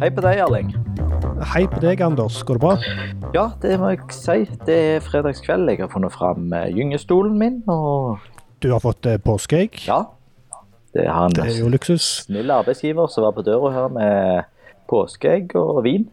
Hei 0.00 0.08
på 0.16 0.22
deg, 0.24 0.38
Erling. 0.40 0.70
Hei 1.52 1.66
på 1.68 1.80
deg, 1.82 2.00
Anders. 2.04 2.38
Går 2.48 2.56
det 2.56 2.62
bra? 2.62 2.70
Ja, 3.34 3.44
det 3.62 3.74
må 3.80 3.90
jeg 3.92 4.00
si. 4.16 4.46
Det 4.66 4.76
er 4.94 5.02
fredagskveld. 5.04 5.68
Jeg 5.72 5.82
har 5.82 5.90
funnet 5.92 6.14
fram 6.14 6.52
eh, 6.56 6.70
gyngestolen 6.76 7.36
min, 7.40 7.58
og 7.68 8.18
Du 8.62 8.70
har 8.72 8.80
fått 8.80 9.06
eh, 9.06 9.20
påskeegg. 9.20 9.82
ja. 9.88 10.02
Det 10.90 11.04
har 11.06 11.28
en 11.28 11.34
Det 11.36 11.44
er 11.46 11.58
jo 11.60 11.68
luksus. 11.70 12.02
snill 12.26 12.50
arbeidsgiver 12.50 13.06
som 13.06 13.22
var 13.22 13.30
på 13.36 13.44
døra 13.46 13.68
her 13.70 13.88
med 13.94 14.42
påskeegg 14.90 15.52
og 15.54 15.84
vin. 15.84 16.08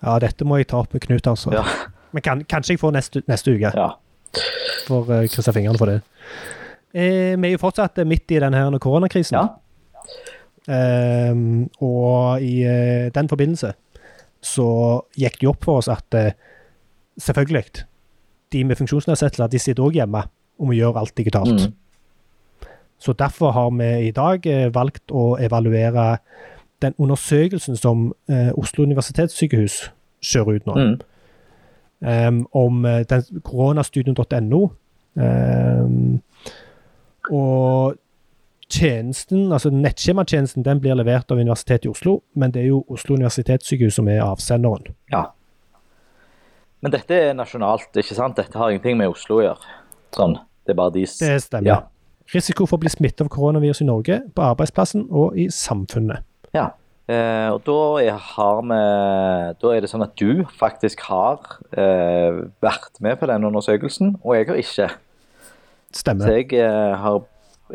Ja, 0.00 0.14
dette 0.18 0.46
må 0.48 0.56
jeg 0.56 0.70
ta 0.70 0.78
opp 0.80 0.94
med 0.94 1.02
Knut, 1.04 1.26
altså. 1.28 1.52
Ja. 1.52 1.64
Men 2.12 2.22
kan, 2.24 2.44
kanskje 2.48 2.72
jeg 2.72 2.80
får 2.80 2.94
neste, 2.96 3.22
neste 3.28 3.52
uke. 3.52 3.72
ja. 3.76 3.90
Får 4.86 5.10
uh, 5.10 5.26
krysse 5.28 5.52
fingrene 5.52 5.78
for 5.78 5.92
det. 5.92 5.98
Eh, 6.94 7.36
vi 7.36 7.50
er 7.50 7.52
jo 7.52 7.60
fortsatt 7.60 7.98
eh, 8.00 8.08
midt 8.08 8.32
i 8.32 8.40
denne 8.40 8.78
koronakrisen. 8.80 9.36
Ja. 9.36 9.60
Ehm, 10.68 11.70
og 11.82 12.42
i 12.42 12.62
uh, 12.62 13.10
den 13.14 13.28
forbindelse 13.28 13.72
så 14.42 14.66
gikk 15.18 15.40
det 15.40 15.46
jo 15.46 15.52
opp 15.54 15.64
for 15.66 15.80
oss 15.80 15.88
at 15.90 16.14
uh, 16.14 16.30
selvfølgelig, 17.18 17.64
de 18.52 18.64
med 18.64 18.78
funksjonsnedsettelser 18.78 19.50
de 19.50 19.58
sitter 19.58 19.82
òg 19.82 19.98
hjemme 19.98 20.22
og 20.58 20.68
må 20.68 20.76
gjøre 20.76 21.02
alt 21.02 21.16
digitalt. 21.18 21.66
Mm. 21.66 22.68
Så 22.98 23.12
derfor 23.18 23.50
har 23.50 23.70
vi 23.74 24.08
i 24.08 24.14
dag 24.14 24.46
uh, 24.46 24.74
valgt 24.74 25.10
å 25.10 25.32
evaluere 25.40 26.16
den 26.82 26.94
undersøkelsen 26.98 27.76
som 27.78 28.08
Oslo 28.58 28.82
universitetssykehus 28.82 29.92
kjører 30.18 30.56
ut 30.58 30.66
nå, 30.66 30.74
Mm. 30.82 31.00
Um, 32.02 32.38
om 32.58 32.82
koronastudien.no. 33.46 34.62
Um, 35.14 36.16
og 37.30 37.94
tjenesten, 38.72 39.52
altså 39.52 39.70
nettskjematjenesten, 39.74 40.64
den 40.64 40.80
blir 40.80 40.96
levert 40.98 41.30
av 41.30 41.40
Universitetet 41.40 41.86
i 41.86 41.92
Oslo, 41.92 42.18
men 42.34 42.54
det 42.54 42.64
er 42.64 42.70
jo 42.70 42.82
Oslo 42.92 43.18
universitetssykehus 43.20 44.00
som 44.00 44.08
er 44.08 44.24
avsenderen. 44.24 44.94
ja. 45.12 45.28
Men 46.82 46.90
dette 46.90 47.14
er 47.14 47.34
nasjonalt, 47.38 47.92
ikke 47.94 48.16
sant? 48.16 48.34
Dette 48.34 48.58
har 48.58 48.72
ingenting 48.72 48.96
med 48.98 49.12
Oslo 49.12 49.36
å 49.38 49.42
gjøre. 49.44 49.74
Sånn. 50.16 50.32
Det 50.66 50.74
er 50.74 50.78
bare 50.80 50.94
de 50.96 51.04
Det 51.06 51.36
stemmer. 51.44 51.68
Ja. 51.68 51.76
Risiko 52.32 52.66
for 52.66 52.78
å 52.78 52.82
bli 52.82 52.90
smittet 52.90 53.22
av 53.22 53.30
koronavirus 53.30 53.82
i 53.84 53.86
Norge, 53.86 54.18
på 54.34 54.42
arbeidsplassen 54.42 55.04
og 55.10 55.36
i 55.38 55.48
samfunnet. 55.52 56.24
Ja. 56.56 56.72
Eh, 57.10 57.48
og 57.50 57.62
da 57.66 57.78
er, 58.02 58.18
har 58.34 58.60
vi, 58.66 58.80
da 59.62 59.72
er 59.74 59.84
det 59.84 59.90
sånn 59.90 60.04
at 60.06 60.14
du 60.18 60.44
faktisk 60.58 61.02
har 61.08 61.42
eh, 61.74 62.42
vært 62.62 63.00
med 63.04 63.18
på 63.20 63.30
den 63.30 63.46
undersøkelsen, 63.48 64.16
og 64.22 64.36
jeg 64.38 64.48
har 64.50 64.60
ikke. 64.62 64.90
Så 65.92 66.14
jeg 66.30 66.54
eh, 66.56 66.94
har, 66.98 67.18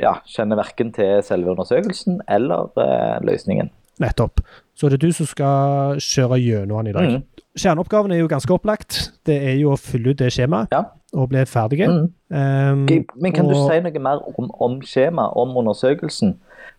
ja, 0.02 0.18
kjenner 0.30 0.60
verken 0.60 0.92
til 0.96 1.22
selve 1.26 1.52
undersøkelsen 1.54 2.22
eller 2.30 2.72
eh, 2.82 3.18
løsningen. 3.26 3.72
Nettopp. 4.02 4.44
Så 4.78 4.90
det 4.92 5.00
er 5.00 5.08
du 5.08 5.14
som 5.16 5.26
skal 5.30 5.98
kjøre 6.04 6.38
gjennom 6.42 6.84
den 6.86 6.92
i 6.92 6.96
dag. 6.98 7.16
Mm. 7.18 7.44
Kjerneoppgaven 7.58 8.14
er 8.14 8.20
jo 8.22 8.30
ganske 8.30 8.54
opplagt. 8.54 9.00
Det 9.26 9.38
er 9.50 9.56
jo 9.58 9.72
å 9.74 9.80
fylle 9.82 10.14
ut 10.14 10.20
det 10.20 10.30
skjemaet 10.36 10.70
Ja. 10.72 10.84
og 11.18 11.32
bli 11.32 11.42
ferdige. 11.50 11.88
Mm. 11.90 12.12
Um, 12.30 12.84
Men 13.18 13.34
kan 13.34 13.50
du 13.50 13.56
si 13.58 13.80
noe 13.82 14.04
mer 14.06 14.22
om, 14.38 14.52
om 14.62 14.82
skjemaet, 14.86 15.34
om 15.34 15.58
undersøkelsen? 15.58 16.36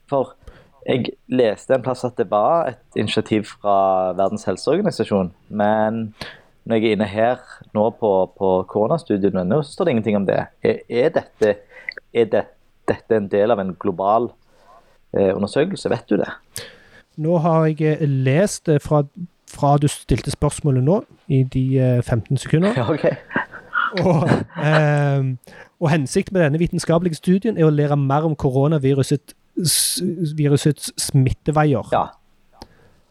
For 0.08 0.36
jeg 0.86 1.11
leste 1.28 1.74
en 1.74 1.83
plass 1.83 2.05
at 2.06 2.16
det 2.16 2.30
var 2.30 2.70
et 2.70 2.96
initiativ 3.00 3.50
fra 3.50 4.12
Verdens 4.16 4.46
helseorganisasjon, 4.48 5.33
men 5.50 6.14
når 6.69 6.77
jeg 6.77 6.84
er 6.84 6.96
inne 6.96 7.08
her 7.08 7.42
nå 7.74 7.89
på, 7.98 8.12
på 8.39 8.48
koronastudien.no, 8.70 9.62
så 9.64 9.72
står 9.74 9.84
det 9.89 9.92
ingenting 9.96 10.16
om 10.20 10.27
det. 10.28 10.39
Er, 10.62 10.80
er, 10.89 11.11
dette, 11.16 11.55
er 12.12 12.30
det, 12.33 12.44
dette 12.89 13.14
er 13.14 13.22
en 13.22 13.33
del 13.33 13.50
av 13.55 13.58
en 13.62 13.77
global 13.81 14.22
eh, 15.17 15.33
undersøkelse? 15.34 15.91
Vet 15.92 16.11
du 16.11 16.17
det? 16.20 16.31
Nå 17.19 17.39
har 17.42 17.67
jeg 17.67 17.80
eh, 17.83 18.08
lest 18.08 18.67
det 18.67 18.83
fra, 18.83 19.03
fra 19.50 19.79
du 19.79 19.89
stilte 19.90 20.30
spørsmålet 20.30 20.85
nå, 20.85 21.02
i 21.29 21.42
de 21.42 21.79
eh, 21.79 22.02
15 22.02 22.36
sekunder. 22.36 22.73
Ja, 22.77 22.90
ok. 22.95 23.05
Og, 24.05 24.29
eh, 24.64 25.24
og 25.80 25.90
hensikten 25.90 26.36
med 26.36 26.45
denne 26.45 26.58
vitenskapelige 26.61 27.14
studien 27.14 27.58
er 27.58 27.64
å 27.67 27.70
lære 27.73 27.96
mer 27.96 28.23
om 28.29 28.36
koronavirusets 28.36 30.92
smitteveier. 31.08 31.83
Ja. 31.92 32.05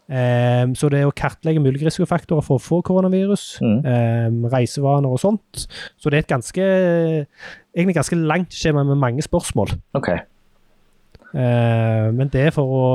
Ehm, 0.09 0.71
så 0.79 0.87
det 0.89 1.01
er 1.01 1.09
å 1.09 1.15
kartlegge 1.15 1.59
mulige 1.59 1.83
risikofaktorer 1.89 2.43
for 2.45 2.57
å 2.57 2.63
få 2.63 2.81
koronavirus, 2.87 3.59
Mm. 3.61 3.81
ehm, 3.83 4.45
reisevaner 4.53 5.09
og 5.11 5.19
sånt. 5.19 5.67
Så 5.99 6.09
det 6.09 6.13
er 6.13 6.23
et 6.23 6.27
ganske, 6.31 6.63
egentlig 7.75 7.95
ganske 7.95 8.15
langt 8.15 8.49
skjema 8.55 8.85
med 8.87 8.97
mange 8.97 9.21
spørsmål. 9.21 9.75
Ok. 9.95 10.09
Ehm, 11.35 12.15
men 12.15 12.29
det 12.31 12.47
er 12.47 12.51
for 12.55 12.63
å 12.71 12.85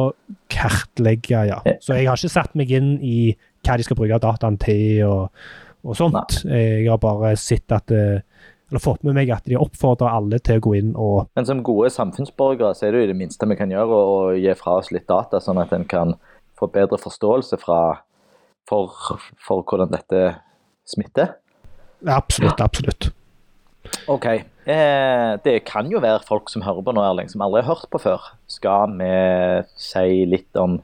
kartlegge, 0.53 1.47
ja. 1.51 1.61
Så 1.81 1.95
jeg 1.99 2.09
har 2.09 2.17
ikke 2.17 2.33
satt 2.33 2.55
meg 2.59 2.71
inn 2.73 2.95
i 3.05 3.37
hva 3.63 3.77
de 3.79 3.85
skal 3.87 3.97
bruke 3.99 4.19
dataen 4.23 4.57
til 4.59 5.05
og, 5.07 5.31
og 5.85 5.99
sånt. 5.99 6.41
Jeg 6.49 6.89
har 6.89 6.99
bare 7.03 7.37
sett 7.37 7.71
at 7.77 7.91
eh, 7.95 8.21
eller 8.73 8.81
fått 8.81 9.03
med 9.05 9.15
meg 9.19 9.29
at 9.31 9.45
de 9.45 9.59
oppfordrer 9.61 10.09
alle 10.09 10.39
til 10.41 10.57
å 10.57 10.63
gå 10.65 10.71
inn 10.79 10.95
og 10.97 11.27
Men 11.37 11.45
som 11.45 11.59
gode 11.63 11.91
samfunnsborgere 11.93 12.73
så 12.75 12.87
er 12.89 12.93
det 12.93 13.03
jo 13.03 13.11
det 13.13 13.17
minste 13.19 13.45
vi 13.51 13.55
kan 13.59 13.69
gjøre 13.69 13.99
å 14.01 14.15
gi 14.41 14.55
fra 14.57 14.79
oss 14.81 14.89
litt 14.95 15.05
data, 15.07 15.43
sånn 15.45 15.61
at 15.61 15.75
en 15.77 15.85
kan 15.85 16.15
få 16.63 16.71
bedre 16.73 17.01
forståelse 17.03 17.59
fra, 17.61 17.81
for, 18.69 18.95
for 19.43 19.67
hvordan 19.67 19.93
dette 19.93 20.23
smitter. 20.89 21.35
Absolutt, 22.07 22.61
absolutt. 22.61 23.13
OK. 24.11 24.27
Eh, 24.27 25.33
det 25.45 25.65
kan 25.67 25.91
jo 25.91 26.03
være 26.03 26.23
folk 26.27 26.51
som 26.51 26.63
hører 26.63 26.85
på 26.87 26.95
nå, 26.95 27.03
Erling, 27.03 27.31
som 27.31 27.43
aldri 27.45 27.63
har 27.63 27.75
hørt 27.75 27.91
på 27.91 28.01
før. 28.03 28.33
Skal 28.51 28.95
vi 28.99 29.13
si 29.79 30.25
litt 30.29 30.59
om 30.59 30.79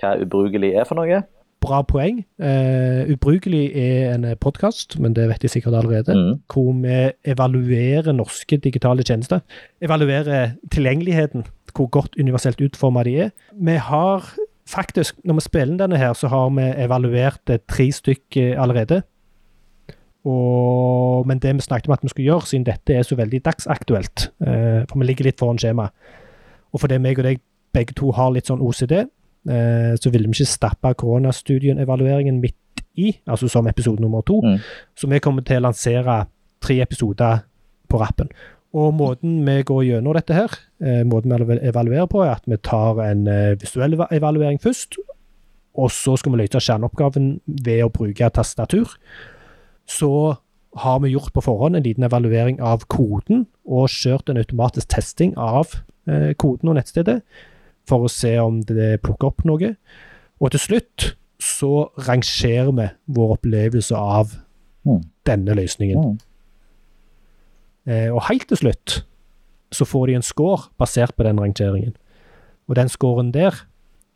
hva 0.00 0.16
ubrukelig 0.20 0.74
er 0.76 0.86
for 0.88 0.98
noe? 0.98 1.22
Bra 1.66 1.80
poeng. 1.86 2.20
Eh, 2.38 3.08
Ubrukelig 3.10 3.70
er 3.80 4.12
en 4.12 4.26
podkast, 4.38 4.98
men 5.02 5.16
det 5.16 5.24
vet 5.30 5.42
de 5.42 5.50
sikkert 5.50 5.78
allerede. 5.78 6.14
Mm. 6.14 6.42
Hvor 6.52 6.74
vi 6.82 6.98
evaluerer 7.32 8.12
norske 8.14 8.58
digitale 8.62 9.06
tjenester. 9.06 9.40
Evaluerer 9.82 10.54
tilgjengeligheten, 10.70 11.46
hvor 11.74 11.88
godt 11.90 12.18
universelt 12.20 12.60
utforma 12.60 13.06
de 13.08 13.16
er. 13.26 13.32
Vi 13.52 13.78
har 13.88 14.28
faktisk, 14.68 15.18
når 15.24 15.34
vi 15.34 15.44
spiller 15.46 15.76
denne 15.82 15.98
her, 16.00 16.12
så 16.12 16.28
har 16.28 16.50
vi 16.50 16.66
evaluert 16.84 17.50
eh, 17.50 17.62
tre 17.68 17.90
stykk 17.92 18.36
eh, 18.42 18.62
allerede. 18.62 19.02
Og, 20.26 21.26
men 21.26 21.38
det 21.38 21.54
vi 21.54 21.60
snakket 21.60 21.88
om 21.88 21.94
at 21.94 22.02
vi 22.02 22.08
skulle 22.08 22.26
gjøre, 22.26 22.46
siden 22.50 22.66
dette 22.66 22.94
er 22.94 23.02
så 23.06 23.16
veldig 23.18 23.44
dagsaktuelt, 23.44 24.30
eh, 24.46 24.82
for 24.90 24.98
vi 24.98 25.06
ligger 25.06 25.28
litt 25.28 25.38
foran 25.38 25.58
skjema, 25.58 25.86
og 26.72 26.82
fordi 26.82 26.98
meg 26.98 27.20
og 27.20 27.28
deg 27.28 27.42
begge 27.76 27.94
to 27.96 28.10
har 28.16 28.32
litt 28.34 28.48
sånn 28.50 28.62
OCD, 28.64 28.94
eh, 28.98 29.92
så 30.00 30.10
ville 30.10 30.26
vi 30.26 30.34
ikke 30.34 30.50
stappe 30.50 30.94
koronastudien-evalueringen 30.98 32.40
midt 32.42 32.82
i, 32.96 33.12
altså 33.28 33.48
som 33.52 33.68
episode 33.70 34.02
nummer 34.02 34.24
to. 34.26 34.40
Mm. 34.42 34.58
Så 34.96 35.08
vi 35.10 35.22
kommer 35.22 35.44
til 35.46 35.60
å 35.60 35.68
lansere 35.68 36.24
tre 36.64 36.80
episoder 36.82 37.44
på 37.86 38.00
rappen. 38.00 38.32
Og 38.76 38.92
måten 38.96 39.38
vi 39.46 39.60
går 39.64 39.84
gjennom 39.86 40.16
dette 40.16 40.36
her, 40.36 40.52
eh, 40.84 41.02
måten 41.08 41.32
vi 41.48 41.58
evaluerer 41.64 42.08
på, 42.12 42.22
er 42.24 42.34
at 42.36 42.44
vi 42.46 42.58
tar 42.60 43.00
en 43.00 43.26
eh, 43.30 43.54
visuell 43.60 43.96
evaluering 44.12 44.60
først, 44.60 44.98
og 45.76 45.90
så 45.92 46.16
skal 46.16 46.32
vi 46.32 46.42
løse 46.42 46.60
kjerneoppgaven 46.60 47.40
ved 47.46 47.84
å 47.84 47.92
bruke 47.92 48.28
tastatur. 48.36 48.96
Så 49.88 50.36
har 50.76 51.00
vi 51.00 51.14
gjort 51.14 51.32
på 51.32 51.44
forhånd 51.44 51.76
en 51.76 51.84
liten 51.86 52.04
evaluering 52.04 52.60
av 52.60 52.84
koden, 52.92 53.46
og 53.64 53.88
kjørt 53.88 54.28
en 54.28 54.40
automatisk 54.40 54.88
testing 54.92 55.32
av 55.40 55.72
eh, 56.08 56.34
koden 56.36 56.68
og 56.72 56.76
nettstedet, 56.76 57.22
for 57.88 58.04
å 58.04 58.12
se 58.12 58.34
om 58.42 58.60
det 58.66 59.00
plukker 59.06 59.30
opp 59.30 59.44
noe. 59.48 59.76
Og 60.40 60.52
til 60.52 60.60
slutt 60.60 61.14
så 61.40 61.88
rangerer 62.08 62.72
vi 62.76 62.90
vår 63.16 63.38
opplevelse 63.38 63.96
av 63.96 64.36
Mm. 64.86 65.02
denne 65.26 65.54
løsningen. 65.58 65.98
Mm. 65.98 66.18
Eh, 67.86 68.10
og 68.10 68.24
helt 68.28 68.48
til 68.50 68.64
slutt 68.64 69.00
så 69.74 69.86
får 69.86 70.06
de 70.06 70.18
en 70.18 70.26
score 70.26 70.68
basert 70.78 71.14
på 71.16 71.26
den 71.26 71.40
rangeringen. 71.40 71.96
Og 72.68 72.76
den 72.76 72.88
scoren 72.88 73.32
der, 73.34 73.54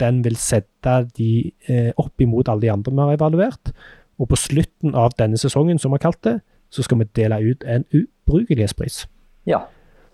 den 0.01 0.23
vil 0.25 0.37
sette 0.37 0.95
de 1.19 1.53
eh, 1.69 1.91
opp 1.99 2.23
imot 2.23 2.49
alle 2.49 2.65
de 2.67 2.73
andre 2.73 2.93
vi 2.93 3.03
har 3.03 3.19
evaluert. 3.19 3.73
Og 4.21 4.29
på 4.31 4.39
slutten 4.39 4.95
av 4.95 5.15
denne 5.19 5.39
sesongen, 5.41 5.79
som 5.79 5.93
vi 5.93 5.99
har 6.01 6.11
kalt 6.11 6.23
det, 6.25 6.41
så 6.71 6.85
skal 6.87 7.01
vi 7.01 7.09
dele 7.17 7.41
ut 7.51 7.65
en 7.67 7.85
ubrukelighetspris. 7.95 9.05
Ja. 9.47 9.65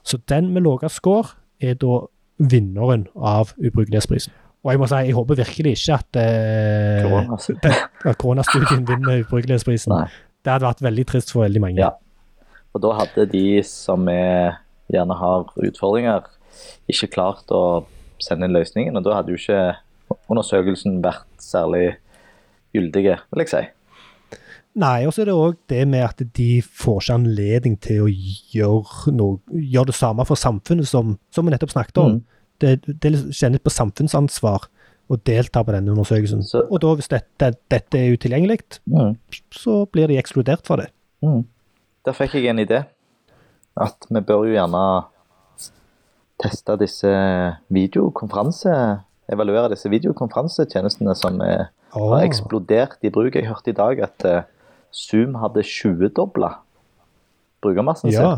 Så 0.05 0.19
den 0.29 0.52
med 0.55 0.64
lavest 0.64 1.00
score 1.00 1.37
er 1.61 1.75
da 1.75 2.06
vinneren 2.38 3.06
av 3.17 3.52
ubrukelighetsprisen. 3.56 4.32
Og 4.64 4.73
jeg 4.73 4.81
må 4.82 4.88
si, 4.91 4.99
jeg 5.06 5.14
håper 5.14 5.38
virkelig 5.38 5.73
ikke 5.76 5.94
at, 5.94 6.17
eh, 6.19 7.05
Korona, 7.06 8.14
koronastudien 8.19 8.87
vinner 8.91 9.23
ubrukelighetsprisen. 9.23 9.93
Nei. 9.94 10.09
Det 10.44 10.52
hadde 10.52 10.67
vært 10.67 10.82
veldig 10.82 11.06
trist 11.06 11.32
for 11.32 11.44
veldig 11.44 11.62
mange. 11.62 11.82
Ja. 11.82 11.93
Og 12.76 12.82
da 12.84 12.93
hadde 12.99 13.25
de 13.32 13.62
som 13.64 14.05
er, 14.12 14.58
gjerne 14.93 15.17
har 15.17 15.46
utfordringer, 15.56 16.26
ikke 16.93 17.08
klart 17.14 17.49
å 17.56 17.62
sende 18.23 18.46
inn 18.49 18.56
løsningen. 18.56 18.96
Og 19.00 19.06
da 19.06 19.17
hadde 19.17 19.32
jo 19.32 19.40
ikke 19.40 19.62
undersøkelsen 20.31 21.00
vært 21.05 21.25
særlig 21.43 21.96
gyldig, 22.76 23.06
vil 23.32 23.43
jeg 23.44 23.52
si. 23.55 23.64
Nei, 24.76 25.06
og 25.08 25.14
så 25.17 25.23
er 25.25 25.31
det 25.31 25.34
òg 25.40 25.55
det 25.73 25.82
med 25.88 26.05
at 26.05 26.19
de 26.37 26.49
får 26.61 26.99
ikke 27.00 27.14
anledning 27.17 27.78
til 27.81 28.02
å 28.05 28.08
gjøre, 28.12 29.14
noe, 29.17 29.38
gjøre 29.73 29.88
det 29.88 29.96
samme 29.96 30.26
for 30.28 30.37
samfunnet 30.37 30.88
som, 30.90 31.14
som 31.32 31.46
vi 31.49 31.55
nettopp 31.55 31.73
snakket 31.73 32.00
om. 32.02 32.19
Mm. 32.19 32.25
Det, 32.61 32.75
det 33.00 33.12
kjennes 33.37 33.64
på 33.64 33.73
samfunnsansvar 33.73 34.69
å 35.08 35.17
delta 35.25 35.62
på 35.64 35.73
denne 35.73 35.94
undersøkelsen. 35.94 36.44
Så- 36.44 36.67
og 36.69 36.81
da, 36.84 36.93
hvis 36.99 37.08
dette, 37.08 37.55
dette 37.73 37.99
er 38.02 38.12
utilgjengelig, 38.19 38.61
Mm. 38.87 39.17
så 39.55 39.87
blir 39.88 40.08
de 40.12 40.19
ekskludert 40.20 40.67
fra 40.67 40.76
det. 40.82 40.90
Mm. 41.25 41.44
Der 42.06 42.14
fikk 42.14 42.37
jeg 42.38 42.53
en 42.53 42.62
idé. 42.62 42.85
At 43.76 44.06
vi 44.08 44.23
bør 44.23 44.47
jo 44.47 44.55
gjerne 44.55 44.82
teste 46.43 46.79
disse 46.81 47.11
videokonferanse... 47.73 49.03
Evaluere 49.26 49.73
disse 49.73 49.91
videokonferansetjenestene 49.91 51.17
som 51.19 51.41
er, 51.43 51.64
har 51.91 52.20
eksplodert 52.23 53.03
i 53.03 53.11
bruk. 53.11 53.35
Jeg 53.35 53.49
hørte 53.49 53.73
i 53.73 53.75
dag 53.75 53.99
at 54.06 54.23
eh, 54.23 54.44
Zoom 54.94 55.35
hadde 55.43 55.64
20-dobla 55.67 56.53
brukermassen 57.64 58.12
sin. 58.12 58.20
ja. 58.23 58.37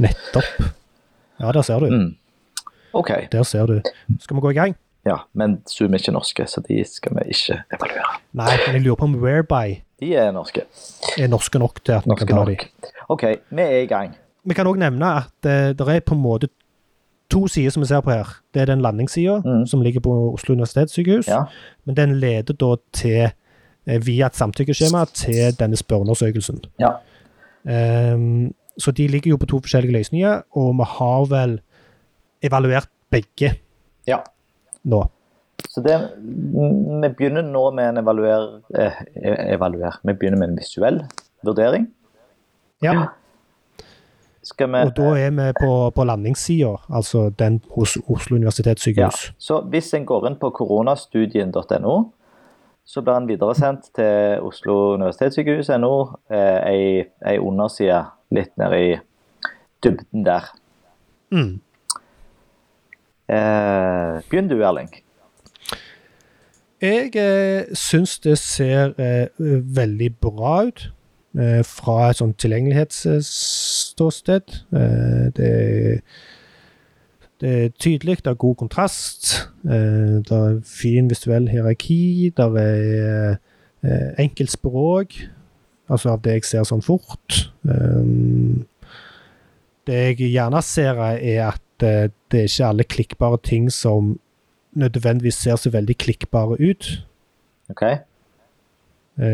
Nettopp. 0.00 0.70
Ja, 1.42 1.52
der 1.52 1.66
ser 1.68 1.84
du. 1.84 1.92
Mm. 1.92 2.16
OK. 2.96 3.12
Der 3.32 3.44
ser 3.44 3.68
du. 3.68 3.82
Skal 4.24 4.38
vi 4.38 4.40
gå 4.46 4.54
i 4.54 4.56
gang? 4.56 4.78
Ja, 5.04 5.18
men 5.36 5.60
Zoom 5.68 5.92
er 5.92 6.00
ikke 6.00 6.16
norske, 6.16 6.48
så 6.48 6.64
de 6.64 6.80
skal 6.88 7.18
vi 7.18 7.28
ikke 7.36 7.60
evaluere. 7.76 8.16
Nei, 8.32 8.54
men 8.64 8.78
jeg 8.78 8.86
lurer 8.86 9.02
på 9.02 9.10
om 9.10 9.18
Whereby 9.20 9.82
De 10.00 10.14
er 10.14 10.30
norske. 10.32 10.62
er 11.18 11.28
norske 11.28 11.58
nok 11.58 11.80
til 11.84 11.92
at 11.92 12.04
vi 12.06 12.14
kan 12.18 12.26
ta 12.28 12.44
dem. 12.44 12.56
OK, 13.08 13.22
vi 13.50 13.62
er 13.62 13.82
i 13.82 13.86
gang. 13.86 14.14
Vi 14.44 14.54
kan 14.54 14.66
òg 14.66 14.78
nevne 14.78 15.06
at 15.16 15.32
uh, 15.46 15.72
det 15.74 15.88
er 15.88 16.00
på 16.06 16.14
en 16.14 16.22
måte 16.22 16.48
to 17.30 17.46
sider 17.46 17.70
som 17.70 17.82
vi 17.82 17.88
ser 17.90 18.00
på 18.00 18.10
her. 18.10 18.28
Det 18.54 18.62
er 18.62 18.66
den 18.70 18.80
landingssida 18.80 19.40
Mm. 19.44 19.66
som 19.66 19.82
ligger 19.82 20.00
på 20.00 20.32
Oslo 20.32 20.54
universitetssykehus. 20.54 21.28
Ja. 21.28 21.44
Men 21.84 21.96
den 21.96 22.14
leder 22.20 22.54
da 22.54 22.76
til, 22.92 23.30
eh, 23.86 24.06
via 24.06 24.26
et 24.26 24.36
samtykkeskjema, 24.36 25.04
til 25.14 25.52
denne 25.58 25.76
spørreundersøkelsen. 25.76 26.60
ja. 26.80 26.90
Um, 27.64 28.54
så 28.78 28.90
de 28.90 29.08
ligger 29.08 29.30
jo 29.30 29.36
på 29.36 29.46
to 29.46 29.60
forskjellige 29.60 29.92
løsninger, 29.92 30.42
og 30.54 30.74
vi 30.78 30.84
har 30.86 31.24
vel 31.26 31.60
evaluert 32.42 32.88
begge 33.10 33.54
ja. 34.06 34.18
nå. 34.84 35.10
Så 35.68 35.82
det, 35.84 35.96
mm, 36.18 37.02
vi 37.02 37.08
begynner 37.08 37.42
nå 37.42 37.70
med 37.76 37.88
en 37.88 38.02
evaluer, 38.02 38.60
eh, 38.78 39.00
evaluer. 39.52 39.98
Vi 40.02 40.12
begynner 40.12 40.38
med 40.38 40.48
en 40.52 40.58
visuell 40.58 41.02
vurdering. 41.44 41.88
Ja. 42.82 43.08
Skal 44.42 44.70
vi, 44.72 44.80
Og 44.86 44.96
da 44.96 45.08
er 45.18 45.30
vi 45.30 45.52
på, 45.60 45.90
på 45.90 46.04
landingssida, 46.04 46.76
altså 46.88 47.28
den 47.30 47.60
hos 47.74 47.98
Oslo 48.08 48.36
universitetssykehus. 48.36 49.26
ja. 49.26 49.34
Så 49.38 49.60
hvis 49.60 49.92
en 49.94 50.06
går 50.06 50.26
inn 50.30 50.38
på 50.40 50.50
koronastudien.no, 50.50 51.96
så 52.84 53.02
blir 53.02 53.18
den 53.18 53.28
videresendt 53.28 53.90
til 53.94 54.40
Oslo 54.40 54.94
universitetssykehus.no, 54.94 55.92
eh, 56.32 56.70
ei, 56.70 57.04
ei 57.26 57.38
underside 57.38 58.06
litt 58.32 58.54
nede 58.56 58.78
i 58.80 58.94
dybden 59.84 60.24
der. 60.24 60.48
Mm. 61.30 61.60
Eh, 63.28 64.22
begynn 64.30 64.48
du, 64.48 64.62
Erling. 64.64 64.88
Jeg 66.78 67.10
eh, 67.18 67.66
syns 67.74 68.20
det 68.22 68.36
ser 68.38 68.92
eh, 69.02 69.26
veldig 69.76 70.12
bra 70.22 70.62
ut 70.68 70.84
eh, 71.34 71.64
fra 71.66 72.06
et 72.06 72.20
sånn 72.20 72.36
tilgjengelighetsståsted. 72.38 74.46
Eh, 74.78 75.24
det, 75.34 75.50
det 77.42 77.50
er 77.64 77.74
tydelig, 77.82 78.22
det 78.22 78.30
er 78.30 78.38
god 78.38 78.54
kontrast. 78.62 79.50
Eh, 79.66 80.22
det 80.22 80.38
er 80.38 80.62
fin 80.62 81.10
visuell 81.10 81.50
hierarki. 81.50 82.30
Det 82.38 82.46
er 82.62 83.42
eh, 83.82 84.14
enkelt 84.22 84.54
språk, 84.54 85.18
altså 85.90 86.14
av 86.14 86.22
det 86.22 86.38
jeg 86.38 86.46
ser 86.46 86.62
sånn 86.70 86.86
fort. 86.86 87.50
Eh, 87.66 88.06
det 89.90 89.98
jeg 90.12 90.30
gjerne 90.30 90.62
ser, 90.62 90.94
er 91.18 91.42
at 91.48 91.64
det 91.78 92.34
er 92.34 92.46
ikke 92.46 92.70
alle 92.70 92.84
klikkbare 92.86 93.38
ting 93.42 93.66
som 93.72 94.18
nødvendigvis 94.72 95.34
ser 95.34 95.56
så 95.56 95.70
veldig 95.70 95.96
klikkbare 95.98 96.56
ut. 96.60 96.90
OK? 97.70 97.82
Eh, 99.18 99.24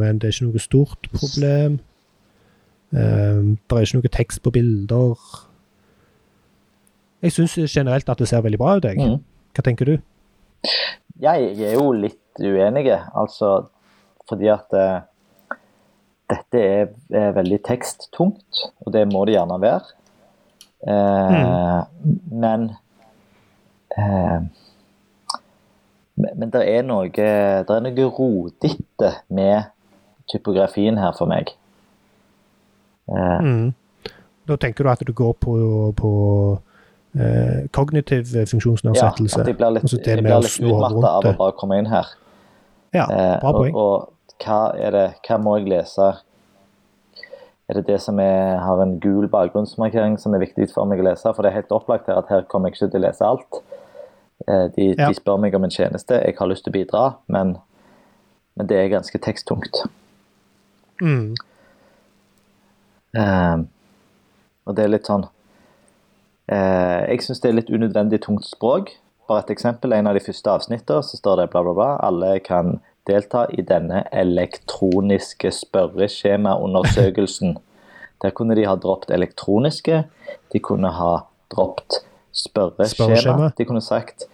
men 0.00 0.18
det 0.18 0.28
er 0.28 0.34
ikke 0.34 0.48
noe 0.50 0.62
stort 0.62 1.08
problem. 1.14 1.78
Eh, 2.92 3.40
det 3.42 3.76
er 3.76 3.86
ikke 3.86 4.00
noe 4.00 4.12
tekst 4.14 4.42
på 4.42 4.52
bilder. 4.54 5.14
Jeg 7.22 7.32
syns 7.36 7.58
generelt 7.68 8.08
at 8.08 8.18
det 8.18 8.28
ser 8.28 8.40
veldig 8.44 8.58
bra 8.58 8.76
ut. 8.78 8.84
Jeg. 8.88 8.96
Mm. 8.96 9.20
Hva 9.54 9.64
tenker 9.66 9.84
du? 9.90 9.96
Jeg 11.20 11.52
er 11.60 11.74
jo 11.76 11.90
litt 11.92 12.40
uenig, 12.40 12.86
altså 13.14 13.68
fordi 14.30 14.46
at 14.52 14.76
eh, 14.78 15.00
dette 16.30 16.60
er, 16.62 16.92
er 17.10 17.32
veldig 17.34 17.58
teksttungt, 17.66 18.60
og 18.84 18.92
det 18.94 19.02
må 19.10 19.24
det 19.26 19.34
gjerne 19.34 19.58
være. 19.60 19.96
Eh, 20.86 21.80
Men 22.30 22.70
eh, 23.98 24.40
men 26.20 26.30
men 26.36 26.50
det 26.52 26.62
er 26.68 26.82
noe 26.84 27.08
det 27.08 27.70
er 27.76 27.80
noe 27.84 28.08
rodete 28.12 29.12
med 29.28 29.70
typografien 30.30 30.98
her 30.98 31.12
for 31.18 31.26
meg. 31.26 31.54
Eh, 33.08 33.38
Mm. 33.40 33.72
Da 34.48 34.56
tenker 34.56 34.84
du 34.84 34.90
at 34.90 35.02
du 35.06 35.12
går 35.12 35.32
på, 35.40 35.54
på 35.96 36.10
eh, 37.14 37.68
kognitiv 37.72 38.26
ja, 38.34 38.44
funksjonsnedsettelse? 38.44 39.40
at 39.40 39.46
jeg 39.46 39.56
blir 39.56 39.70
litt, 39.76 39.84
Altså 39.84 40.00
jeg 40.04 40.22
blir 40.24 40.40
litt 40.42 40.60
utmatta 40.60 41.12
av 41.18 41.28
å 41.30 41.36
bare 41.38 41.52
komme 41.58 41.78
inn 41.78 41.86
her. 41.86 42.06
Ja, 42.94 43.04
Eh, 43.06 43.36
bra 43.40 43.52
poeng. 43.54 43.74
Og, 43.74 44.08
og 44.08 44.44
hva 44.44 44.90
det, 44.90 45.04
hva 45.28 45.38
må 45.38 45.56
jeg 45.58 45.68
lese? 45.70 46.08
Er 47.70 47.78
det 47.78 47.86
det 47.86 48.00
som 48.02 48.18
er, 48.18 48.58
har 48.58 48.80
en 48.82 48.96
gul 48.98 49.28
bakgrunnsmarkering 49.30 50.16
som 50.18 50.34
er 50.34 50.42
viktig 50.42 50.72
for 50.72 50.88
meg 50.90 50.98
å 50.98 51.06
lese? 51.06 51.30
For 51.30 51.46
det 51.46 51.52
er 51.52 51.60
helt 51.60 51.74
opplagt 51.76 52.08
her 52.10 52.18
at 52.18 52.30
her 52.32 52.42
kommer 52.50 52.68
jeg 52.68 52.80
ikke 52.80 52.88
til 52.90 52.98
å 53.00 53.04
lese 53.06 53.26
alt. 53.28 53.60
Eh, 54.48 54.66
De, 54.74 54.94
Ja. 54.98 55.08
de 55.08 55.14
spør 55.14 55.38
meg 55.38 55.54
om 55.54 55.64
en 55.64 55.70
tjeneste, 55.70 56.18
jeg 56.18 56.34
har 56.38 56.48
lyst 56.50 56.64
til 56.66 56.72
å 56.72 56.78
bidra, 56.78 57.04
men, 57.28 57.58
men 58.56 58.66
det 58.66 58.76
er 58.76 58.88
ganske 58.90 59.18
teksttungt. 59.22 59.84
Mm. 61.00 61.34
Eh, 63.14 63.58
og 64.66 64.76
det 64.76 64.84
er 64.84 64.92
litt 64.92 65.08
sånn 65.08 65.24
uh, 66.52 67.00
Jeg 67.08 67.24
syns 67.24 67.40
det 67.42 67.48
er 67.50 67.56
litt 67.56 67.70
unødvendig 67.72 68.20
tungt 68.22 68.46
språk. 68.46 68.92
Bare 69.30 69.44
et 69.44 69.50
eksempel. 69.54 69.94
En 69.94 70.10
av 70.10 70.14
de 70.18 70.22
første 70.22 70.50
avsnittene 70.50 71.02
så 71.06 71.18
står 71.18 71.40
det 71.40 71.50
bla, 71.52 71.62
bla, 71.62 71.74
bla. 71.74 71.90
Alle 72.06 72.38
kan 72.42 72.80
delta 73.10 73.44
i 73.50 73.62
denne 73.66 74.04
elektroniske 74.14 75.50
spørreskjemaundersøkelsen. 75.52 77.56
Der 78.22 78.30
kunne 78.36 78.54
de 78.56 78.66
ha 78.68 78.76
droppet 78.76 79.10
elektroniske. 79.16 80.04
De 80.52 80.58
kunne 80.62 80.90
ha 80.94 81.12
droppet 81.52 82.00
spørreskjema. 82.36 82.94
Spørreskjema. 82.94 83.50
De 83.58 83.64
kunne 83.68 83.82
sagt 83.84 84.28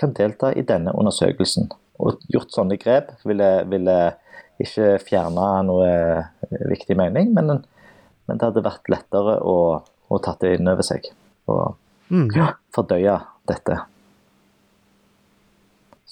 kan 0.00 0.14
delta 0.16 0.50
i 0.56 0.64
denne 0.66 0.94
undersøkelsen. 0.96 1.68
Og 2.02 2.18
gjort 2.32 2.54
sånne 2.54 2.78
grep 2.80 3.12
ville, 3.28 3.50
ville 3.70 3.98
ikke 4.62 4.96
fjerne 5.02 5.46
noe 5.66 5.86
eh, 5.86 6.24
viktig 6.70 6.96
mening, 6.98 7.30
men, 7.34 7.60
men 8.26 8.40
det 8.40 8.48
hadde 8.48 8.64
vært 8.66 8.90
lettere 8.90 9.36
å, 9.42 9.56
å 9.82 10.18
tatt 10.22 10.42
det 10.42 10.56
inn 10.58 10.70
over 10.70 10.86
seg. 10.86 11.10
Og 11.50 11.74
Mm. 12.12 12.28
fordøye 12.74 13.14
dette. 13.48 13.78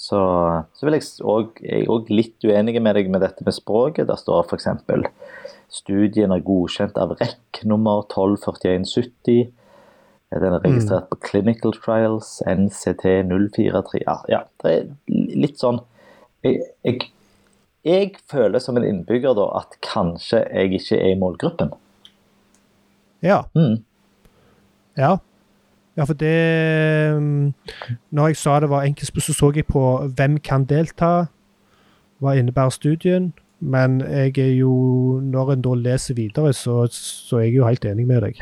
Så, 0.03 0.19
så 0.75 0.87
vil 0.87 0.97
jeg 0.97 1.05
òg 1.23 1.61
Jeg 1.63 1.85
er 1.85 1.91
også 1.95 2.17
litt 2.17 2.47
uenig 2.47 2.81
med 2.83 2.97
deg 2.99 3.11
med 3.13 3.23
dette 3.23 3.47
med 3.47 3.55
språket. 3.55 4.09
Der 4.11 4.19
står 4.19 4.49
f.eks.: 4.49 4.67
Studien 5.73 6.35
er 6.35 6.43
godkjent 6.45 6.99
av 6.99 7.15
REC 7.21 7.63
nummer 7.71 8.03
124170. 8.09 9.53
Den 10.33 10.57
er 10.57 10.63
registrert 10.65 11.11
på 11.11 11.21
Clinical 11.29 11.75
Trials 11.77 12.41
NCT 12.49 13.05
043. 13.29 14.03
Ja, 14.03 14.19
ja, 14.33 14.43
det 14.65 14.73
er 14.73 14.87
litt 15.37 15.61
sånn 15.61 15.83
jeg, 16.43 16.63
jeg, 16.83 17.11
jeg 17.87 18.15
føler 18.31 18.63
som 18.63 18.79
en 18.79 18.87
innbygger 18.87 19.37
da 19.39 19.45
at 19.61 19.77
kanskje 19.85 20.41
jeg 20.49 20.81
ikke 20.81 20.99
er 20.99 21.13
i 21.13 21.19
målgruppen. 21.21 21.71
Ja. 23.23 23.45
Mm. 23.55 23.85
Ja. 24.99 25.17
Ja, 25.97 26.05
for 26.05 26.17
det 26.17 27.21
mm, 27.21 27.55
Når 28.11 28.27
jeg 28.27 28.37
sa 28.37 28.61
det 28.61 28.71
var 28.71 28.83
enkelt, 28.83 29.23
så 29.23 29.35
så 29.35 29.53
jeg 29.55 29.67
på 29.67 30.09
hvem 30.17 30.39
kan 30.41 30.65
delta, 30.65 31.27
hva 32.19 32.37
innebærer 32.39 32.71
studien. 32.71 33.33
Men 33.61 34.01
jeg 34.01 34.39
er 34.39 34.55
jo 34.57 35.21
Når 35.23 35.53
en 35.53 35.63
da 35.63 35.75
leser 35.75 36.15
videre, 36.15 36.53
så, 36.53 36.87
så 36.91 37.37
er 37.37 37.43
jeg 37.43 37.57
jo 37.57 37.67
helt 37.67 37.85
enig 37.85 38.07
med 38.07 38.21
deg. 38.23 38.41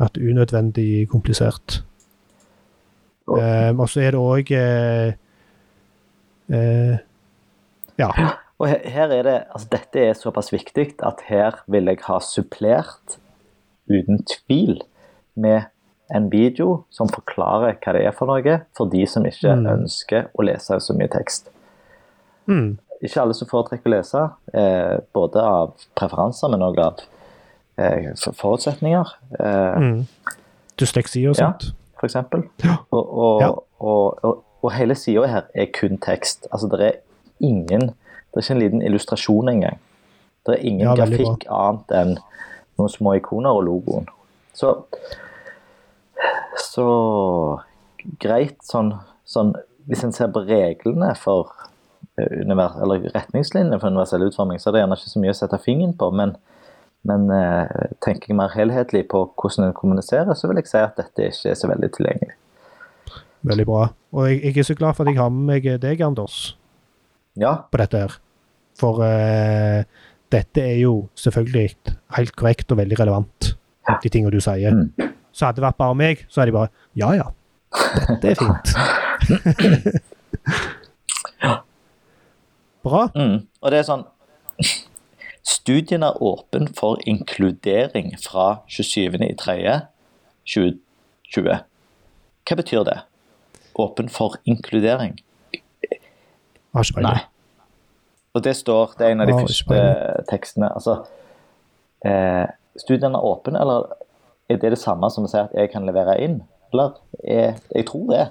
At 0.00 0.16
unødvendig 0.16 1.08
komplisert. 1.08 1.84
Um, 3.30 3.80
og 3.80 3.88
så 3.88 4.00
er 4.02 4.10
det 4.10 4.18
òg 4.18 4.48
eh, 4.50 5.12
eh, 6.50 6.96
Ja. 7.98 8.08
Og 8.58 8.68
her, 8.68 8.80
her 8.84 9.12
er 9.14 9.22
det, 9.22 9.34
altså 9.54 9.68
Dette 9.72 10.00
er 10.02 10.16
såpass 10.18 10.50
viktig 10.52 10.88
at 11.06 11.22
her 11.28 11.60
vil 11.70 11.86
jeg 11.88 12.00
ha 12.08 12.18
supplert, 12.20 13.20
uten 13.88 14.24
tvil, 14.26 14.82
med 15.36 15.70
en 16.14 16.28
video 16.30 16.84
som 16.90 17.08
forklarer 17.08 17.76
hva 17.80 17.92
det 17.96 18.04
er 18.06 18.12
for 18.16 18.26
noe, 18.26 18.60
for 18.76 18.86
de 18.90 19.06
som 19.06 19.24
ikke 19.24 19.54
Mm. 19.56 19.66
ønsker 19.78 20.28
å 20.38 20.42
lese 20.44 20.80
så 20.80 20.94
mye 20.96 21.08
tekst. 21.08 21.48
Mm. 22.48 22.78
Ikke 23.02 23.20
alle 23.22 23.34
som 23.34 23.48
foretrekker 23.48 23.86
å 23.88 23.94
lese, 23.96 24.30
eh, 24.54 24.98
både 25.14 25.36
av 25.42 25.72
preferanser, 25.96 26.50
men 26.50 26.60
òg 26.60 26.78
av 26.78 27.00
eh, 27.78 28.12
forutsetninger, 28.36 29.06
eh, 29.38 29.78
Mm. 29.80 30.06
Dysleksi 30.78 31.26
og 31.28 31.36
sånt. 31.36 31.62
Ja. 31.64 31.70
for 32.00 32.06
eksempel. 32.06 32.42
Og, 32.92 33.18
og, 33.18 33.40
Ja. 33.40 33.48
og, 33.80 34.44
og 34.62 34.72
hele 34.72 34.94
sida 34.94 35.26
her 35.26 35.42
er 35.54 35.66
kun 35.66 35.98
tekst. 35.98 36.46
Altså, 36.52 36.68
det 36.70 36.80
er 36.80 36.92
ingen 37.40 37.80
Det 38.32 38.36
er 38.36 38.40
ikke 38.40 38.50
en 38.50 38.58
liten 38.62 38.82
illustrasjon 38.82 39.48
engang. 39.48 39.78
Det 40.46 40.54
er 40.54 40.62
ingen 40.64 40.80
Ja, 40.86 40.94
grafikk 40.94 41.44
annet 41.50 41.90
enn 41.90 42.18
noen 42.78 42.88
små 42.88 43.12
ikoner 43.16 43.50
og 43.50 43.64
logoen. 43.64 44.06
Så 44.54 44.84
Så 46.60 46.86
greit 48.20 48.58
sånn, 48.66 48.94
sånn 49.28 49.54
Hvis 49.90 50.04
en 50.06 50.14
ser 50.14 50.30
på 50.34 50.42
reglene 50.46 51.10
for 51.18 51.50
eh, 52.20 52.42
eller 52.44 53.08
retningslinjene 53.14 53.78
for 53.80 53.90
universell 53.90 54.26
utforming, 54.28 54.60
så 54.60 54.70
er 54.70 54.76
det 54.76 54.82
gjerne 54.84 54.98
ikke 55.00 55.12
så 55.12 55.22
mye 55.22 55.32
å 55.34 55.38
sette 55.38 55.58
fingeren 55.64 55.96
på, 55.98 56.10
men, 56.14 56.36
men 57.08 57.26
eh, 57.34 57.88
tenker 58.04 58.30
jeg 58.30 58.38
mer 58.38 58.52
helhetlig 58.54 59.06
på 59.10 59.24
hvordan 59.40 59.66
en 59.70 59.74
kommuniserer, 59.74 60.36
så 60.38 60.50
vil 60.50 60.60
jeg 60.60 60.70
si 60.70 60.78
at 60.78 61.00
dette 61.00 61.30
ikke 61.32 61.50
er 61.50 61.58
så 61.58 61.70
veldig 61.72 61.90
tilgjengelig. 61.96 62.36
Veldig 63.50 63.66
bra. 63.66 63.82
Og 64.14 64.28
jeg, 64.28 64.40
jeg 64.44 64.62
er 64.62 64.68
så 64.68 64.76
glad 64.78 64.94
for 64.94 65.08
at 65.08 65.14
jeg 65.14 65.22
har 65.22 65.32
med 65.32 65.48
meg 65.48 65.70
deg, 65.82 66.04
Anders, 66.06 66.38
Ja, 67.40 67.56
på 67.72 67.80
dette 67.80 68.04
her. 68.04 68.18
For 68.78 69.00
uh, 69.02 69.82
dette 70.32 70.62
er 70.62 70.76
jo 70.84 71.08
selvfølgelig 71.18 71.94
helt 72.16 72.36
korrekt 72.38 72.72
og 72.72 72.78
veldig 72.80 73.00
relevant, 73.00 73.54
de 73.90 74.12
tingene 74.12 74.32
du 74.34 74.42
sier. 74.44 74.76
Mm. 74.76 75.10
Så 75.32 75.46
hadde 75.46 75.56
det 75.60 75.68
vært 75.68 75.80
bare 75.80 75.94
meg, 75.98 76.16
så 76.28 76.40
hadde 76.40 76.50
de 76.52 76.58
bare 76.58 76.72
Ja, 76.98 77.08
ja. 77.14 77.26
Dette 78.08 78.26
er 78.30 78.36
fint. 78.40 78.66
Bra. 82.82 83.08
Mm. 83.14 83.46
Og 83.60 83.70
det 83.70 83.78
er 83.78 83.82
sånn 83.86 84.04
Studien 85.46 86.02
er 86.04 86.22
åpen 86.22 86.68
for 86.76 86.98
inkludering 87.08 88.18
fra 88.20 88.56
27.3.2020. 88.68 91.58
Hva 92.44 92.56
betyr 92.60 92.84
det? 92.84 92.98
Åpen 93.80 94.08
for 94.12 94.36
inkludering? 94.44 95.16
Har 96.74 96.84
ikke 96.84 97.00
peiling. 97.00 97.24
Og 98.34 98.44
det 98.44 98.56
står, 98.56 98.92
det 98.98 99.06
er 99.06 99.10
en 99.14 99.20
av 99.24 99.28
de 99.30 99.38
første 99.40 99.76
tekstene. 100.30 100.68
Altså, 100.70 100.92
eh, 102.06 102.46
studien 102.78 103.14
er 103.14 103.24
åpen, 103.26 103.56
eller 103.58 103.78
er 104.50 104.58
det 104.60 104.72
det 104.74 104.78
samme 104.82 105.10
som 105.14 105.24
å 105.26 105.30
si 105.30 105.38
at 105.40 105.52
jeg 105.56 105.70
kan 105.72 105.86
levere 105.86 106.18
inn? 106.24 106.40
Eller 106.72 106.96
er, 107.24 107.56
jeg 107.74 107.86
tror 107.88 108.06
det. 108.10 108.26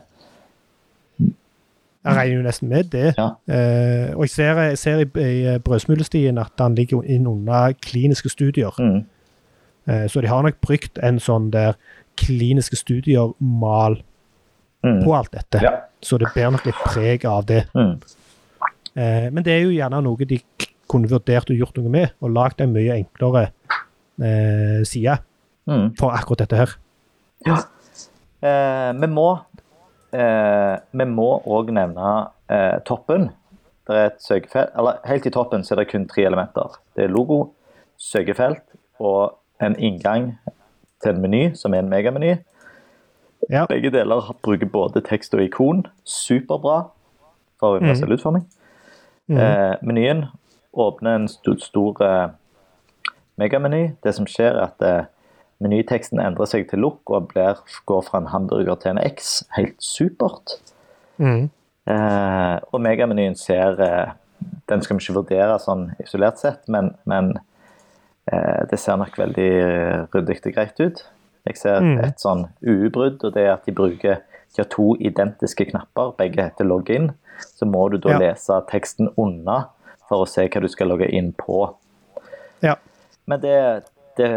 Jeg 1.19 2.15
regner 2.15 2.35
jo 2.37 2.43
nesten 2.45 2.69
med 2.71 2.83
det. 2.93 3.09
Ja. 3.17 3.29
Eh, 3.51 4.11
og 4.15 4.23
jeg 4.23 4.29
ser, 4.33 4.59
jeg 4.69 4.77
ser 4.79 5.01
i, 5.03 5.07
i 5.23 5.57
brødsmulestien 5.63 6.37
at 6.39 6.53
han 6.59 6.75
ligger 6.77 7.03
inn 7.03 7.27
under 7.27 7.73
kliniske 7.83 8.29
studier. 8.31 8.75
Mm. 8.79 9.01
Eh, 9.89 10.05
så 10.09 10.21
de 10.23 10.31
har 10.31 10.45
nok 10.45 10.61
brukt 10.63 10.99
en 11.03 11.19
sånn 11.19 11.49
der 11.55 11.75
kliniske 12.19 12.79
studier-mal 12.79 14.01
Mm. 14.79 15.01
på 15.03 15.11
alt 15.11 15.33
dette. 15.35 15.59
Ja. 15.59 15.73
Så 15.99 16.15
det 16.17 16.29
bærer 16.31 16.53
nok 16.55 16.63
litt 16.63 16.77
preg 16.85 17.25
av 17.27 17.41
det. 17.49 17.65
Mm. 17.75 17.97
Eh, 18.95 19.25
men 19.27 19.43
det 19.43 19.51
er 19.51 19.65
jo 19.65 19.73
gjerne 19.75 19.99
noe 20.05 20.27
de 20.29 20.37
kunne 20.87 21.09
vurdert 21.11 21.51
å 21.51 21.57
gjort 21.57 21.75
noe 21.81 21.91
med, 21.91 22.13
og 22.23 22.31
lagd 22.31 22.61
en 22.63 22.71
mye 22.71 22.95
enklere 22.95 23.41
eh, 24.23 24.79
side 24.87 25.17
Mm. 25.69 25.91
for 25.99 26.09
akkurat 26.09 26.41
dette 26.41 26.57
her. 26.57 26.71
Eh, 27.45 28.91
vi 29.01 29.07
må 29.07 29.27
eh, 30.13 30.75
vi 30.91 31.05
må 31.05 31.29
òg 31.45 31.69
nevne 31.75 32.13
eh, 32.49 32.79
toppen. 32.87 33.29
Det 33.89 33.97
er 33.97 34.11
et 34.11 34.21
søkefelt, 34.21 34.73
eller 34.77 34.99
Helt 35.05 35.25
i 35.25 35.33
toppen 35.33 35.63
så 35.65 35.73
er 35.75 35.83
det 35.83 35.91
kun 35.91 36.07
tre 36.09 36.25
elementer. 36.25 36.77
Det 36.95 37.05
er 37.05 37.13
logo, 37.13 37.51
søkefelt 37.97 38.65
og 38.99 39.37
en 39.61 39.75
inngang 39.79 40.33
til 41.03 41.13
en 41.13 41.21
meny, 41.21 41.53
som 41.55 41.73
er 41.73 41.83
en 41.83 41.89
megameny. 41.89 42.35
Ja. 43.49 43.65
Begge 43.69 43.91
deler 43.91 44.35
bruker 44.43 44.69
både 44.69 45.01
tekst 45.01 45.33
og 45.33 45.41
ikon. 45.43 45.85
Superbra 46.05 46.89
for 47.59 47.79
universell 47.79 48.13
utforming. 48.13 48.45
Mm. 49.27 49.37
Eh, 49.37 49.75
menyen 49.81 50.25
åpner 50.73 51.15
en 51.15 51.27
stor, 51.27 51.57
stor 51.61 52.03
eh, 52.03 52.27
megameny. 53.35 53.89
Det 54.03 54.15
som 54.15 54.27
skjer, 54.27 54.53
er 54.53 54.67
at 54.69 54.85
eh, 54.85 55.07
menyteksten 55.61 56.19
endrer 56.23 56.47
seg 56.47 56.69
til 56.69 56.79
look 56.79 57.09
og 57.11 57.29
blir, 57.33 57.59
går 57.89 58.01
fra 58.07 58.21
en 58.21 58.29
hamburger 58.31 58.75
til 58.79 58.91
en 58.95 59.01
X. 59.03 59.43
Helt 59.57 59.77
supert. 59.83 60.57
Mm. 61.17 61.49
Eh, 61.89 62.55
og 62.71 62.81
megamenyen 62.85 63.35
ser 63.35 63.79
eh, 63.81 64.11
Den 64.69 64.81
skal 64.81 64.95
vi 64.95 65.03
ikke 65.03 65.17
vurdere 65.17 65.57
sånn 65.59 65.89
isolert 65.99 66.37
sett, 66.39 66.61
men, 66.71 66.93
men 67.09 67.33
eh, 68.31 68.61
det 68.71 68.77
ser 68.79 68.95
nok 69.01 69.17
veldig 69.19 69.49
ryddig 70.13 70.37
og 70.45 70.53
greit 70.55 70.79
ut. 70.79 71.01
Jeg 71.49 71.57
ser 71.57 71.79
Mm. 71.81 71.97
et 72.05 72.19
sånn 72.21 72.45
UU-brudd, 72.63 73.23
og 73.25 73.33
det 73.33 73.43
er 73.47 73.53
at 73.57 73.65
de 73.65 73.73
bruker 73.75 74.21
de 74.55 74.61
har 74.63 74.69
to 74.69 74.95
identiske 74.99 75.65
knapper. 75.71 76.13
Begge 76.17 76.41
heter 76.43 76.65
login. 76.65 77.11
Så 77.39 77.65
må 77.69 77.89
du 77.91 77.97
da 77.97 78.09
Ja. 78.15 78.17
lese 78.19 78.61
teksten 78.69 79.09
unna 79.17 79.69
for 80.07 80.23
å 80.25 80.27
se 80.27 80.47
hva 80.47 80.61
du 80.61 80.67
skal 80.67 80.87
logge 80.87 81.09
inn 81.11 81.33
på. 81.33 81.75
Ja. 82.61 82.75
Men 83.27 83.39
det, 83.41 83.83
det 84.17 84.29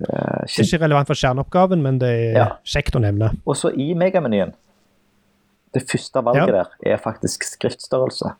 eh, 0.00 0.46
Det 0.46 0.62
er 0.62 0.64
ikke 0.64 0.84
relevant 0.84 1.06
for 1.10 1.14
kjerneoppgaven, 1.18 1.82
men 1.82 1.98
det 1.98 2.08
er 2.08 2.32
Ja. 2.38 2.48
kjekt 2.64 2.96
å 2.96 3.00
nevne. 3.02 3.32
Og 3.46 3.56
så 3.56 3.72
i 3.74 3.94
megamenyen 3.94 4.54
Det 5.74 5.82
første 5.84 6.22
valget 6.24 6.48
Ja. 6.48 6.64
der 6.64 6.94
er 6.94 6.96
faktisk 6.96 7.42
skriftstørrelse. 7.44 8.32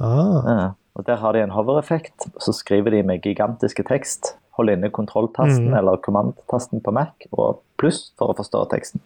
Ah, 0.00 0.42
Ja, 0.46 0.70
og 0.96 1.06
Der 1.06 1.16
har 1.16 1.32
de 1.32 1.42
en 1.42 1.50
hover-effekt. 1.50 2.26
Så 2.40 2.52
skriver 2.52 2.90
de 2.90 3.02
med 3.02 3.22
gigantiske 3.22 3.84
tekst. 3.86 4.34
Hold 4.56 4.68
inne 4.70 4.90
kontrolltasten 4.90 5.68
mm. 5.70 5.76
eller 5.78 5.96
kommandtasten 5.96 6.80
på 6.82 6.90
Mac 6.92 7.12
og 7.32 7.60
pluss 7.78 8.12
for 8.18 8.32
å 8.32 8.36
forstå 8.36 8.68
teksten. 8.70 9.00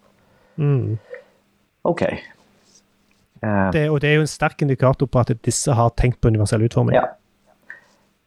mm. 0.57 0.97
OK. 1.83 2.01
Uh, 3.43 3.69
det, 3.71 3.89
og 3.91 4.01
det 4.01 4.09
er 4.09 4.15
jo 4.15 4.21
en 4.21 4.27
sterk 4.27 4.61
indikator 4.61 5.05
på 5.05 5.19
at 5.19 5.31
disse 5.43 5.71
har 5.71 5.91
tenkt 5.91 6.19
på 6.21 6.27
universell 6.27 6.63
utforming. 6.65 6.95
ja. 6.95 7.05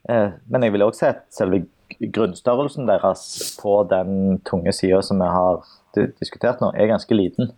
Uh, 0.08 0.30
men 0.48 0.62
jeg 0.62 0.72
vil 0.72 0.82
også 0.82 0.98
si 0.98 1.06
at 1.06 1.24
selve 1.34 1.66
grunnstørrelsen 2.14 2.88
deres 2.88 3.22
på 3.62 3.80
den 3.90 4.40
tunge 4.46 4.72
sida 4.72 5.00
som 5.02 5.20
vi 5.22 5.30
har 5.32 5.62
diskutert 6.20 6.60
nå, 6.62 6.72
er 6.76 6.90
ganske 6.90 7.14
liten. 7.14 7.52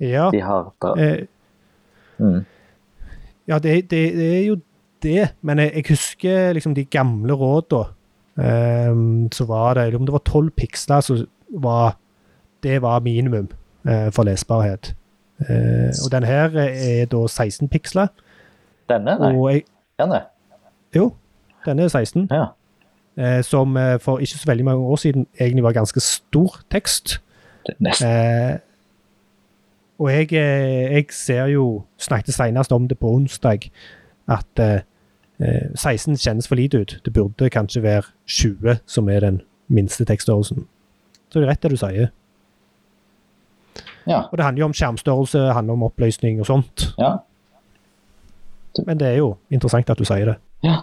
Ja, 0.00 0.30
De 0.30 0.40
har 0.40 0.70
eh, 0.96 1.26
mm. 2.18 2.44
ja 3.50 3.58
det, 3.58 3.90
det, 3.90 4.02
det 4.14 4.28
er 4.38 4.44
jo 4.46 4.56
det, 5.02 5.28
men 5.42 5.58
jeg, 5.58 5.72
jeg 5.74 5.84
husker 5.88 6.52
liksom 6.52 6.74
de 6.74 6.84
gamle 6.84 7.34
råda. 7.34 7.84
Um, 8.38 9.32
så 9.32 9.44
var 9.44 9.74
det, 9.74 9.94
om 9.94 10.06
det 10.06 10.12
var 10.12 10.22
tolv 10.26 10.50
piksler, 10.50 11.00
så 11.00 11.26
var 11.50 11.96
det 12.62 12.82
var 12.82 13.00
minimum 13.00 13.48
uh, 13.88 14.10
for 14.14 14.22
lesbarhet. 14.22 14.94
Uh, 15.40 15.90
og 16.04 16.12
den 16.12 16.22
her 16.22 16.50
er 16.58 17.06
da 17.06 17.26
16 17.26 17.68
piksler. 17.68 18.06
Denne? 18.88 19.18
Nei. 19.18 19.52
Jeg, 19.52 19.62
Denne? 19.98 20.20
jo, 20.94 21.12
denne 21.66 21.82
er 21.82 21.88
16. 21.88 22.28
Ja. 22.30 22.44
Eh, 23.18 23.42
som 23.44 23.76
eh, 23.76 23.98
for 24.00 24.18
ikke 24.18 24.38
så 24.38 24.50
veldig 24.50 24.64
mange 24.64 24.86
år 24.86 24.96
siden 24.96 25.26
egentlig 25.40 25.64
var 25.64 25.72
ganske 25.72 26.00
stor 26.00 26.60
tekst. 26.70 27.18
Nesten. 27.78 28.08
Eh, 28.08 28.58
og 29.98 30.12
jeg, 30.12 30.32
jeg 30.32 31.06
ser 31.10 31.46
jo, 31.46 31.84
snakket 31.98 32.34
senest 32.34 32.72
om 32.72 32.88
det 32.88 32.98
på 32.98 33.10
onsdag, 33.10 33.70
at 34.28 34.62
eh, 34.62 34.80
eh, 35.40 35.74
16 35.74 36.16
kjennes 36.16 36.48
for 36.48 36.54
lite 36.54 36.78
ut. 36.78 37.00
Det 37.04 37.12
burde 37.12 37.50
kanskje 37.50 37.82
være 37.82 38.02
20 38.26 38.78
som 38.86 39.08
er 39.08 39.20
den 39.20 39.40
minste 39.68 40.04
tekststørrelsen. 40.04 40.66
Så 41.28 41.40
det 41.40 41.46
er 41.46 41.50
rett 41.50 41.62
det 41.62 41.70
du 41.70 41.76
sier. 41.76 42.12
Ja. 44.06 44.22
Og 44.30 44.38
det 44.38 44.44
handler 44.44 44.62
jo 44.62 44.68
om 44.70 44.74
skjermstørrelse, 44.74 45.38
det 45.38 45.54
handler 45.54 45.72
om 45.72 45.82
oppløsning 45.82 46.40
og 46.40 46.46
sånt. 46.46 46.92
ja. 46.98 47.16
Men 48.86 48.98
det 49.00 49.08
er 49.08 49.16
jo 49.16 49.32
interessant 49.50 49.90
at 49.90 49.98
du 49.98 50.04
sier 50.06 50.28
det. 50.28 50.34
Ja. 50.62 50.76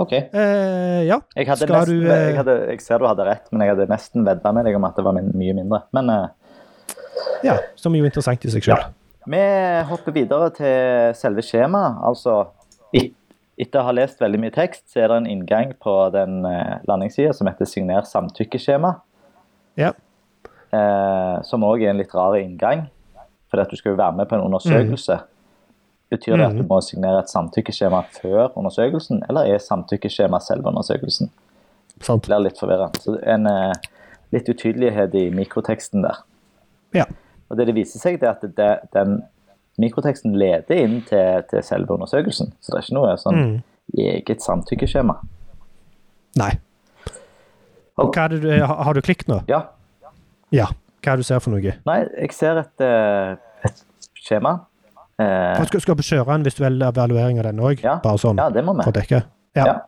OK. 0.00 0.12
Eh, 0.16 1.00
ja, 1.04 1.18
Jeg, 1.36 1.46
nesten, 1.48 1.68
du 1.90 2.06
eh, 2.08 2.30
jeg, 2.30 2.36
hadde, 2.38 2.54
jeg 2.70 2.84
ser 2.84 3.02
du 3.02 3.08
hadde 3.08 3.26
rett, 3.28 3.50
men 3.52 3.64
jeg 3.64 3.74
hadde 3.74 3.88
nesten 3.90 4.24
vedda 4.24 4.52
med 4.56 4.64
deg 4.68 4.78
om 4.78 4.86
at 4.88 4.96
det 4.96 5.04
var 5.04 5.18
mye 5.18 5.56
mindre. 5.58 5.82
Men 5.96 6.14
eh, 6.14 6.56
Ja, 7.44 7.58
som 7.76 7.94
er 7.94 8.02
jo 8.02 8.08
interessant 8.08 8.44
i 8.44 8.52
seg 8.52 8.64
sjøl. 8.64 8.88
vi 9.30 9.44
hopper 9.90 10.16
videre 10.16 10.48
til 10.56 11.14
selve 11.18 11.44
skjemaet. 11.44 12.00
Altså, 12.08 12.42
etter 13.60 13.82
å 13.82 13.88
ha 13.88 13.92
lest 13.92 14.20
veldig 14.22 14.40
mye 14.40 14.54
tekst, 14.54 14.86
så 14.88 15.02
er 15.04 15.12
det 15.12 15.18
en 15.20 15.28
inngang 15.28 15.74
på 15.84 15.94
den 16.14 16.46
uh, 16.48 16.78
landingssida 16.88 17.34
som 17.36 17.48
heter 17.50 17.68
'signer 17.68 18.06
samtykkeskjema'. 18.08 18.94
Ja. 19.76 19.92
Eh, 20.70 21.36
som 21.42 21.64
òg 21.66 21.82
er 21.82 21.90
en 21.90 21.98
litt 21.98 22.14
rar 22.14 22.36
inngang, 22.38 22.86
fordi 23.50 23.62
at 23.64 23.72
du 23.72 23.76
skal 23.76 23.92
jo 23.92 23.98
være 23.98 24.16
med 24.16 24.28
på 24.30 24.38
en 24.38 24.46
undersøkelse. 24.46 25.18
Betyr 26.10 26.36
det 26.36 26.46
at 26.46 26.52
du 26.56 26.62
Mhm. 26.62 26.68
må 26.68 26.80
signere 26.82 27.20
et 27.20 27.28
samtykkeskjema 27.30 28.04
før 28.20 28.48
undersøkelsen, 28.58 29.22
eller 29.28 29.46
er 29.46 29.58
samtykkeskjema 29.58 30.40
selve 30.42 30.66
undersøkelsen? 30.66 31.30
Sant. 32.00 32.22
blir 32.26 32.40
litt 32.42 32.58
forvirrende. 32.58 32.98
Så 33.00 33.14
er 33.22 33.34
en 33.34 33.46
eh, 33.46 33.72
litt 34.32 34.48
utydelighet 34.48 35.14
i 35.14 35.30
mikroteksten 35.30 36.02
der. 36.02 36.22
Ja. 36.94 37.04
Og 37.50 37.56
det 37.58 37.66
det 37.66 37.74
viser 37.74 37.98
seg, 38.00 38.20
det 38.20 38.26
er 38.28 38.30
at 38.30 38.56
det, 38.56 38.78
den 38.94 39.22
mikroteksten 39.78 40.32
leder 40.38 40.74
inn 40.76 41.02
til, 41.02 41.42
til 41.50 41.62
selve 41.62 41.90
undersøkelsen. 41.94 42.52
Så 42.60 42.72
det 42.72 42.78
er 42.78 42.82
ikke 42.86 42.94
noe 42.94 43.16
sånn 43.16 43.36
Mm. 43.36 43.62
eget 43.98 44.40
samtykkeskjema. 44.42 45.16
Nei. 46.36 46.52
Og 47.98 48.14
hva 48.14 48.24
er 48.24 48.28
det 48.28 48.42
du, 48.42 48.50
har, 48.64 48.76
har 48.84 48.94
du 48.94 49.00
klikket 49.02 49.28
nå? 49.28 49.42
Ja, 49.48 49.62
Ja. 50.52 50.66
Hva 51.02 51.12
er 51.12 51.16
det 51.16 51.22
du 51.24 51.28
ser 51.28 51.38
for 51.40 51.50
noe? 51.50 51.72
Nei, 51.86 51.98
jeg 52.20 52.32
ser 52.32 52.58
et, 52.58 52.80
eh, 52.80 53.36
et 53.64 53.84
skjema. 54.20 54.60
Eh, 55.20 55.62
skal, 55.68 55.82
skal 55.84 55.98
vi 55.98 56.06
kjøre 56.06 56.36
en 56.38 56.46
visuell 56.46 56.82
evaluering 56.86 57.40
av 57.42 57.50
den 57.50 57.62
òg? 57.62 57.82
Ja. 57.84 57.98
Bare 58.04 58.20
sånn 58.22 58.40
ja, 58.40 58.48
det 58.52 58.64
må 58.64 58.76
vi. 58.78 58.84
for 58.86 58.94
å 58.94 58.98
dekke? 59.00 59.22
Ja. 59.58 59.66
Ja. 59.66 59.78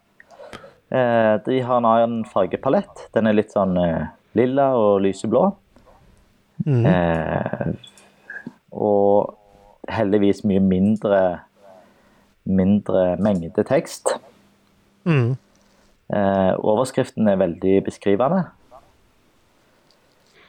Eh, 0.92 1.34
de 1.46 1.60
har 1.64 1.80
en 1.80 1.88
annen 1.88 2.24
fargepalett. 2.28 3.06
Den 3.16 3.30
er 3.30 3.38
litt 3.38 3.54
sånn 3.54 3.78
eh, 3.80 4.10
lilla 4.36 4.72
og 4.76 5.00
lyseblå. 5.06 5.46
Mm. 6.66 6.84
Eh, 6.86 7.70
og 8.76 9.32
heldigvis 9.90 10.44
mye 10.46 10.62
mindre 10.62 11.22
mindre 12.42 13.16
mengde 13.22 13.64
tekst. 13.66 14.16
Mm. 15.06 15.36
Eh, 16.12 16.52
overskriften 16.58 17.28
er 17.28 17.38
veldig 17.40 17.76
beskrivende. 17.86 18.44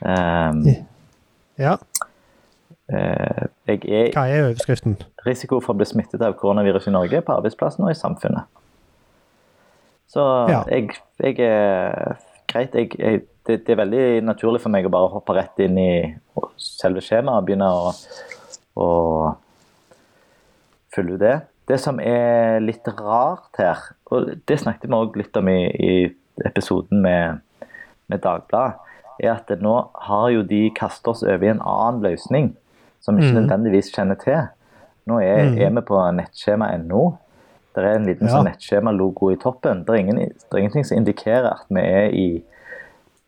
Um, 0.03 0.65
ja. 1.55 1.77
Eh, 2.93 3.45
jeg 3.67 3.79
er 3.89 4.11
Hva 4.15 4.23
er 4.29 4.45
overskriften? 4.49 4.97
risiko 5.25 5.59
for 5.63 5.73
å 5.73 5.77
bli 5.79 5.85
smittet 5.89 6.21
av 6.21 6.33
koronavirus 6.39 6.87
i 6.87 6.93
Norge 6.95 7.21
på 7.25 7.35
arbeidsplassen 7.37 7.85
og 7.85 7.91
i 7.91 7.97
samfunnet. 7.99 8.45
Så 10.13 10.23
Ja. 10.49 10.63
jeg, 10.69 10.91
jeg 11.23 11.39
er 11.39 12.17
greit. 12.51 12.75
Jeg, 12.75 12.91
jeg, 12.99 13.21
det, 13.47 13.65
det 13.67 13.73
er 13.73 13.79
veldig 13.81 14.03
naturlig 14.23 14.61
for 14.61 14.69
meg 14.71 14.85
å 14.85 14.91
bare 14.93 15.09
hoppe 15.11 15.33
rett 15.35 15.57
inn 15.65 15.77
i 15.81 16.15
selve 16.57 17.01
skjemaet 17.03 17.41
og 17.41 17.47
begynne 17.47 17.67
å, 17.67 17.89
å 18.79 18.89
følge 20.95 21.17
det. 21.19 21.33
Det 21.67 21.79
som 21.79 21.99
er 22.03 22.59
litt 22.63 22.87
rart 22.99 23.57
her, 23.59 23.79
og 24.11 24.33
det 24.47 24.59
snakket 24.59 24.89
vi 24.89 24.97
òg 24.97 25.15
litt 25.19 25.37
om 25.39 25.47
i, 25.51 25.59
i 25.71 25.93
episoden 26.45 27.01
med, 27.03 27.39
med 28.11 28.23
Dagbladet, 28.23 28.79
er 29.23 29.29
at 29.35 29.51
nå 29.61 29.75
har 30.07 30.29
jo 30.33 30.41
de 30.49 30.65
kastet 30.75 31.07
oss 31.11 31.21
over 31.23 31.45
i 31.45 31.51
en 31.53 31.61
annen 31.61 32.01
løsning 32.03 32.51
som 33.03 33.17
ikke 33.19 33.33
Mhm. 33.33 33.41
nødvendigvis 33.43 33.91
kjenner 33.93 34.15
til. 34.23 34.47
Nå 35.07 35.19
er, 35.19 35.43
Mhm. 35.49 35.57
er 35.61 35.69
vi 35.69 35.81
på 35.81 35.99
nettskjema.no. 36.15 37.17
Det 37.75 37.83
er 37.83 37.95
en 37.97 38.05
liten 38.05 38.27
Ja. 38.27 38.33
sånn 38.37 38.45
nettskjemalogo 38.47 39.31
i 39.33 39.35
toppen. 39.35 39.79
Det 39.85 39.89
er, 39.89 39.95
ingen, 39.95 40.15
det 40.17 40.53
er 40.53 40.57
ingenting 40.57 40.85
som 40.85 40.97
indikerer 40.97 41.51
at 41.53 41.65
vi 41.69 41.79
er 41.81 42.09
i, 42.13 42.43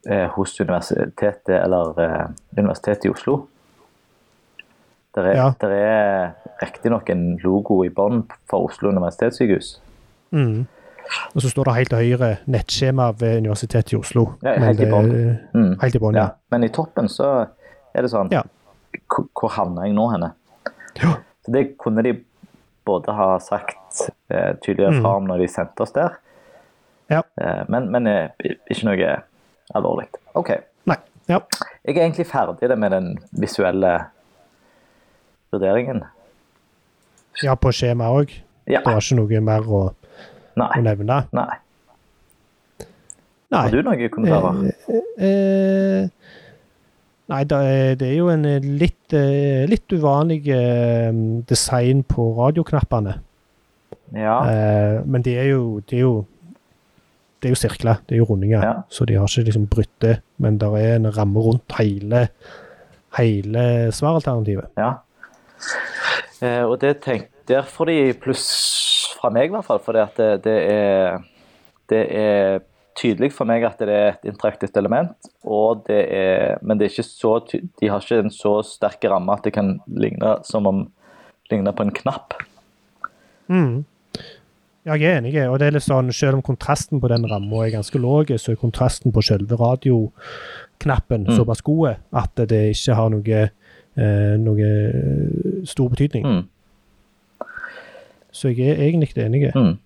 eh, 0.08 0.28
hos 0.28 0.60
universitetet 0.60 1.62
eller 1.64 1.98
eh, 2.00 2.26
Universitetet 2.56 3.04
i 3.04 3.10
Oslo. 3.10 3.46
Det 5.14 5.24
er, 5.26 5.34
Ja. 5.36 5.52
der 5.60 5.68
er 5.70 6.30
riktignok 6.62 7.10
en 7.10 7.38
logo 7.42 7.82
i 7.84 7.88
bånn 7.88 8.24
for 8.50 8.64
Oslo 8.68 8.88
universitetssykehus. 8.90 9.80
Mm. 10.32 10.66
Og 11.34 11.42
så 11.42 11.50
står 11.50 11.64
det 11.64 11.74
helt 11.74 11.88
til 11.88 11.98
høyre 11.98 12.36
nettskjema 12.46 13.12
ved 13.18 13.38
Universitetet 13.38 13.92
i 13.92 13.96
Oslo. 13.96 14.32
Ja, 14.42 14.58
helt 14.58 14.80
i 14.80 14.84
bånn. 14.90 15.38
Mm. 15.54 15.78
Helt 15.80 15.94
i 15.94 15.98
bånn, 15.98 16.14
Ja. 16.14 16.20
ja. 16.22 16.28
Men 16.50 16.64
i 16.64 16.68
toppen 16.68 17.08
så 17.08 17.46
er 17.94 18.02
det 18.02 18.10
sånn 18.10 18.30
Ja. 18.32 18.42
Hvor, 19.06 19.48
havner 19.56 19.86
jeg 19.86 19.94
nå 19.96 20.06
henne? 20.12 20.32
Ja. 21.02 21.16
Så 21.44 21.52
Det 21.52 21.76
kunne 21.78 22.02
de 22.02 22.12
både 22.86 23.12
ha 23.14 23.38
sagt 23.38 24.10
eh, 24.30 24.54
tydeligere 24.62 24.92
Mm. 24.94 25.02
fra 25.02 25.16
om 25.16 25.26
når 25.26 25.38
de 25.38 25.48
sendte 25.48 25.80
oss 25.82 25.92
der, 25.92 26.16
Ja. 27.10 27.22
eh, 27.40 27.64
men, 27.68 27.90
men 27.90 28.06
eh, 28.06 28.28
ikke 28.70 28.84
noe 28.84 29.22
alvorlig. 29.74 30.06
OK. 30.34 30.50
Nei. 30.86 30.96
Ja. 31.28 31.40
Jeg 31.84 31.96
er 31.96 32.02
egentlig 32.06 32.26
ferdig 32.26 32.78
med 32.78 32.90
den 32.92 33.18
visuelle 33.32 34.06
vurderingen. 35.52 36.04
ja, 37.42 37.54
på 37.54 37.68
skjemaet 37.72 38.10
òg. 38.20 38.30
Ja. 38.66 38.80
Det 38.80 38.86
var 38.94 39.00
ikke 39.02 39.16
noe 39.20 39.40
mer 39.40 39.60
å, 39.66 39.80
å 40.56 40.80
nevne. 40.82 41.20
Nei. 41.32 41.56
Nei. 43.50 43.60
Har 43.62 43.70
du 43.70 43.82
noen 43.82 44.08
kommentarer? 44.10 44.72
Eh, 45.22 46.08
nei, 47.32 47.42
det 47.48 47.58
er, 48.06 48.14
jo 48.16 48.28
en 48.32 48.44
eh, 48.48 48.62
litt, 48.62 49.12
eh, 49.16 49.64
litt 49.70 49.92
uvanlig 49.92 50.46
eh, 50.54 51.10
design 51.48 52.04
på 52.06 52.28
radioknappene. 52.38 53.16
Ja. 54.14 54.36
Eh, 54.46 55.00
men 55.06 55.24
de 55.26 55.34
er 55.38 55.50
jo 55.50 55.80
de 55.88 55.96
er 55.98 56.04
jo, 56.04 56.14
det 57.42 57.50
er 57.50 57.54
jo 57.56 57.58
sirkler, 57.60 57.98
det 58.06 58.16
er 58.16 58.22
jo 58.22 58.28
rundinger, 58.30 58.62
Ja. 58.62 58.74
så 58.88 59.04
de 59.04 59.18
har 59.18 59.26
ikke 59.26 59.44
liksom 59.48 59.66
brutt 59.70 59.92
det. 60.00 60.20
Men 60.38 60.58
det 60.58 60.68
er 60.80 60.94
en 60.96 61.10
ramme 61.16 61.40
rundt 61.42 61.76
hele, 61.78 62.28
hele 63.18 63.66
svaralternativet. 63.92 64.70
Ja. 64.78 64.92
Eh, 66.42 66.62
og 66.64 66.80
det 66.80 67.00
tenk, 67.04 67.28
der 67.48 67.62
får 67.62 67.90
de 67.90 67.98
pluss 68.20 68.46
fra 69.20 69.30
meg, 69.30 69.50
i 69.50 69.54
hvert 69.54 69.64
fall. 69.64 69.80
For 69.84 69.92
det, 69.96 70.08
det, 70.44 70.56
er, 70.72 71.20
det 71.90 72.02
er 72.10 72.58
tydelig 72.96 73.32
for 73.36 73.44
meg 73.48 73.64
at 73.68 73.78
det 73.78 73.88
er 73.92 74.08
et 74.14 74.28
interaktivt 74.30 74.76
element. 74.76 75.28
Og 75.44 75.84
det 75.88 76.00
er, 76.16 76.58
men 76.62 76.78
det 76.78 76.86
er 76.86 76.94
ikke 76.94 77.08
så, 77.08 77.34
de 77.52 77.88
har 77.92 78.00
ikke 78.00 78.22
en 78.24 78.30
så 78.32 78.58
sterk 78.64 79.04
ramme 79.10 79.32
at 79.36 79.44
det 79.44 79.52
kan 79.56 79.76
ligne 79.86 80.36
som 80.48 80.66
om 80.66 80.86
ligne 81.50 81.72
på 81.76 81.86
en 81.86 81.92
knapp. 81.94 82.34
Mm. 83.48 83.84
Ja, 84.86 84.94
jeg 84.94 85.10
er 85.10 85.18
enig. 85.18 85.34
og 85.50 85.58
det 85.58 85.66
er 85.66 85.74
litt 85.74 85.82
sånn, 85.82 86.12
Selv 86.14 86.38
om 86.38 86.42
kontrasten 86.46 87.00
på 87.02 87.08
den 87.10 87.26
ramma 87.26 87.64
er 87.66 87.72
ganske 87.74 87.98
lav, 87.98 88.30
så 88.38 88.52
er 88.52 88.56
kontrasten 88.60 89.12
på 89.12 89.22
selve 89.22 89.56
radioknappen 89.58 91.26
Mm. 91.26 91.36
såpass 91.36 91.60
god 91.62 91.96
at 92.12 92.34
det 92.48 92.76
ikke 92.76 92.94
har 92.94 93.08
noe, 93.10 93.50
eh, 93.96 94.36
noe 94.38 95.64
stor 95.64 95.88
betydning. 95.88 96.24
Mm. 96.24 96.44
Så 98.30 98.48
jeg 98.54 98.68
er 98.68 98.82
egentlig 98.84 99.16
enig. 99.16 99.52
Mm. 99.54 99.78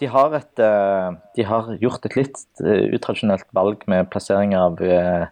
De 0.00 0.06
har, 0.12 0.34
et, 0.36 0.58
eh, 0.60 1.10
de 1.36 1.42
har 1.48 1.68
gjort 1.80 2.04
et 2.06 2.16
litt 2.16 2.40
eh, 2.64 2.86
utradisjonelt 2.96 3.46
valg 3.56 3.84
med 3.88 4.10
plassering 4.12 4.54
av 4.58 4.80
eh, 4.82 5.26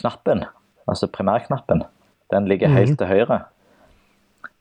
knappen, 0.00 0.44
altså 0.88 1.06
primærknappen. 1.12 1.84
Den 2.32 2.48
ligger 2.50 2.68
Mhm. 2.68 2.76
helt 2.76 2.98
til 2.98 3.06
høyre. 3.06 3.44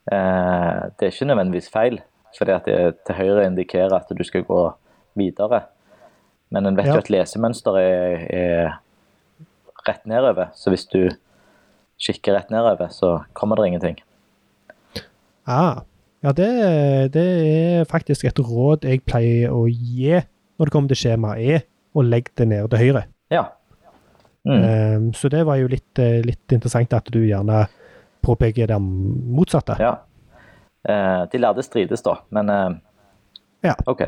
Det 0.05 1.07
er 1.07 1.11
ikke 1.11 1.25
nødvendigvis 1.29 1.69
feil, 1.71 2.01
fordi 2.37 2.51
at 2.51 2.65
det 2.65 2.97
til 3.07 3.15
høyre 3.15 3.45
indikerer 3.47 3.93
at 3.95 4.09
du 4.11 4.23
skal 4.23 4.43
gå 4.43 4.73
videre. 5.15 5.63
Men 6.51 6.65
en 6.67 6.75
vet 6.75 6.85
Ja. 6.87 6.93
jo 6.93 6.97
at 6.99 7.09
lesemønsteret 7.09 7.79
er, 7.79 8.27
er 8.29 8.79
rett 9.87 10.05
nedover, 10.05 10.51
så 10.53 10.69
hvis 10.69 10.85
du 10.91 11.09
kikker 11.99 12.35
rett 12.35 12.51
nedover, 12.51 12.87
så 12.91 13.23
kommer 13.33 13.55
det 13.55 13.67
ingenting. 13.71 13.97
Ah, 15.47 15.81
ja, 16.23 16.31
det, 16.31 16.49
det 17.13 17.23
er 17.23 17.89
faktisk 17.89 18.25
et 18.29 18.39
råd 18.39 18.87
jeg 18.87 19.03
pleier 19.07 19.51
å 19.51 19.65
gi 19.67 20.21
når 20.57 20.69
det 20.69 20.73
kommer 20.73 20.93
til 20.93 20.99
skjema, 21.01 21.33
E, 21.35 21.59
å 21.93 22.03
legge 22.05 22.31
det 22.39 22.47
nede 22.47 22.69
til 22.71 22.79
høyre. 22.79 23.03
Ja. 23.33 23.47
Mm. 24.47 24.63
Um, 24.63 25.13
så 25.15 25.29
det 25.31 25.45
var 25.47 25.59
jo 25.59 25.69
litt, 25.71 25.99
eh, 25.99 26.21
litt 26.23 26.51
interessant 26.51 26.93
at 26.93 27.07
du 27.11 27.21
gjerne 27.23 27.65
påpeker 28.23 28.67
det 28.71 28.79
motsatte. 28.79 29.77
Ja. 29.79 29.95
Eh, 30.83 31.23
de 31.31 31.39
lærde 31.39 31.63
strides, 31.63 32.03
da, 32.05 32.19
men 32.31 32.49
eh, 32.49 32.69
Ja. 33.63 33.75
OK. 33.87 34.01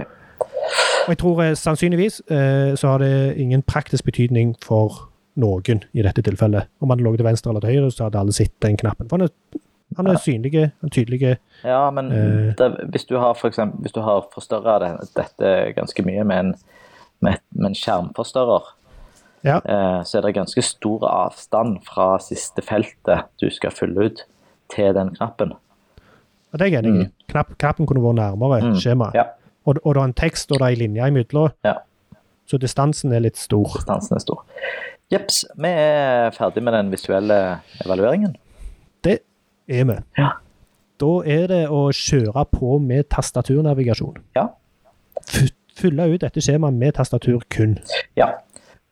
Og 1.06 1.12
jeg 1.14 1.20
tror 1.22 1.40
sannsynligvis 1.56 2.22
så 2.28 2.88
har 2.90 2.98
det 3.00 3.38
ingen 3.38 3.62
praktisk 3.62 4.08
betydning 4.10 4.56
for 4.60 5.06
noen 5.40 5.84
i 5.94 6.04
dette 6.04 6.24
tilfellet. 6.26 6.68
Om 6.82 6.92
han 6.92 7.04
lå 7.06 7.14
til 7.16 7.28
venstre 7.28 7.52
eller 7.52 7.64
til 7.64 7.76
høyre, 7.76 7.92
så 7.94 8.08
hadde 8.08 8.20
alle 8.20 8.34
sett 8.36 8.56
den 8.66 8.76
knappen. 8.80 9.08
For 9.08 9.20
han 9.20 9.30
er, 9.30 9.62
han 9.98 10.08
er 10.08 10.18
synlig, 10.20 10.72
og 10.84 10.92
tydelig. 10.92 11.38
Ja, 11.64 11.90
men 11.92 12.12
Eh. 12.12 12.54
det, 12.58 12.90
hvis 12.92 13.06
du 13.08 13.18
har 13.18 13.34
for 13.34 13.48
eksempel, 13.48 13.82
hvis 13.82 13.94
du 13.94 14.02
har 14.02 14.26
forstørra 14.34 14.80
det, 14.80 15.10
dette 15.16 15.74
ganske 15.76 16.04
mye 16.06 16.24
med 16.24 16.40
en, 16.40 16.56
med, 17.22 17.38
med 17.52 17.70
en 17.70 17.76
skjermforstørrer, 17.76 18.72
Ja. 19.46 19.58
eh, 19.66 20.02
så 20.04 20.18
er 20.18 20.22
det 20.22 20.34
ganske 20.36 20.62
stor 20.64 21.06
avstand 21.08 21.84
fra 21.86 22.18
siste 22.20 22.62
feltet 22.66 23.26
du 23.42 23.50
skal 23.50 23.72
fylle 23.72 24.06
ut, 24.10 24.24
til 24.74 24.94
den 24.94 25.14
knappen. 25.16 25.52
Ja, 26.52 26.58
det 26.58 26.62
er 26.68 26.72
jeg 26.82 26.84
enig 26.86 27.06
i. 27.06 27.10
Knapp, 27.30 27.58
knappen 27.58 27.86
kunne 27.86 28.02
vært 28.02 28.16
nærmere 28.18 28.62
Mm. 28.64 28.76
skjemaet. 28.76 29.14
Ja, 29.14 29.24
Og, 29.68 29.78
og 29.86 29.94
det 29.96 30.02
er 30.02 30.06
en 30.06 30.14
tekst 30.14 30.52
og 30.52 30.60
det 30.60 30.66
er 30.68 30.72
en 30.74 30.78
linje 30.78 31.08
imellom, 31.08 31.52
ja. 31.64 31.74
så 32.48 32.58
distansen 32.60 33.12
er 33.14 33.20
litt 33.20 33.38
stor. 33.38 33.66
Distansen 33.76 34.16
er 34.16 34.20
stor. 34.20 34.44
Jepps, 35.12 35.46
vi 35.58 35.68
er 35.70 36.32
ferdig 36.32 36.64
med 36.64 36.74
den 36.74 36.92
visuelle 36.92 37.60
evalueringen. 37.86 38.36
Er 39.68 39.86
vi. 39.86 39.96
Ja. 40.18 40.30
Da 41.02 41.12
er 41.26 41.48
det 41.48 41.64
å 41.70 41.90
kjøre 41.92 42.46
på 42.52 42.80
med 42.80 43.10
tastaturnavigasjon. 43.10 44.18
Ja. 44.36 44.48
Fylle 45.76 46.06
ut 46.14 46.22
dette 46.24 46.40
skjemaet 46.44 46.74
med 46.80 46.96
tastatur 46.96 47.42
kun. 47.52 47.78
ja. 48.16 48.32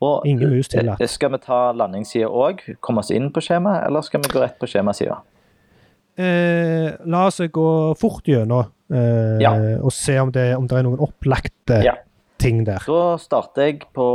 Og 0.03 0.25
Ingen 0.27 0.49
mus 0.51 0.67
tillatt. 0.67 0.99
eh, 0.99 1.07
skal 1.07 1.29
vi 1.31 1.37
ta 1.37 1.71
landingssida 1.71 2.27
òg? 2.27 2.59
Komme 2.83 2.99
oss 2.99 3.09
inn 3.15 3.29
på 3.31 3.39
skjemaet, 3.39 3.85
eller 3.87 4.01
skal 4.03 4.19
vi 4.19 4.27
gå 4.33 4.41
rett 4.41 4.57
på 4.59 4.67
skjemasida? 4.67 5.15
Eh, 6.17 6.91
la 7.05 7.21
oss 7.29 7.39
gå 7.39 7.67
fort 7.97 8.27
gjennom 8.27 8.65
eh, 8.91 9.39
Ja. 9.39 9.53
og 9.81 9.91
se 9.95 10.19
om 10.19 10.29
det, 10.31 10.57
om 10.57 10.67
det 10.67 10.77
er 10.77 10.83
noen 10.83 10.99
opplagte 10.99 11.83
Ja. 11.85 11.93
ting 12.37 12.65
der. 12.65 12.83
Da 12.85 13.15
starter 13.17 13.61
jeg 13.69 13.79
på 13.95 14.09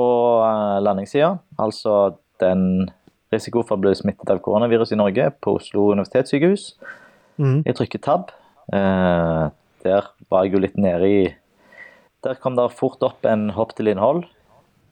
eh, 0.45 0.79
landingssida, 0.85 1.39
altså 1.59 2.19
den 2.39 2.91
risiko 3.33 3.63
for 3.67 3.77
å 3.77 3.83
bli 3.83 3.95
smittet 3.97 4.31
av 4.33 4.41
koronavirus 4.45 4.95
i 4.95 4.99
Norge 5.01 5.29
på 5.45 5.57
Oslo 5.59 5.91
universitetssykehus. 5.93 6.71
Mm. 7.39 7.61
Jeg 7.67 7.77
trykker 7.79 8.03
tab. 8.05 8.33
Eh, 8.73 9.45
der 9.85 10.09
var 10.31 10.45
jeg 10.45 10.57
jo 10.57 10.63
litt 10.65 10.79
nede 10.81 11.09
i 11.09 11.21
Der 12.27 12.35
kom 12.43 12.57
det 12.59 12.65
fort 12.75 13.03
opp 13.07 13.25
en 13.31 13.51
hopp 13.55 13.77
til 13.79 13.93
innhold. 13.93 14.25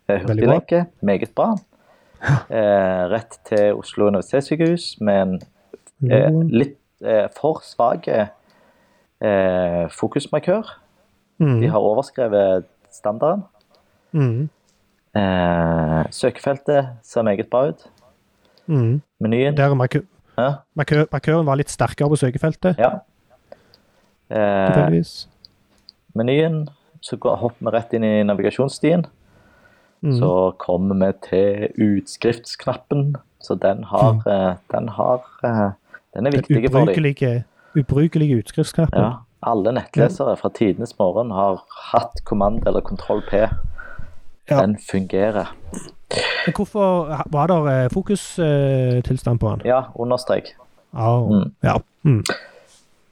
Eh, 0.09 0.21
Hurtiglenke. 0.23 0.87
Meget 1.03 1.35
bra. 1.35 1.57
Eh, 2.27 3.03
rett 3.11 3.41
til 3.45 3.75
Oslo 3.75 4.07
universitetssykehus 4.07 5.01
med 5.01 5.21
en 5.21 5.41
eh, 6.13 6.39
litt 6.49 6.79
eh, 7.03 7.27
for 7.35 7.61
svak 7.67 8.07
eh, 8.09 8.31
fokusmarkør. 9.91 10.71
Mm. 11.43 11.61
De 11.61 11.69
har 11.69 11.83
overskrevet 11.91 12.71
standarden. 12.95 13.45
Mm. 14.13 14.49
Eh, 15.17 16.03
søkefeltet 16.11 16.89
ser 17.03 17.23
meget 17.23 17.51
bra 17.51 17.67
ut. 17.69 17.89
Mm. 18.69 19.01
Menyen 19.21 19.57
Der 19.57 19.75
markø 19.75 20.01
ja. 20.39 20.49
markø 20.77 21.05
markøren 21.13 21.47
var 21.47 21.57
litt 21.57 21.71
sterkere 21.71 22.09
på 22.09 22.17
søkefeltet, 22.17 22.77
ja. 22.79 22.91
Eh, 24.31 25.03
menyen, 26.17 26.69
så 27.01 27.17
hopper 27.23 27.63
vi 27.71 27.71
rett 27.77 27.93
inn 27.95 28.05
i 28.05 28.23
navigasjonsstien. 28.27 29.05
Mm. 30.03 30.17
Så 30.19 30.31
kommer 30.59 30.99
vi 30.99 31.13
til 31.29 31.69
utskriftsknappen. 31.79 33.15
Så 33.41 33.55
den 33.55 33.85
har, 33.85 34.13
Mm. 34.15 34.27
eh, 34.27 34.57
den 34.73 34.89
har 34.89 35.23
eh, 35.45 35.71
Den 36.15 36.27
er 36.27 36.31
Den 36.31 36.41
viktig 36.43 36.71
for 36.73 36.85
dem. 36.87 37.45
ubrukelige, 37.77 38.39
utskriftsknappen. 38.39 38.99
Ja, 39.03 39.13
alle 39.43 39.73
nettlesere 39.73 40.37
fra 40.37 40.49
tidenes 40.49 40.99
morgen 40.99 41.31
har 41.31 41.63
hatt 41.93 42.25
kommand 42.25 42.67
eller 42.67 42.81
kontroll 42.81 43.23
P. 43.31 43.37
Ja. 44.51 44.61
Den 44.63 44.79
fungerer. 44.91 45.53
Men 46.47 46.55
hvorfor 46.55 47.09
var 47.33 47.47
det 47.51 47.93
fokustilstand 47.93 49.41
på 49.41 49.49
han? 49.51 49.63
Ja, 49.65 49.83
understrek. 49.99 50.55
Oh, 50.95 51.29
Mm. 51.31 51.51
Ja. 51.63 51.79
Mm. 52.05 52.23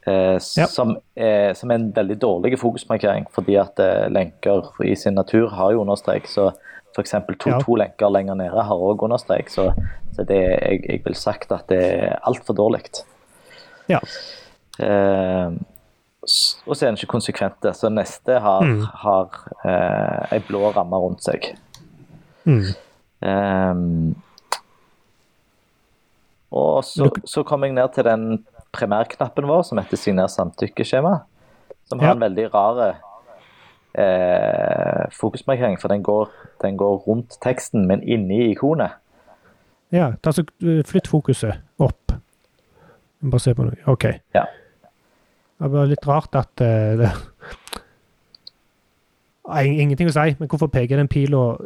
Eh, 0.06 0.38
Ja. 0.56 0.66
som, 0.66 0.96
eh, 1.16 1.52
som 1.54 1.70
er 1.70 1.74
en 1.74 1.92
veldig 1.92 2.18
dårlig 2.20 2.58
fokusmarkering, 2.60 3.26
fordi 3.32 3.56
at 3.56 3.78
eh, 3.80 4.08
lenker 4.10 4.70
i 4.84 4.94
sin 4.94 5.14
natur 5.14 5.48
har 5.48 5.72
jo 5.72 5.80
understrek. 5.80 6.26
Så 6.28 6.52
f.eks. 6.94 7.10
to, 7.40 7.50
Ja. 7.50 7.58
to 7.58 7.74
lenker 7.74 8.08
lenger 8.10 8.34
nede 8.34 8.62
har 8.62 8.76
òg 8.76 9.02
understrek. 9.02 9.48
Så, 9.50 9.72
så 10.14 10.24
det, 10.24 10.36
jeg, 10.62 10.80
jeg 10.88 11.00
vil 11.04 11.14
sagt 11.14 11.52
at 11.52 11.66
det 11.68 11.82
er 11.82 12.18
altfor 12.26 12.54
dårlig. 12.54 12.82
ja. 13.88 13.98
Eh, 14.78 15.50
og 16.66 16.74
så 16.76 16.82
er 16.86 16.90
den 16.90 16.96
ikke 16.96 17.06
konsekvent. 17.12 17.66
Så 17.76 17.88
neste 17.92 18.38
har, 18.40 18.62
Mm. 18.62 18.80
har 18.94 19.28
eh, 19.64 20.32
ei 20.32 20.38
blå 20.40 20.70
ramme 20.72 20.96
rundt 20.96 21.22
seg. 21.22 21.54
Mm. 22.44 22.64
Um, 23.24 24.16
og 26.54 26.84
så, 26.84 27.08
så 27.24 27.42
kom 27.42 27.64
jeg 27.64 27.72
ned 27.74 27.88
til 27.94 28.04
den 28.06 28.44
primærknappen 28.74 29.46
vår 29.48 29.62
som 29.66 29.78
heter 29.80 29.96
signer 29.98 30.26
samtykkeskjema. 30.30 31.16
Som 31.88 31.98
har 32.00 32.12
Ja. 32.12 32.14
en 32.14 32.20
veldig 32.20 32.46
rar 32.54 32.78
eh, 33.94 35.04
fokusmarkering, 35.12 35.78
for 35.80 35.88
den 35.88 36.02
går, 36.02 36.30
den 36.62 36.76
går 36.76 36.96
rundt 37.06 37.36
teksten, 37.42 37.86
men 37.86 38.02
inni 38.02 38.50
ikonet. 38.50 38.90
ja. 39.92 40.12
Ta 40.22 40.32
så, 40.32 40.44
uh, 40.64 40.82
flytt 40.84 41.06
fokuset 41.08 41.60
opp. 41.78 42.12
Bare 43.22 43.40
se 43.40 43.54
på 43.54 43.62
noe. 43.64 43.76
OK. 43.86 44.04
Ja. 44.34 44.44
Det 45.62 45.70
var 45.72 45.86
litt 45.86 46.06
rart 46.08 46.34
at 46.34 46.60
uh, 46.66 46.98
det 46.98 47.10
Ingenting 49.64 50.08
å 50.08 50.12
si, 50.14 50.36
men 50.38 50.48
hvorfor 50.48 50.70
peker 50.72 50.96
den 50.96 51.08
pila 51.08 51.56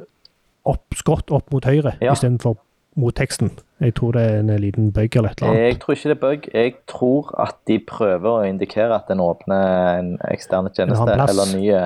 opp, 0.69 0.85
skrått 0.99 1.31
opp 1.35 1.51
mot 1.55 1.65
høyre 1.65 1.97
Ja. 2.01 2.13
istedenfor 2.13 2.57
mot 2.99 3.15
teksten? 3.15 3.51
Jeg 3.81 3.95
tror 3.95 4.13
det 4.17 4.23
er 4.27 4.39
en 4.41 4.49
liten 4.61 4.91
bøgg 4.93 5.17
eller 5.17 5.31
et 5.31 5.41
eller 5.43 5.53
annet. 5.53 5.63
Jeg 5.69 5.79
tror 5.81 5.95
ikke 5.95 6.09
det 6.11 6.17
er 6.17 6.23
bug. 6.25 6.49
Jeg 6.55 6.75
tror 6.91 7.29
at 7.47 7.57
de 7.71 7.79
prøver 7.79 8.31
å 8.41 8.47
indikere 8.49 8.95
at 8.97 9.07
den 9.09 9.21
åpner 9.23 9.99
en 9.99 10.09
eksterne 10.33 10.73
tjeneste 10.75 11.15
eller 11.15 11.53
nye, 11.57 11.83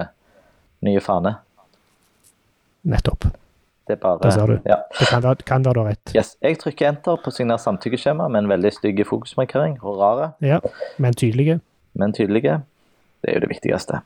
nye 0.89 1.01
fane. 1.05 1.35
Nettopp. 2.85 3.27
Det 3.87 3.97
er 3.97 4.01
bare 4.03 4.19
det 4.23 4.33
ser 4.33 4.47
du. 4.47 4.55
Ja. 4.67 4.77
Det 4.99 5.09
kan 5.11 5.23
være, 5.25 5.45
kan 5.47 5.65
være 5.67 5.85
rett. 5.91 6.13
Yes. 6.17 6.37
Jeg 6.43 6.59
trykker 6.63 6.89
enter 6.89 7.19
på 7.23 7.33
signer 7.35 7.59
samtykkeskjema 7.61 8.29
med 8.31 8.45
en 8.45 8.51
veldig 8.51 8.73
stygg 8.73 9.03
fokusmarkering. 9.07 9.79
og 9.83 9.99
rare. 10.01 10.31
Ja, 10.41 10.61
men 10.99 11.15
tydelige. 11.15 11.61
men 11.95 12.13
tydelige. 12.13 12.63
Det 13.23 13.31
er 13.31 13.35
jo 13.35 13.41
det 13.41 13.49
viktigste. 13.51 14.01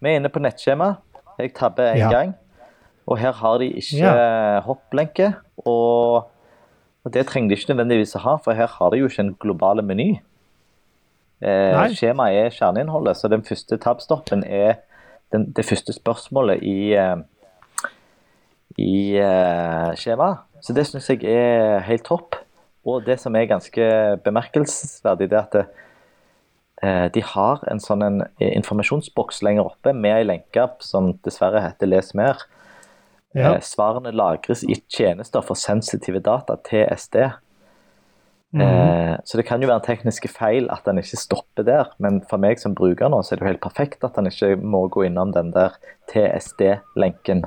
Vi 0.00 0.10
er 0.10 0.16
inne 0.20 0.28
på 0.28 0.42
nettskjema. 0.42 0.96
Jeg 1.38 1.54
tabber 1.54 1.92
en 1.92 1.98
Ja. 1.98 2.10
gang. 2.10 2.34
Og 3.06 3.18
her 3.18 3.32
har 3.32 3.58
de 3.58 3.70
ikke 3.80 4.12
hopplenke. 4.66 5.32
Og, 5.66 6.28
det 7.12 7.26
trenger 7.26 7.50
de 7.50 7.58
ikke 7.58 7.72
nødvendigvis 7.72 8.14
å 8.18 8.22
ha, 8.22 8.36
for 8.44 8.54
her 8.54 8.70
har 8.70 8.92
de 8.92 9.00
jo 9.00 9.08
ikke 9.10 9.24
en 9.24 9.34
global 9.42 9.82
meny. 9.82 10.12
Eh, 11.42 11.80
skjemaet 11.98 12.38
er 12.38 12.54
kjerneinnholdet, 12.54 13.18
så 13.18 13.30
den 13.30 13.42
første 13.42 13.78
tabstoppen 13.82 14.44
er 14.46 14.76
den, 15.34 15.48
det 15.50 15.64
første 15.66 15.94
spørsmålet 15.96 16.62
i, 16.62 16.92
eh, 16.94 17.88
i 18.78 18.94
uh, 19.18 19.90
skjemaet. 19.98 20.46
Så 20.62 20.76
det 20.76 20.86
syns 20.86 21.10
jeg 21.10 21.26
er 21.26 21.82
helt 21.88 22.06
topp. 22.06 22.38
Og 22.86 23.02
det 23.06 23.18
som 23.18 23.34
er 23.34 23.50
ganske 23.50 23.88
bemerkelsesverdig, 24.22 25.30
det 25.32 25.38
er 25.38 25.42
at 25.48 25.56
det, 25.58 25.66
Eh, 26.82 27.08
De 27.14 27.22
har 27.22 27.62
en 27.70 27.80
sånn 27.82 28.02
en 28.02 28.22
informasjonsboks 28.42 29.42
lenger 29.46 29.68
oppe 29.70 29.94
med 29.94 30.16
ei 30.16 30.26
lenke 30.26 30.66
som 30.82 31.12
dessverre 31.24 31.62
heter 31.62 31.86
'Les 31.86 32.14
mer'. 32.14 32.42
Ja. 33.34 33.54
Eh, 33.54 33.60
Svarene 33.64 34.10
lagres 34.12 34.62
i 34.64 34.74
tjenester 34.92 35.40
for 35.42 35.54
sensitive 35.56 36.20
data, 36.20 36.56
TSD. 36.68 37.30
Mm. 38.52 38.60
Eh, 38.60 39.16
Så 39.24 39.36
det 39.38 39.46
kan 39.46 39.62
jo 39.62 39.68
være 39.68 39.80
en 39.80 39.86
tekniske 39.86 40.28
feil 40.28 40.66
at 40.70 40.84
den 40.84 40.98
ikke 41.00 41.16
stopper 41.16 41.62
der, 41.64 41.84
men 41.98 42.20
for 42.28 42.36
meg 42.42 42.58
som 42.60 42.74
bruker 42.74 43.08
nå, 43.08 43.22
så 43.24 43.32
er 43.32 43.38
det 43.38 43.44
jo 43.46 43.50
helt 43.52 43.62
perfekt 43.64 44.04
at 44.04 44.14
den 44.18 44.26
ikke 44.28 44.56
må 44.60 44.88
gå 44.92 45.04
innom 45.06 45.32
den 45.32 45.52
der 45.54 45.70
TSD-lenken. 46.12 47.44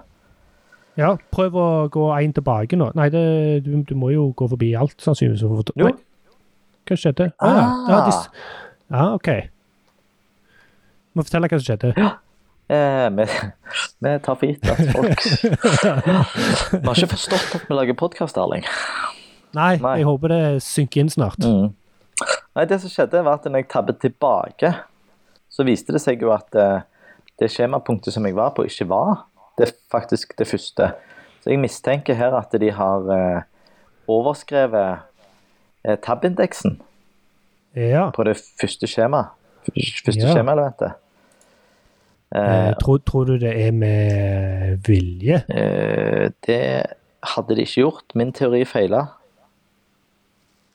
ja, 0.98 1.18
prøv 1.32 1.54
å 1.60 1.66
gå 1.92 2.06
én 2.22 2.34
tilbake 2.34 2.78
nå. 2.80 2.92
Nei, 2.96 3.10
det, 3.12 3.64
du, 3.66 3.82
du 3.84 3.96
må 4.00 4.10
jo 4.14 4.30
gå 4.38 4.48
forbi 4.50 4.74
alt, 4.80 4.96
sannsynligvis. 5.04 5.44
Jo. 5.76 5.90
Nei. 5.90 5.94
Hva 6.88 6.96
skjedde? 7.02 7.32
Ah. 7.40 7.56
ja. 7.58 7.66
Ja, 7.90 8.00
Ah. 8.06 8.26
ja, 8.92 9.14
OK. 9.18 9.30
Må 11.16 11.24
fortelle 11.26 11.48
hva 11.50 11.60
som 11.60 11.66
skjedde. 11.68 11.94
Eh, 11.98 12.12
vi, 12.68 13.26
vi 14.02 14.14
tar 14.26 14.36
for 14.40 14.46
gitt 14.50 14.66
at 14.72 14.80
folk 14.96 15.26
Vi 16.74 16.82
har 16.82 16.96
ikke 16.96 17.12
forstått 17.14 17.56
at 17.60 17.68
vi 17.70 17.78
lager 17.78 17.98
podkast, 18.00 18.38
Erling. 18.42 18.66
Nei, 19.56 19.76
Nei. 19.80 19.94
jeg 20.02 20.08
håper 20.10 20.34
det 20.34 20.42
synker 20.66 21.04
inn 21.06 21.12
snart. 21.14 21.40
Mm. 21.46 21.70
Nei, 22.56 22.66
det 22.68 22.80
som 22.82 22.92
skjedde 22.92 23.22
var 23.24 23.38
at 23.40 23.46
når 23.48 23.62
jeg 23.64 23.70
tabbet 23.72 24.00
tilbake, 24.04 24.74
så 25.52 25.64
viste 25.68 25.94
det 25.96 26.02
seg 26.04 26.24
jo 26.26 26.34
at 26.36 26.56
eh, 26.60 26.82
det 27.40 27.52
skjemapunktet 27.54 28.16
som 28.16 28.26
jeg 28.28 28.36
var 28.36 28.52
på, 28.58 28.66
ikke 28.68 28.88
var 28.92 29.26
det 29.60 29.70
faktisk 29.92 30.34
det 30.40 30.48
første. 30.50 30.90
Så 31.44 31.54
jeg 31.54 31.62
mistenker 31.62 32.18
her 32.20 32.34
at 32.36 32.52
de 32.60 32.72
har 32.76 33.06
eh, 33.16 33.46
overskrevet 34.12 35.06
eh, 35.86 35.98
tab-indeksen 36.04 36.80
Ja. 37.76 38.10
på 38.16 38.24
det 38.28 38.38
første 38.60 38.88
skjemaet. 38.90 39.32
Første 39.70 40.20
Ja. 40.26 40.34
skjemaelementet. 40.34 40.98
Eh, 42.34 42.68
Eh, 42.70 42.74
tror, 42.82 42.98
tror 43.06 43.24
du 43.26 43.38
det 43.40 43.52
er 43.68 43.72
med 43.72 44.78
vilje? 44.88 45.44
eh, 45.50 46.30
det 46.48 46.84
hadde 47.24 47.56
de 47.56 47.62
ikke 47.62 47.82
gjort. 47.82 48.04
Min 48.16 48.34
teori 48.34 48.64
feila. 48.66 49.06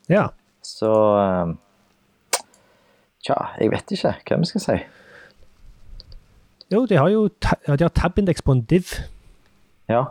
Ja. 0.08 0.26
Så 0.62 0.92
eh, 1.18 1.54
Tja, 3.24 3.34
jeg 3.60 3.70
vet 3.70 3.90
ikke 3.92 4.14
hva 4.30 4.38
vi 4.40 4.46
skal 4.48 4.60
si. 4.64 4.78
Jo, 6.72 6.86
de 6.86 6.96
har 6.96 7.08
jo 7.10 7.26
de 7.66 7.82
har 7.82 7.88
tab-indeks 7.92 8.42
på 8.42 8.52
en 8.52 8.62
div. 8.62 8.94
Ja. 9.88 10.04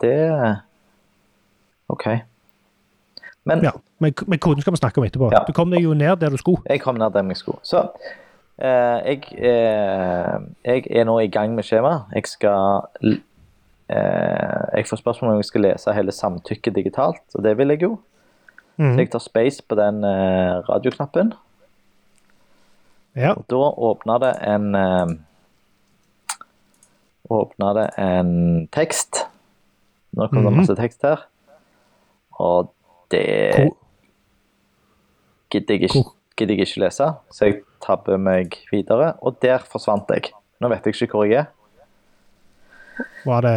Det 0.00 0.56
OK. 1.88 2.06
Men 3.44 3.62
Ja, 3.62 3.70
men, 4.00 4.14
men 4.26 4.38
koden 4.38 4.60
skal 4.64 4.72
vi 4.72 4.76
snakke 4.80 4.98
om 4.98 5.04
etterpå. 5.06 5.28
Ja. 5.32 5.44
Du 5.46 5.52
kom 5.52 5.70
deg 5.70 5.84
jo 5.84 5.94
ned 5.94 6.16
der 6.16 6.30
du 6.30 6.36
skulle. 6.40 6.62
jeg 6.66 6.80
kom 6.80 6.94
ned 6.98 7.12
der 7.12 7.22
jeg 7.28 7.36
skulle. 7.36 7.58
Så 7.62 7.84
jeg, 8.58 9.22
eh, 9.38 10.38
jeg 10.64 10.86
er 10.90 11.04
nå 11.04 11.18
i 11.18 11.26
gang 11.28 11.54
med 11.54 11.64
skjemaet. 11.66 12.04
Jeg 12.14 12.26
skal 12.26 12.86
eh, 13.88 14.76
Jeg 14.76 14.86
får 14.86 14.96
spørsmål 15.02 15.30
om 15.32 15.36
jeg 15.42 15.44
skal 15.44 15.60
lese 15.66 15.92
hele 15.94 16.12
samtykket 16.12 16.74
digitalt, 16.74 17.22
og 17.34 17.42
det 17.44 17.56
vil 17.58 17.68
jeg 17.74 17.82
jo. 17.82 17.98
Så 18.76 18.82
Mhm. 18.82 18.98
jeg 18.98 19.10
tar 19.10 19.18
space 19.22 19.62
på 19.68 19.74
den 19.78 20.04
eh, 20.04 20.62
radioknappen. 20.68 21.32
Ja. 23.16 23.34
Da 23.50 23.56
åpner 23.56 24.18
det 24.18 24.32
en 24.42 24.74
eh, 24.74 25.06
Åpner 27.30 27.72
det 27.74 27.90
en 27.98 28.66
tekst. 28.72 29.22
Nå 30.12 30.26
kommer 30.28 30.50
det 30.50 30.52
Mhm. 30.52 30.58
masse 30.60 30.74
tekst 30.76 31.02
her. 31.02 31.16
Og 32.38 32.70
det 33.10 33.72
gidder 35.50 35.74
jeg, 35.74 35.82
ikke, 35.82 36.04
gidder 36.36 36.54
jeg 36.54 36.66
ikke 36.66 36.80
lese, 36.80 37.14
så 37.32 37.44
jeg 37.44 37.62
tabber 37.84 38.16
meg 38.18 38.56
videre. 38.72 39.12
Og 39.22 39.36
der 39.44 39.58
forsvant 39.68 40.08
jeg. 40.14 40.30
Nå 40.60 40.68
vet 40.72 40.86
jeg 40.88 40.94
ikke 40.96 41.12
hvor 41.18 41.28
jeg 41.28 41.44
er. 41.44 41.50
var 43.26 43.40
det 43.42 43.54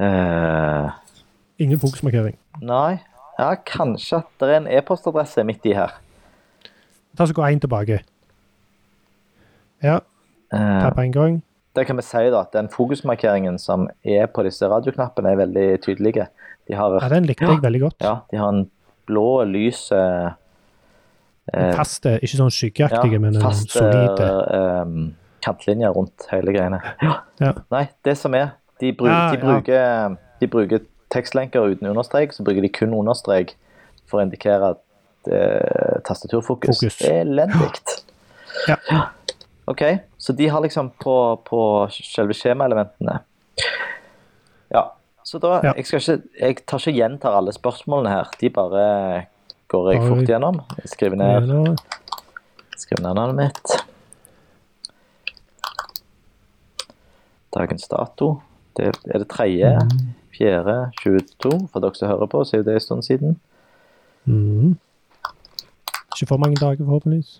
Eh, 0.00 0.90
ingen 1.62 1.78
fokusmarkering. 1.78 2.36
nei. 2.60 3.00
Ja, 3.38 3.54
kanskje 3.66 4.20
at 4.20 4.28
det 4.38 4.48
er 4.48 4.56
en 4.60 4.66
e-postadresse 4.70 5.42
midt 5.46 5.64
i 5.66 5.72
her. 5.74 5.90
Ta 7.16 7.24
så 7.26 7.34
Gå 7.34 7.42
én 7.42 7.58
tilbake. 7.60 8.00
Ja, 9.82 10.00
Eh, 10.52 10.80
ta 10.82 10.90
på 10.90 11.00
en 11.02 11.10
gang. 11.12 11.42
det 11.74 11.86
kan 11.86 11.96
vi 11.96 12.02
si 12.02 12.30
da, 12.30 12.40
at 12.40 12.52
den 12.52 12.68
fokusmarkeringen 12.68 13.58
som 13.58 13.88
er 14.04 14.26
på 14.26 14.44
disse 14.44 14.62
radioknappene, 14.68 15.32
er 15.32 15.36
veldig 15.36 15.80
tydelige. 15.82 16.28
De 16.68 16.74
har, 16.74 17.00
Ja, 17.02 17.08
den 17.08 17.24
likte 17.26 17.44
jeg 17.46 17.60
veldig 17.62 17.80
godt. 17.80 17.94
ja, 18.00 18.20
de 18.30 18.36
har 18.36 18.48
en 18.48 18.70
blå, 19.06 19.42
lys 19.44 19.90
Faste, 21.52 22.14
ikke 22.24 22.38
sånn 22.40 22.50
skyggeaktige, 22.54 23.18
men 23.20 23.34
faste, 23.40 23.68
fast 23.68 23.76
solide. 23.76 24.28
eh, 24.56 24.94
kantlinjer 25.44 25.92
rundt 25.92 26.24
hele 26.30 26.54
greiene. 26.56 26.78
Ja. 27.04 27.18
Ja. 27.40 27.52
Nei, 27.70 27.88
det 28.04 28.14
som 28.18 28.34
er 28.34 28.54
De, 28.80 28.92
bru 28.96 29.06
Ja, 29.10 29.30
de, 29.30 29.36
ja. 29.38 29.44
bruker, 29.44 30.16
de 30.40 30.46
bruker 30.50 30.80
tekstlenker 31.14 31.60
uten 31.74 31.86
understrek, 31.92 32.32
så 32.32 32.42
bruker 32.42 32.62
de 32.64 32.68
kun 32.74 32.94
understrek 32.96 33.52
for 34.08 34.18
å 34.20 34.24
indikere 34.24 34.72
at 34.74 35.30
eh, 35.30 36.00
tastaturfokus. 36.08 36.80
Fokus. 36.80 37.00
Elendig. 37.10 37.70
Ja. 38.70 38.76
OK, 39.66 39.80
så 40.18 40.32
de 40.32 40.46
har 40.48 40.60
liksom 40.62 40.92
på, 41.02 41.14
på 41.44 41.60
selve 41.90 42.32
skjemaelementene 42.38 43.16
Ja, 44.72 44.82
så 45.24 45.38
da 45.42 45.60
Ja. 45.64 45.72
jeg, 45.76 45.86
skal 45.88 45.98
ikke, 46.00 46.16
jeg 46.40 46.56
tar 46.66 46.78
ikke 46.78 46.94
gjentar 46.98 47.36
alle 47.38 47.52
spørsmålene 47.52 48.12
her. 48.12 48.30
De 48.40 48.50
bare 48.54 48.84
går 49.74 49.90
jeg 49.92 50.02
fort 50.06 50.28
gjennom. 50.30 50.60
Jeg 50.78 50.90
skriver 50.92 51.18
ned, 51.18 51.76
skriver 52.78 53.02
ned 53.08 53.18
navnet 53.18 53.36
mitt. 53.42 53.74
Dagens 57.54 57.88
dato. 57.90 58.28
Det 58.74 58.90
er 58.90 59.22
det 59.22 59.28
tredje, 59.30 59.70
fjerde, 60.34 60.76
22. 61.02 61.52
For 61.70 61.82
dere 61.84 61.98
som 61.98 62.10
hører 62.10 62.30
på, 62.30 62.42
så 62.46 62.56
er 62.56 62.62
jo 62.62 62.68
det 62.68 62.76
en 62.80 62.84
stund 62.86 63.06
siden. 63.06 63.36
Mm. 64.26 64.74
Ikke 66.14 66.30
for 66.30 66.42
mange 66.42 66.58
dager, 66.58 66.82
forhåpentligvis. 66.82 67.36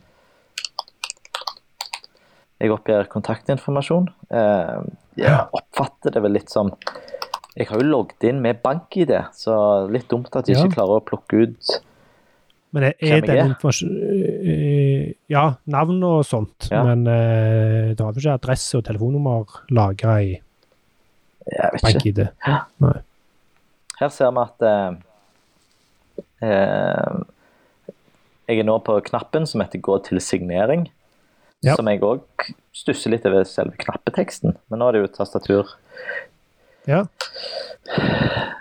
Jeg 2.63 2.71
oppgir 2.73 3.09
kontaktinformasjon. 3.11 4.07
Eh, 4.31 4.85
jeg 5.19 5.41
oppfatter 5.59 6.15
det 6.15 6.23
vel 6.25 6.39
litt 6.39 6.51
som 6.53 6.73
Jeg 7.55 7.69
har 7.69 7.79
jo 7.79 7.87
logget 7.87 8.25
inn 8.27 8.41
med 8.43 8.59
bank-ID, 8.65 9.13
så 9.31 9.87
litt 9.87 10.09
dumt 10.11 10.35
at 10.35 10.49
Ja. 10.49 10.57
ikke 10.59 10.75
klarer 10.75 10.99
å 10.99 11.05
plukke 11.07 11.45
ut 11.45 11.69
Men 12.75 12.83
det 12.83 12.93
er 13.07 13.21
det 13.23 13.31
den 13.31 13.53
informasjonen 13.53 15.13
Ja, 15.31 15.45
navn 15.71 16.01
og 16.03 16.25
sånt. 16.27 16.67
Ja. 16.73 16.83
Men 16.89 17.07
uh, 17.07 17.93
det 17.95 18.03
har 18.03 18.19
ikke 18.19 18.35
adresse 18.35 18.81
og 18.81 18.87
telefonnummer 18.89 19.61
lagra 19.75 20.17
i 20.25 20.33
bank-ID. 21.85 22.25
Her 24.01 24.11
ser 24.11 24.35
vi 24.35 24.43
at 24.43 24.67
uh, 24.67 24.97
uh, 26.43 27.23
jeg 28.45 28.61
er 28.61 28.67
nå 28.69 28.77
på 28.85 28.99
knappen 29.07 29.47
som 29.49 29.63
heter 29.63 29.79
'gå 29.81 29.99
til 30.09 30.21
signering'. 30.21 30.89
Ja. 31.65 31.77
Som 31.79 31.89
jeg 31.89 32.03
òg 32.05 32.21
stusser 32.77 33.15
litt 33.15 33.25
over 33.25 33.47
selve 33.49 33.79
knappeteksten. 33.81 34.57
Men 34.69 34.83
nå 34.83 34.89
er 34.89 34.93
det 34.93 35.01
jo 35.01 35.13
tastatur. 35.15 35.71
Ja. 36.85 37.07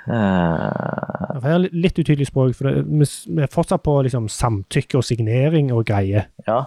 For 0.06 1.48
her 1.48 1.58
er 1.58 1.68
litt 1.72 2.00
utydelig 2.00 2.28
språk. 2.30 2.56
for 2.58 2.68
det, 2.70 2.84
vi, 2.88 3.08
vi 3.38 3.44
er 3.46 3.52
fortsatt 3.52 3.84
på 3.86 3.98
liksom, 4.08 4.28
samtykke 4.32 5.00
og 5.00 5.06
signering 5.08 5.72
og 5.76 5.86
greier. 5.90 6.30
ja. 6.48 6.64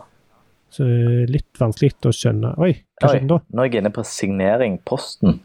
Så 0.76 0.82
litt 1.30 1.56
vanskelig 1.60 1.94
å 2.04 2.10
skjønne. 2.12 2.50
Oi, 2.60 2.72
hva 3.00 3.08
skjedde 3.08 3.28
da? 3.30 3.36
nå 3.54 3.62
er 3.62 3.68
jeg 3.70 3.80
inne 3.80 3.92
på 3.94 4.02
signering. 4.04 4.74
Posten. 4.84 5.38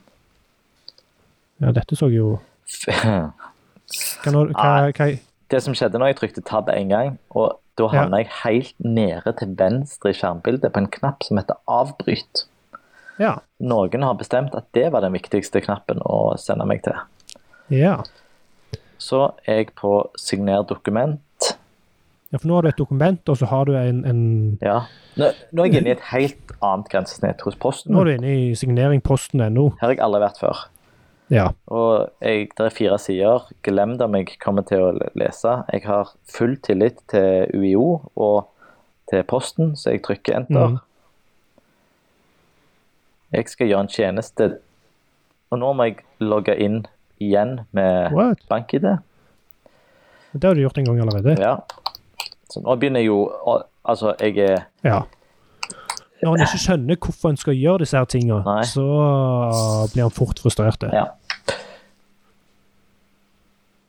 Ja, 1.62 1.70
dette 1.72 1.96
så 1.96 2.10
jo 2.12 2.40
Hva, 2.82 4.32
nå, 4.34 4.42
hva, 4.50 4.90
hva 4.90 5.08
Det 5.54 5.60
som 5.64 5.76
skjedde 5.78 6.02
når 6.02 6.12
jeg 6.12 6.18
trykte 6.20 6.44
tab 6.48 6.72
én 6.74 6.90
gang, 6.92 7.14
og 7.38 7.60
da 7.80 7.88
Ja. 7.94 8.08
jeg 8.18 8.28
helt 8.42 8.74
nede 8.84 9.32
til 9.40 9.54
venstre 9.56 10.12
i 10.12 10.18
skjermbildet 10.18 10.74
på 10.74 10.82
en 10.82 10.90
knapp 10.92 11.24
som 11.24 11.38
heter 11.40 11.62
avbryt. 11.70 12.46
Ja. 13.22 13.38
Noen 13.62 14.04
har 14.04 14.18
bestemt 14.20 14.56
at 14.58 14.68
det 14.76 14.90
var 14.92 15.06
den 15.06 15.14
viktigste 15.16 15.62
knappen 15.64 16.02
å 16.04 16.36
sende 16.42 16.66
meg 16.68 16.84
til. 16.84 16.98
Ja. 17.72 18.02
Så 19.02 19.32
er 19.50 19.64
jeg 19.64 19.72
på 19.80 19.96
signer 20.20 20.66
dokument. 20.68 21.22
Ja, 22.32 22.40
for 22.40 22.48
nå 22.48 22.58
har 22.58 22.64
du 22.64 22.70
et 22.70 22.80
dokument, 22.80 23.30
og 23.30 23.40
så 23.40 23.48
har 23.50 23.66
du 23.68 23.74
en, 23.76 24.04
en 24.08 24.22
Ja. 24.62 24.84
Nå, 25.20 25.32
nå 25.52 25.64
er 25.64 25.68
jeg 25.68 25.82
inne 25.82 25.92
i 25.92 25.96
et 25.98 26.06
helt 26.14 26.54
annet 26.64 26.92
grensesnitt 26.94 27.42
hos 27.44 27.58
Posten. 27.60 27.92
Nå 27.92 28.04
er 28.04 28.08
du 28.08 28.14
inne 28.14 28.36
i 28.38 28.46
signeringposten.no. 28.56 29.66
Her 29.82 29.90
har 29.90 29.96
jeg 29.98 30.04
aldri 30.06 30.22
vært 30.24 30.40
før. 30.40 30.62
Ja. 31.32 31.50
Og 31.72 32.12
jeg, 32.22 32.50
det 32.58 32.68
er 32.68 32.76
fire 32.76 33.00
sider. 33.00 33.50
Glem 33.68 33.98
det 34.00 34.08
om 34.08 34.16
jeg 34.16 34.38
kommer 34.44 34.64
til 34.68 34.86
å 34.86 34.94
lese. 35.20 35.58
Jeg 35.72 35.84
har 35.88 36.14
full 36.32 36.56
tillit 36.64 37.00
til 37.12 37.52
UiO 37.56 38.02
og 38.16 38.48
til 39.12 39.24
Posten, 39.28 39.76
så 39.76 39.96
jeg 39.96 40.04
trykker 40.08 40.42
enter. 40.42 40.76
Mm. 40.76 40.80
Jeg 43.32 43.48
skal 43.52 43.72
gjøre 43.72 43.86
en 43.88 43.92
tjeneste, 43.92 44.50
og 45.52 45.60
nå 45.60 45.72
må 45.76 45.88
jeg 45.88 46.02
logge 46.24 46.56
inn 46.60 46.82
igjen 47.22 47.60
med 47.72 48.12
What? 48.16 48.42
bank-ID. 48.50 48.88
Det 50.34 50.44
har 50.48 50.56
du 50.56 50.62
gjort 50.64 50.78
en 50.82 50.86
gang 50.90 51.00
allerede. 51.04 51.36
Ja. 51.42 51.58
Så 52.52 52.62
nå 52.64 52.76
begynner 52.80 53.00
jeg 53.04 53.08
jo 53.12 53.30
Altså, 53.86 54.12
jeg 54.22 54.38
er 54.38 54.66
Ja. 54.86 55.02
Når 56.22 56.36
en 56.36 56.42
ikke 56.46 56.60
skjønner 56.62 56.96
hvorfor 57.02 57.30
en 57.32 57.38
skal 57.42 57.56
gjøre 57.58 57.80
disse 57.82 57.98
her 57.98 58.06
tingene, 58.06 58.44
Nei. 58.46 58.62
så 58.70 58.84
blir 59.94 60.04
en 60.06 60.12
fort 60.14 60.38
frustrert. 60.40 60.84
Ja. 60.94 61.06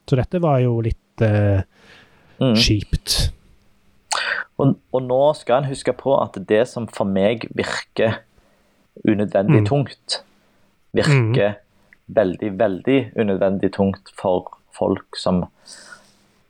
Så 0.09 0.17
dette 0.19 0.41
var 0.43 0.59
jo 0.65 0.81
litt 0.85 1.23
eh, 1.23 1.63
Mm. 2.41 2.57
kjipt. 2.59 3.31
Og, 4.59 4.73
og 4.93 5.03
nå 5.07 5.19
skal 5.39 5.61
en 5.63 5.69
huske 5.71 5.93
på 5.95 6.15
at 6.19 6.35
det 6.49 6.65
som 6.69 6.89
for 6.91 7.05
meg 7.07 7.45
virker 7.55 8.17
unødvendig 9.07 9.61
Mm. 9.63 9.67
tungt, 9.69 10.17
virker 10.97 11.55
veldig, 12.17 12.53
veldig 12.59 12.99
unødvendig 13.19 13.73
tungt 13.77 14.13
for 14.19 14.59
folk 14.77 15.19
som, 15.19 15.45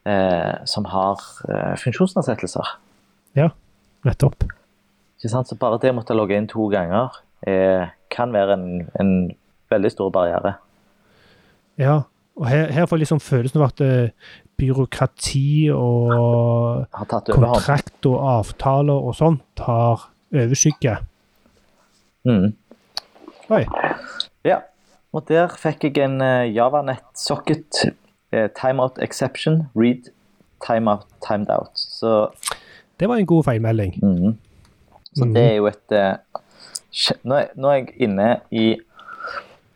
eh, 0.06 0.54
som 0.68 0.86
har 0.92 1.22
eh, 1.48 1.74
funksjonsnedsettelser. 1.82 2.76
Ja, 3.38 3.50
nettopp. 4.06 4.46
Ikke 5.18 5.32
sant? 5.32 5.50
Så 5.50 5.58
bare 5.58 5.80
det 5.82 5.92
å 5.92 5.98
måtte 5.98 6.16
logge 6.16 6.38
inn 6.38 6.50
to 6.50 6.68
ganger 6.72 7.14
eh, 7.46 7.90
kan 8.12 8.32
være 8.34 8.58
en, 8.58 8.88
en 9.00 9.12
veldig 9.72 9.92
stor 9.94 10.10
barriere. 10.14 10.56
Ja, 11.80 12.02
og 12.36 12.48
her, 12.48 12.70
her 12.72 12.86
får 12.86 12.96
jeg 12.96 13.04
liksom 13.04 13.20
følelsen 13.20 13.60
av 13.60 13.68
at 13.68 13.82
eh, 13.84 14.32
byråkrati 14.60 15.70
og 15.74 16.86
kontrakt 17.28 18.08
og 18.08 18.18
avtaler 18.32 19.08
og 19.08 19.16
sånt 19.18 19.64
har 19.66 20.08
overskygge. 20.32 20.96
Mm. 22.28 22.52
Oi. 23.52 23.64
Ja, 24.46 24.60
og 25.12 25.26
der 25.28 25.48
fikk 25.60 25.84
jeg 25.84 25.98
en 26.04 26.20
eh, 26.24 26.54
Javanet 26.54 27.02
socket 27.18 27.82
eh, 28.32 28.48
timeout 28.56 28.98
exception, 29.02 29.66
read 29.76 30.08
timeout, 30.66 31.04
timed 31.26 31.50
out. 31.50 31.72
Så, 31.74 32.28
Det 33.00 33.08
var 33.08 33.16
en 33.16 33.26
god 33.26 33.44
feilmelding. 33.44 33.98
mhm. 34.02 34.38
så 35.14 35.24
Mhm. 35.24 35.34
det 35.34 35.42
er 35.50 35.54
jo 35.56 35.66
et 35.66 35.92
eh, 35.92 36.16
nå, 37.24 37.34
er, 37.34 37.48
nå 37.56 37.68
er 37.68 37.74
jeg 37.74 37.88
inne 38.00 38.40
i 38.50 38.76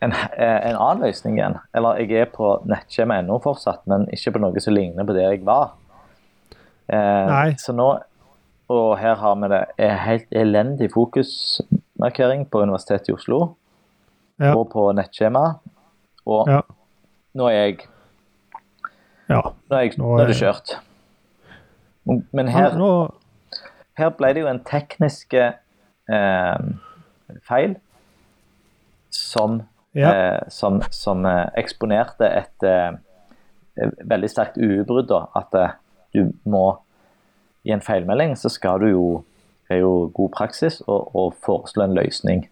en, 0.01 0.13
en 0.37 0.75
annen 0.77 1.01
løsning 1.05 1.37
igjen. 1.37 1.57
Eller 1.75 1.97
jeg 2.01 2.11
er 2.21 2.25
på 2.25 2.61
nettskjema.no 2.65 3.39
fortsatt, 3.41 3.81
men 3.87 4.07
ikke 4.13 4.31
på 4.35 4.39
noe 4.39 4.59
som 4.61 4.73
ligner 4.73 5.03
på 5.05 5.13
det 5.13 5.23
jeg 5.23 5.45
var. 5.45 5.71
Eh, 6.89 7.25
Nei. 7.27 7.55
Så 7.57 7.73
nå 7.73 7.99
Og 8.69 8.97
her 8.99 9.15
har 9.15 9.35
vi 9.35 9.47
det 9.47 9.61
er 9.77 9.93
helt 10.03 10.25
elendig 10.35 10.89
fokusmarkering 10.91 12.49
på 12.51 12.61
Universitetet 12.65 13.07
i 13.09 13.13
Oslo 13.13 13.55
Ja. 14.39 14.53
og 14.55 14.69
på 14.69 14.91
nettskjema. 14.93 15.59
Og 16.27 16.47
Ja. 16.49 16.61
nå 17.35 17.47
er 17.49 17.51
jeg 17.65 17.79
Ja. 19.29 19.41
Nå 19.69 19.75
er, 19.75 19.81
jeg, 19.81 19.97
Nå 19.97 20.19
er 20.19 20.27
det 20.27 20.35
kjørt. 20.39 20.77
Men 22.31 22.47
her, 22.47 22.77
her 23.97 24.09
ble 24.09 24.33
det 24.33 24.41
jo 24.41 24.47
en 24.47 24.63
teknisk 24.63 25.33
eh, 25.33 26.57
feil 27.43 27.75
som, 29.09 29.63
eh, 29.95 30.39
som, 30.49 30.81
som 30.91 31.25
eh, 31.25 31.49
eksponerte 31.59 32.29
et 32.29 32.63
eh, 32.63 32.95
veldig 34.05 34.29
sterkt 34.29 34.57
ubrudd. 34.57 35.11
At 35.35 35.53
eh, 35.55 35.75
du 36.13 36.31
må 36.45 36.77
I 37.65 37.73
en 37.75 37.81
feilmelding 37.81 38.37
så 38.37 38.47
skal 38.49 38.79
du 38.79 38.87
jo 38.93 39.07
det 39.67 39.75
er 39.75 39.81
jo 39.81 40.07
god 40.15 40.29
praksis 40.31 40.77
å 40.87 41.25
foreslå 41.43 41.83
en 41.83 41.95
løsning. 41.97 42.45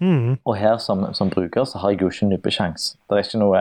Mhm. 0.00 0.38
Og 0.46 0.56
her 0.56 0.76
som, 0.78 1.12
som 1.14 1.28
bruker 1.30 1.64
så 1.64 1.78
har 1.78 1.90
jeg 1.90 2.00
jo 2.00 2.08
ikke 2.08 2.26
nubbesjanse. 2.30 2.96
Det 3.08 3.18
er 3.18 3.22
ikke 3.22 3.38
noe 3.38 3.60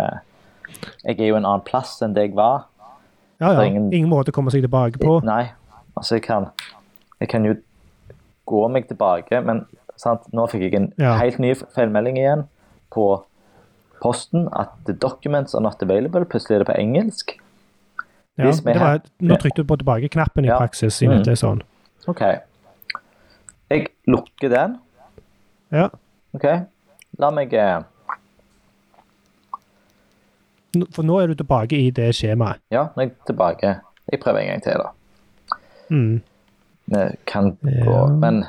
Jeg 1.04 1.20
er 1.20 1.28
jo 1.28 1.36
en 1.36 1.46
annen 1.46 1.62
plass 1.66 2.02
enn 2.02 2.14
det 2.14 2.30
jeg 2.30 2.36
var. 2.36 2.66
ja, 3.42 3.52
ja. 3.54 3.62
ingen- 3.64 3.92
Ingen 3.94 4.10
måte 4.10 4.30
å 4.32 4.34
komme 4.34 4.52
seg 4.52 4.62
tilbake 4.62 5.00
på. 5.00 5.22
Nei, 5.24 5.52
altså 5.98 6.16
jeg 6.16 6.24
kan 6.24 6.52
Jeg 7.20 7.30
kan 7.30 7.44
jo 7.46 7.56
gå 8.48 8.70
meg 8.72 8.88
tilbake, 8.88 9.44
men 9.46 9.66
sant? 9.98 10.22
nå 10.34 10.48
fikk 10.50 10.62
jeg 10.62 10.74
en 10.76 10.94
Ja. 10.98 11.18
helt 11.18 11.40
ny 11.40 11.54
feilmelding 11.54 12.16
igjen 12.18 12.48
på 12.92 13.24
posten 14.02 14.48
at 14.54 14.70
the 14.86 14.94
documents 14.94 15.54
are 15.54 15.62
not 15.62 15.82
available. 15.84 16.24
Plutselig 16.26 16.56
er 16.56 16.60
det 16.64 16.68
på 16.68 16.80
engelsk. 16.80 17.34
Ja, 18.38 18.46
var, 18.46 19.02
nå 19.22 19.36
trykte 19.38 19.56
du 19.58 19.64
på 19.66 19.78
tilbake-knappen 19.78 20.46
i 20.46 20.48
Ja. 20.48 20.58
praksis. 20.58 21.02
i 21.02 21.08
Mm. 21.08 21.24
sånn. 21.36 21.62
OK. 22.08 22.22
Jeg 23.70 23.88
lukker 24.08 24.50
den, 24.50 24.80
Ja. 25.72 25.90
OK. 26.36 26.46
La 27.20 27.30
meg 27.34 27.54
eh, 27.58 27.80
For 30.94 31.06
nå 31.06 31.18
er 31.24 31.32
du 31.32 31.38
tilbake 31.40 31.78
i 31.80 31.90
det 31.96 32.12
skjemaet. 32.18 32.62
Ja, 32.74 32.88
nå 32.94 33.02
er 33.04 33.08
jeg 33.10 33.16
tilbake. 33.30 33.72
Jeg 34.12 34.20
prøver 34.22 34.44
en 34.44 34.52
gang 34.52 34.64
til, 34.66 34.84
da. 34.84 35.58
Mm. 35.90 36.22
Det 36.90 37.06
kan 37.30 37.52
gå, 37.62 37.70
Ja. 37.86 38.06
men 38.06 38.44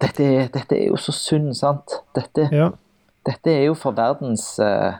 dette 0.00 0.24
er, 0.24 0.48
dette 0.52 0.76
er 0.76 0.86
jo 0.88 0.96
så 1.00 1.12
synd, 1.12 1.54
sant? 1.56 1.98
Dette, 2.16 2.48
Ja. 2.52 2.70
dette 3.26 3.50
er 3.50 3.64
jo 3.66 3.74
for 3.74 3.92
verdens 3.92 4.58
uh, 4.60 4.92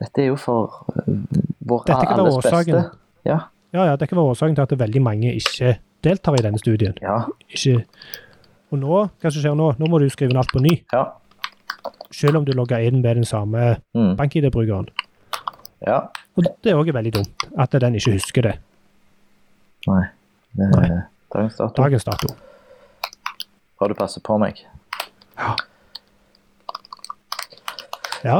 Dette 0.00 0.22
er 0.22 0.26
jo 0.26 0.36
for 0.36 0.84
uh, 0.96 1.14
vår 1.60 1.82
Dette 1.86 2.06
kan 2.06 2.20
alles 2.20 2.38
beste. 2.42 2.84
Ja. 3.24 3.38
ja, 3.72 3.84
ja, 3.84 3.96
det 3.96 4.08
kan 4.08 4.16
være 4.18 4.32
årsaken 4.34 4.54
til 4.56 4.62
at 4.62 4.78
veldig 4.78 5.02
mange 5.02 5.34
ikke 5.34 5.76
deltar 6.02 6.34
i 6.34 6.42
denne 6.42 6.58
studien. 6.58 6.94
Ja. 7.02 7.20
Ikke 7.48 7.84
Og 8.72 8.78
nå, 8.80 9.10
hva 9.20 9.30
som 9.32 9.42
skjer 9.42 9.54
nå? 9.58 9.66
Nå 9.78 9.88
må 9.92 9.98
du 10.00 10.08
skrive 10.10 10.32
inn 10.32 10.38
alt 10.40 10.52
på 10.52 10.60
ny, 10.64 10.82
Ja. 10.92 11.12
selv 12.10 12.36
om 12.38 12.44
du 12.44 12.52
logger 12.56 12.80
inn 12.80 13.02
med 13.02 13.16
den 13.16 13.24
samme 13.24 13.78
Mm. 13.94 14.16
bank-ID-brukeren. 14.16 14.88
ja. 15.86 16.08
Og 16.36 16.44
det 16.62 16.72
er 16.72 16.76
òg 16.76 16.88
veldig 16.94 17.12
dumt, 17.12 17.44
at 17.58 17.70
den 17.70 17.94
ikke 17.94 18.12
husker 18.12 18.42
det. 18.42 18.58
Nei. 19.86 20.06
Det, 20.56 20.68
Nei. 20.76 21.02
Dagens 21.34 21.56
dato. 21.56 21.82
Dagens 21.82 22.04
dato. 22.04 22.28
Bra 23.78 23.88
du 23.88 23.94
passer 23.94 24.20
på 24.20 24.38
meg. 24.40 24.56
Ja. 25.38 25.56
Ja. 28.24 28.36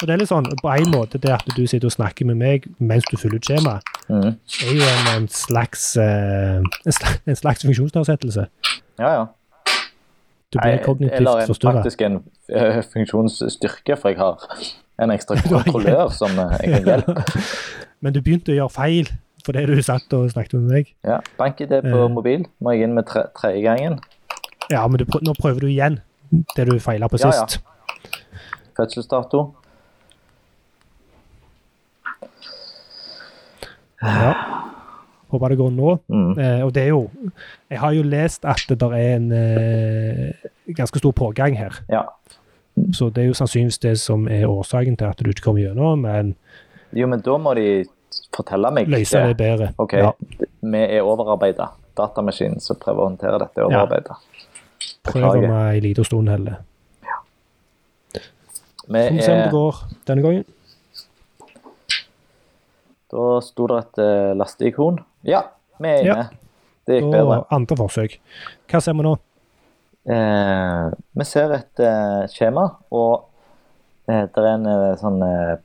Og 0.00 0.04
det 0.06 0.10
er 0.10 0.20
litt 0.20 0.28
sånn, 0.28 0.44
på 0.60 0.68
en 0.76 0.90
måte 0.92 1.18
det 1.20 1.30
at 1.32 1.44
du 1.56 1.62
sitter 1.66 1.88
og 1.88 1.92
snakker 1.94 2.26
med 2.28 2.36
meg 2.36 2.66
mens 2.78 3.04
du 3.10 3.16
fyller 3.16 3.36
ut 3.40 3.48
skjemaet, 3.48 3.82
Mm. 4.08 4.36
er 4.62 4.72
jo 4.76 4.82
en, 4.82 5.22
en 5.22 5.28
slags 5.28 5.96
eh, 5.96 6.58
en 6.86 6.92
slags, 6.92 7.20
en 7.26 7.34
slags 7.36 7.64
funksjonsnedsettelse. 7.64 8.46
Ja, 8.98 9.08
ja. 9.12 9.26
Du 10.52 10.58
blir 10.62 10.76
Nei, 10.76 10.82
forstyrra. 10.84 11.16
Eller 11.18 11.40
en, 11.42 11.76
faktisk 11.82 12.02
en 12.06 12.18
eh, 12.54 12.82
funksjonsstyrke, 12.92 13.96
for 13.98 14.12
jeg 14.12 14.18
har 14.20 14.44
en 15.02 15.10
ekstra 15.12 15.36
kontrollør 15.48 16.12
som 16.14 16.38
eh, 16.38 16.54
jeg 16.62 16.72
kan 16.76 16.90
hjelpe. 16.92 17.24
Men 18.04 18.14
du 18.14 18.20
begynte 18.22 18.52
å 18.54 18.58
gjøre 18.60 18.74
feil 18.76 19.10
fordi 19.46 19.62
du 19.70 19.76
satt 19.82 20.10
og 20.16 20.24
snakket 20.32 20.56
med 20.58 20.72
meg. 20.74 20.88
Ja. 21.06 21.20
BankID 21.38 21.70
på 21.84 21.98
uh, 22.02 22.08
mobil 22.10 22.48
må 22.58 22.72
jeg 22.74 22.88
inn 22.88 22.96
med 22.96 23.06
tre, 23.06 23.28
tredje 23.38 23.60
gangen. 23.62 24.00
Ja, 24.72 24.80
men 24.90 24.98
du, 24.98 25.04
prø- 25.06 25.20
nå 25.22 25.36
prøver 25.38 25.62
du 25.62 25.68
igjen 25.70 26.00
det 26.56 26.64
du 26.66 26.72
feila 26.82 27.06
på 27.06 27.20
Ja, 27.22 27.30
ja. 27.30 27.44
sist. 27.46 27.60
Fødselsdato. 28.74 29.44
Ja. 34.02 34.32
Håper 35.32 35.48
det 35.48 35.58
går 35.58 35.70
nå. 35.74 35.96
Mm. 36.08 36.38
Eh, 36.38 36.60
og 36.64 36.74
det 36.74 36.82
er 36.82 36.92
jo 36.92 37.08
Jeg 37.70 37.80
har 37.80 37.92
jo 37.96 38.02
lest 38.06 38.44
at 38.44 38.62
det 38.68 38.78
der 38.80 38.92
er 38.94 39.16
en 39.16 39.32
eh, 39.32 40.50
ganske 40.76 40.98
stor 40.98 41.12
pågang 41.12 41.56
her. 41.58 41.80
Ja. 41.90 42.04
Så 42.92 43.08
det 43.10 43.24
er 43.24 43.26
jo 43.30 43.34
sannsynligvis 43.34 43.78
det 43.82 43.98
som 43.98 44.28
er 44.28 44.46
årsaken 44.46 44.96
til 44.96 45.08
at 45.08 45.18
du 45.18 45.30
ikke 45.30 45.42
kommer 45.48 45.62
gjennom, 45.64 45.98
men 46.04 46.34
Jo, 46.92 47.06
men 47.06 47.20
da 47.20 47.36
må 47.40 47.54
de 47.58 47.84
fortelle 48.36 48.70
meg 48.70 48.88
løse 48.88 49.18
det 49.28 49.36
bedre. 49.36 49.72
OK, 49.78 49.92
Ja. 49.92 50.12
vi 50.60 50.78
er 50.84 51.02
overarbeida. 51.02 51.70
Datamaskinen 51.96 52.60
som 52.60 52.76
prøver 52.76 53.00
å 53.00 53.08
håndtere 53.08 53.38
dette, 53.40 53.60
er 53.60 53.64
overarbeida. 53.64 54.18
Prøv 55.08 55.38
om 55.44 55.50
ei 55.56 55.80
lita 55.80 56.04
stund 56.04 56.28
heller. 56.28 56.60
Så 58.86 58.92
vi 58.92 59.22
ser 59.22 59.32
om 59.32 59.38
det 59.40 59.46
er, 59.46 59.50
går 59.50 59.80
denne 60.06 60.22
gangen. 60.22 60.44
da 63.10 63.40
sto 63.42 63.66
det 63.70 63.78
et 63.80 64.00
uh, 64.02 64.32
lasteikon. 64.38 64.98
Ja, 65.26 65.42
vi 65.82 65.88
er 65.88 66.04
Ja. 66.04 66.14
inne. 66.14 66.28
Det 66.86 67.00
gikk 67.02 67.10
Da 67.12 67.18
bedre. 67.24 67.44
andre 67.50 67.76
forsøk. 67.76 68.18
Hva 68.70 68.80
ser 68.80 68.94
vi 68.94 69.02
nå? 69.02 69.16
Eh, 70.06 70.90
vi 71.18 71.24
ser 71.26 71.50
et 71.56 71.80
eh, 71.82 72.26
skjema, 72.30 72.68
og 72.94 73.24
eh, 74.08 74.22
det 74.30 74.38
er 74.38 74.52
en 74.52 74.66
eh, 74.70 74.92
sånn 75.00 75.18
eh, 75.26 75.56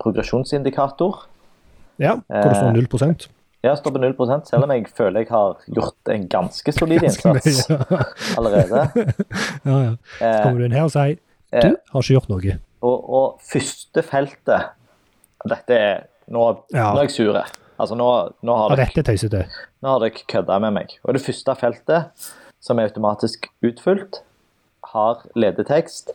progresjonsindikator. 0.00 1.26
Ja, 2.00 2.14
hvor 2.30 2.48
det 2.48 2.56
står 2.56 2.72
0 2.72 3.28
Ja, 3.62 3.74
står 3.76 3.92
på 3.92 4.00
0 4.00 4.14
selv 4.48 4.64
om 4.64 4.70
jeg 4.72 4.86
føler 4.88 5.20
jeg 5.20 5.28
har 5.28 5.58
gjort 5.68 6.08
en 6.08 6.22
ganske 6.32 6.72
solid 6.72 7.02
innsats 7.10 7.68
ja, 7.68 7.76
allerede. 8.38 8.86
ja. 9.68 9.76
ja. 9.84 9.96
Så 10.16 10.24
Eh, 10.24 10.42
kommer 10.46 10.58
du 10.58 10.64
inn 10.64 10.72
her 10.78 10.84
og 10.88 10.94
sier 10.94 11.18
eh, 11.52 11.60
du 11.60 11.76
har 11.92 12.00
ikke 12.00 12.16
gjort 12.16 12.30
noe. 12.32 12.54
og, 12.80 13.10
og 13.10 13.40
første 13.44 14.02
feltet 14.02 14.70
Dette 15.48 15.76
er 15.76 16.00
Nå, 16.30 16.46
Ja. 16.72 16.92
nå 16.94 17.00
er 17.02 17.08
jeg 17.08 17.10
sur. 17.10 17.36
Altså, 17.80 17.96
nå, 17.96 18.06
nå 18.44 18.56
har 18.58 18.74
dere 18.74 18.86
dette 18.90 19.04
tøysete. 19.08 19.44
Nå 19.80 19.94
har 19.94 20.02
dere 20.02 20.24
kødda 20.28 20.58
med 20.66 20.74
meg. 20.76 20.96
Og 21.06 21.16
det 21.16 21.22
første 21.24 21.54
feltet, 21.60 22.26
som 22.60 22.78
er 22.80 22.90
automatisk 22.90 23.48
utfylt, 23.64 24.20
har 24.92 25.22
ledetekst 25.38 26.12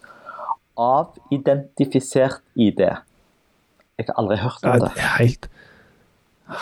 av 0.77 1.15
identifisert 1.33 2.41
ID. 2.59 2.83
Jeg 3.95 4.07
har 4.09 4.17
aldri 4.19 4.37
hørt 4.43 4.61
om 4.67 4.75
det 4.75 4.89
det. 4.89 4.91
er 4.99 5.13
helt, 5.21 5.49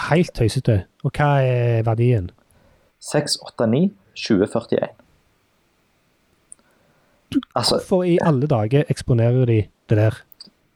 helt 0.08 0.34
tøysete. 0.38 0.80
Og 1.04 1.12
hva 1.18 1.32
er 1.44 1.84
verdien? 1.88 2.30
689 3.04 3.90
2041. 4.16 4.92
Altså, 7.58 7.80
Hvorfor 7.80 8.04
i 8.06 8.20
alle 8.22 8.48
dager 8.48 8.84
eksponerer 8.94 9.46
de 9.50 9.64
det 9.90 9.98
der? 9.98 10.22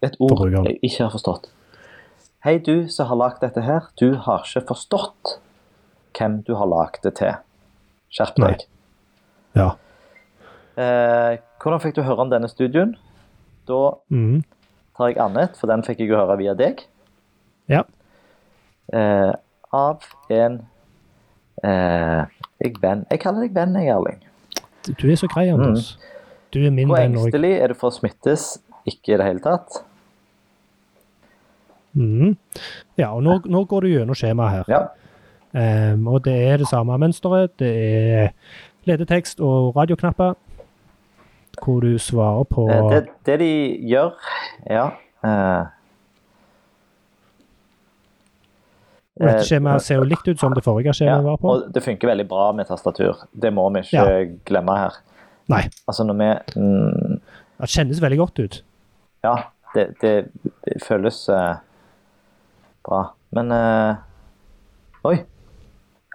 et 0.04 0.16
ord 0.20 0.44
jeg 0.52 0.78
ikke 0.84 1.04
har 1.04 1.10
forstått. 1.14 1.48
Hei, 2.48 2.62
du 2.64 2.88
som 2.88 3.10
har 3.10 3.18
lagd 3.20 3.42
dette 3.44 3.60
her. 3.60 3.90
Du 4.00 4.14
har 4.24 4.46
ikke 4.46 4.70
forstått 4.70 5.34
hvem 6.16 6.38
du 6.48 6.54
har 6.56 6.70
lagd 6.72 7.02
det 7.04 7.18
til. 7.18 7.34
Skjerp 8.08 8.38
deg. 8.40 8.62
Ja. 9.60 9.66
Eh, 10.80 11.42
hvordan 11.60 11.82
fikk 11.84 11.98
du 11.98 12.06
høre 12.08 12.24
om 12.24 12.32
denne 12.32 12.48
studien? 12.48 12.94
Da 13.68 13.82
mm. 14.08 14.46
tar 14.96 15.12
jeg 15.12 15.20
Annet, 15.26 15.60
for 15.60 15.68
den 15.68 15.84
fikk 15.84 16.00
jeg 16.06 16.14
jo 16.14 16.22
høre 16.22 16.38
via 16.40 16.54
deg. 16.56 16.86
ja. 17.68 17.84
Eh, 18.96 19.34
av 19.76 20.08
en 20.32 20.56
eh, 21.68 22.24
jeg, 22.64 22.78
venn. 22.80 23.04
jeg 23.12 23.24
kaller 23.26 23.44
deg 23.44 23.60
venn, 23.60 23.76
jeg, 23.76 23.92
Erling. 23.92 24.24
Du 24.88 25.10
er 25.12 25.20
så 25.20 25.28
grei, 25.28 25.50
Anders. 25.52 25.98
Du 26.56 26.62
er 26.62 26.72
min 26.72 26.88
Hvor 26.88 27.02
venn 27.02 27.20
òg. 27.20 27.28
engstelig 27.28 27.52
er 27.60 27.76
du 27.76 27.82
for 27.84 27.92
å 27.92 27.98
smittes? 28.00 28.54
Ikke 28.88 29.18
i 29.18 29.20
det 29.20 29.28
hele 29.34 29.44
tatt. 29.44 29.82
Mhm. 31.98 32.36
Ja, 33.00 33.10
og 33.16 33.24
nå, 33.26 33.40
nå 33.50 33.64
går 33.66 33.82
du 33.82 33.88
gjennom 33.96 34.16
skjemaet 34.18 34.52
her. 34.60 34.66
Ja. 34.70 34.82
Um, 35.94 36.08
og 36.12 36.24
det 36.28 36.36
er 36.52 36.58
det 36.62 36.68
samme 36.70 36.94
mønsteret. 37.02 37.56
Det 37.58 37.72
er 37.74 38.28
ledetekst 38.86 39.40
og 39.42 39.74
radioknapper. 39.76 40.36
Hvor 41.58 41.80
du 41.82 41.96
svarer 41.98 42.44
på 42.46 42.68
Eh, 42.70 42.90
det, 42.92 43.08
det 43.26 43.40
de 43.42 43.48
gjør, 43.90 44.12
ja 44.70 44.84
uh, 45.26 45.66
Dette 49.18 49.42
skjemaet 49.48 49.82
ser 49.82 49.98
jo 49.98 50.06
likt 50.06 50.28
ut 50.30 50.38
som 50.38 50.54
det 50.54 50.62
forrige 50.66 50.92
ja, 50.92 50.98
skjemaet 51.00 51.26
var 51.26 51.40
på. 51.42 51.50
og 51.56 51.72
det 51.74 51.82
funker 51.82 52.12
veldig 52.12 52.28
bra 52.30 52.52
med 52.54 52.68
tastatur. 52.70 53.24
Det 53.34 53.50
må 53.54 53.66
vi 53.74 53.82
ikke 53.88 54.04
Ja. 54.06 54.26
glemme 54.46 54.76
her. 54.78 55.00
Nei, 55.50 55.64
Altså 55.88 56.04
når 56.06 56.14
vi 56.22 56.62
mm, 56.62 57.20
det 57.60 57.70
kjennes 57.74 58.02
veldig 58.04 58.18
godt 58.20 58.40
ut. 58.40 58.64
Ja, 59.26 59.36
det, 59.74 59.88
det, 60.02 60.14
det 60.44 60.78
føles 60.86 61.24
eh, 61.30 61.56
bra. 62.88 63.02
Men 63.36 63.52
eh, 63.54 65.08
Oi. 65.08 65.18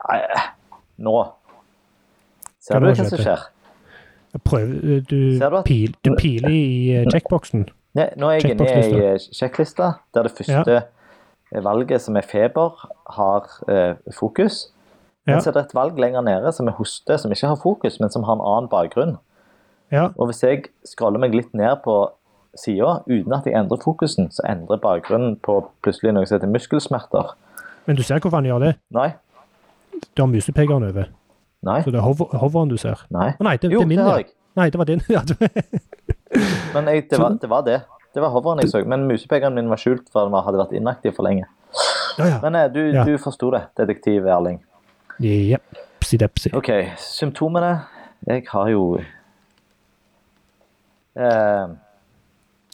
Nei, 0.03 0.19
nå 1.07 1.15
Ser 2.63 2.83
du 2.83 2.89
hva 2.89 2.95
som 2.99 3.21
skjer? 3.21 3.47
Prøv, 4.47 4.71
du, 5.11 5.17
pil, 5.67 5.95
du 6.01 6.15
piler 6.17 6.49
i 6.49 6.65
eh, 6.97 7.07
checkboxen. 7.13 7.67
Nei, 7.99 8.07
nå 8.17 8.31
er 8.33 8.39
jeg 8.41 8.55
inne 8.55 8.69
i 8.73 9.35
sjekklista, 9.37 9.97
der 10.17 10.25
det 10.29 10.33
første 10.39 10.79
valget, 11.61 12.01
som 12.01 12.17
er 12.17 12.25
feber, 12.25 12.79
har 13.19 13.51
eh, 13.69 13.99
fokus. 14.17 14.71
Ja. 15.29 15.37
Så 15.39 15.51
er 15.51 15.59
det 15.59 15.67
et 15.67 15.75
valg 15.77 15.99
lenger 16.01 16.25
nede 16.25 16.53
som 16.55 16.71
er 16.71 16.79
hoste, 16.79 17.19
som 17.19 17.35
ikke 17.35 17.51
har 17.51 17.61
fokus, 17.61 18.01
men 18.01 18.11
som 18.11 18.25
har 18.27 18.39
en 18.39 18.47
annen 18.47 18.71
bakgrunn. 18.73 19.19
Ja, 19.93 20.09
Og 20.17 20.31
hvis 20.31 20.41
jeg 20.43 20.71
scroller 20.89 21.21
meg 21.21 21.35
litt 21.37 21.53
ned 21.53 21.83
på 21.85 21.99
sida 22.59 23.03
uten 23.09 23.33
at 23.33 23.47
jeg 23.47 23.55
endrer 23.57 23.81
fokusen, 23.83 24.31
så 24.31 24.43
endrer 24.49 24.81
bakgrunnen 24.83 25.37
på 25.43 25.61
plutselig 25.83 26.13
noe 26.15 26.27
som 26.27 26.37
heter 26.39 26.51
muskelsmerter. 26.53 27.33
men 27.87 27.97
du 27.97 28.03
ser 28.03 28.21
hvorfor 28.21 28.37
han 28.41 28.45
gjør 28.47 28.59
det. 28.67 28.75
Nei. 28.95 29.11
Du 30.17 30.23
har 30.23 30.29
musepekeren 30.29 30.85
over. 30.89 31.09
Nei. 31.63 31.81
Så 31.83 31.91
det 31.91 31.99
er 31.99 32.03
hover, 32.07 32.27
hoveren 32.39 32.69
du 32.69 32.77
ser. 32.77 33.05
Nei. 33.11 33.31
Å 33.39 33.45
nei, 33.47 33.57
det, 33.57 33.71
Jo, 33.73 33.81
det 33.81 33.85
er 33.85 33.89
min. 33.89 33.99
det 33.99 34.05
har 34.07 34.19
jeg. 34.23 34.31
Nei, 34.57 34.69
det 34.71 34.79
var 34.79 34.85
din. 34.91 35.03
Men 36.75 36.89
jeg, 36.91 37.09
det, 37.11 37.19
var, 37.21 37.37
det 37.41 37.49
var 37.51 37.63
det. 37.67 37.81
Det 38.15 38.21
var 38.23 38.33
hoveren 38.35 38.61
jeg 38.61 38.69
så. 38.73 38.83
Men 38.85 39.07
musepekeren 39.09 39.55
min 39.57 39.69
var 39.71 39.81
skjult 39.81 40.11
for 40.13 40.27
den 40.29 40.35
hadde 40.45 40.59
vært 40.61 40.75
inaktiv 40.77 41.15
for 41.17 41.25
lenge. 41.29 41.47
ja, 42.19 42.27
ja. 42.27 42.39
Men 42.43 42.55
eh, 42.59 42.69
du, 42.73 42.81
Ja. 42.93 43.05
du 43.09 43.15
forsto 43.19 43.51
det, 43.55 43.63
detektiv 43.79 44.27
Erling. 44.27 44.61
Depsi. 46.13 46.51
OK, 46.53 46.69
symptomene. 46.99 47.71
Jeg 48.27 48.45
har 48.51 48.69
jo 48.69 48.99
eh, 51.17 51.67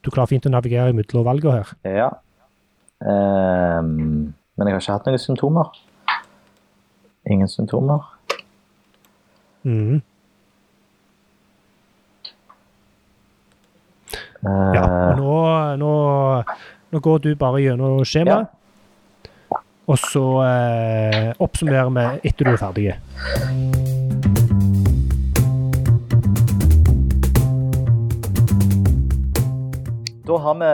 Du 0.05 0.11
klarer 0.15 0.31
fint 0.31 0.47
å 0.47 0.53
navigere 0.53 0.95
mellom 0.97 1.25
valgene 1.27 1.61
her. 1.61 1.73
Ja. 1.85 2.09
Um, 2.99 4.35
men 4.59 4.69
jeg 4.71 4.75
har 4.75 4.83
ikke 4.83 4.97
hatt 4.97 5.09
noen 5.11 5.23
symptomer. 5.23 5.73
Ingen 7.29 7.51
symptomer. 7.51 8.07
Mhm. 9.67 10.01
Ja, 14.45 14.85
Eh, 14.85 15.09
og 15.11 15.19
nå, 15.19 15.33
nå, 15.83 15.93
nå 16.95 17.01
går 17.03 17.25
du 17.25 17.33
bare 17.35 17.59
gjennom 17.59 18.05
skjemaet, 18.07 18.47
og 19.89 19.99
så 19.99 20.25
eh, 20.47 21.33
oppsummerer 21.43 21.91
vi 21.91 22.31
etter 22.31 22.47
du 22.47 22.53
er 22.53 22.61
ferdig. 22.61 23.88
Da 30.29 30.37
har 30.45 30.57
vi 30.61 30.71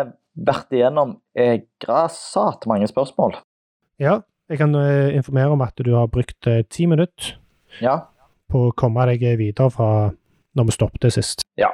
vært 0.48 0.74
igjennom 0.74 1.16
eh, 1.38 1.60
grassat 1.82 2.66
mange 2.70 2.88
spørsmål. 2.90 3.36
Ja, 4.02 4.18
jeg 4.50 4.58
kan 4.60 4.74
eh, 4.74 5.14
informere 5.14 5.54
om 5.54 5.62
at 5.64 5.78
du 5.78 5.92
har 5.94 6.10
brukt 6.10 6.48
eh, 6.50 6.64
ti 6.66 6.88
minutter 6.90 7.36
Ja. 7.80 8.00
på 8.50 8.68
å 8.68 8.74
komme 8.76 9.06
deg 9.12 9.22
videre 9.38 9.70
fra 9.72 9.88
når 10.54 10.68
vi 10.68 10.74
stoppet 10.76 11.12
sist. 11.14 11.42
Ja, 11.58 11.70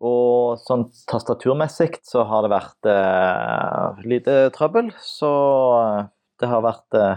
Og 0.00 0.58
sånn 0.62 0.84
tastaturmessig 1.10 1.98
så 2.06 2.22
har 2.26 2.44
det 2.46 2.52
vært 2.54 2.86
eh, 2.90 4.02
lite 4.06 4.36
trøbbel. 4.54 4.92
Så 5.02 5.30
eh, 5.82 6.04
det 6.38 6.50
har 6.50 6.62
vært 6.62 6.94
eh, 6.98 7.16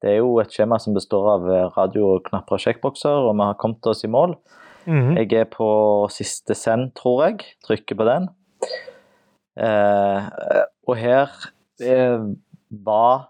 Det 0.00 0.14
er 0.14 0.22
jo 0.22 0.38
et 0.40 0.48
skjema 0.54 0.78
som 0.80 0.94
består 0.96 1.26
av 1.34 1.42
radio, 1.44 1.66
radioknapper 1.76 2.56
og 2.56 2.62
sjekkbokser, 2.62 3.26
og 3.28 3.34
vi 3.36 3.44
har 3.50 3.58
kommet 3.60 3.84
oss 3.90 4.06
i 4.06 4.08
mål. 4.08 4.38
Mhm. 4.86 5.18
Jeg 5.18 5.32
er 5.42 5.50
på 5.52 5.66
siste 6.08 6.54
send, 6.56 6.94
tror 6.96 7.26
jeg. 7.26 7.42
Trykker 7.66 7.98
på 7.98 8.06
den. 8.08 8.30
Eh, 9.60 10.28
og 10.88 10.96
her 10.96 11.28
var 12.70 13.26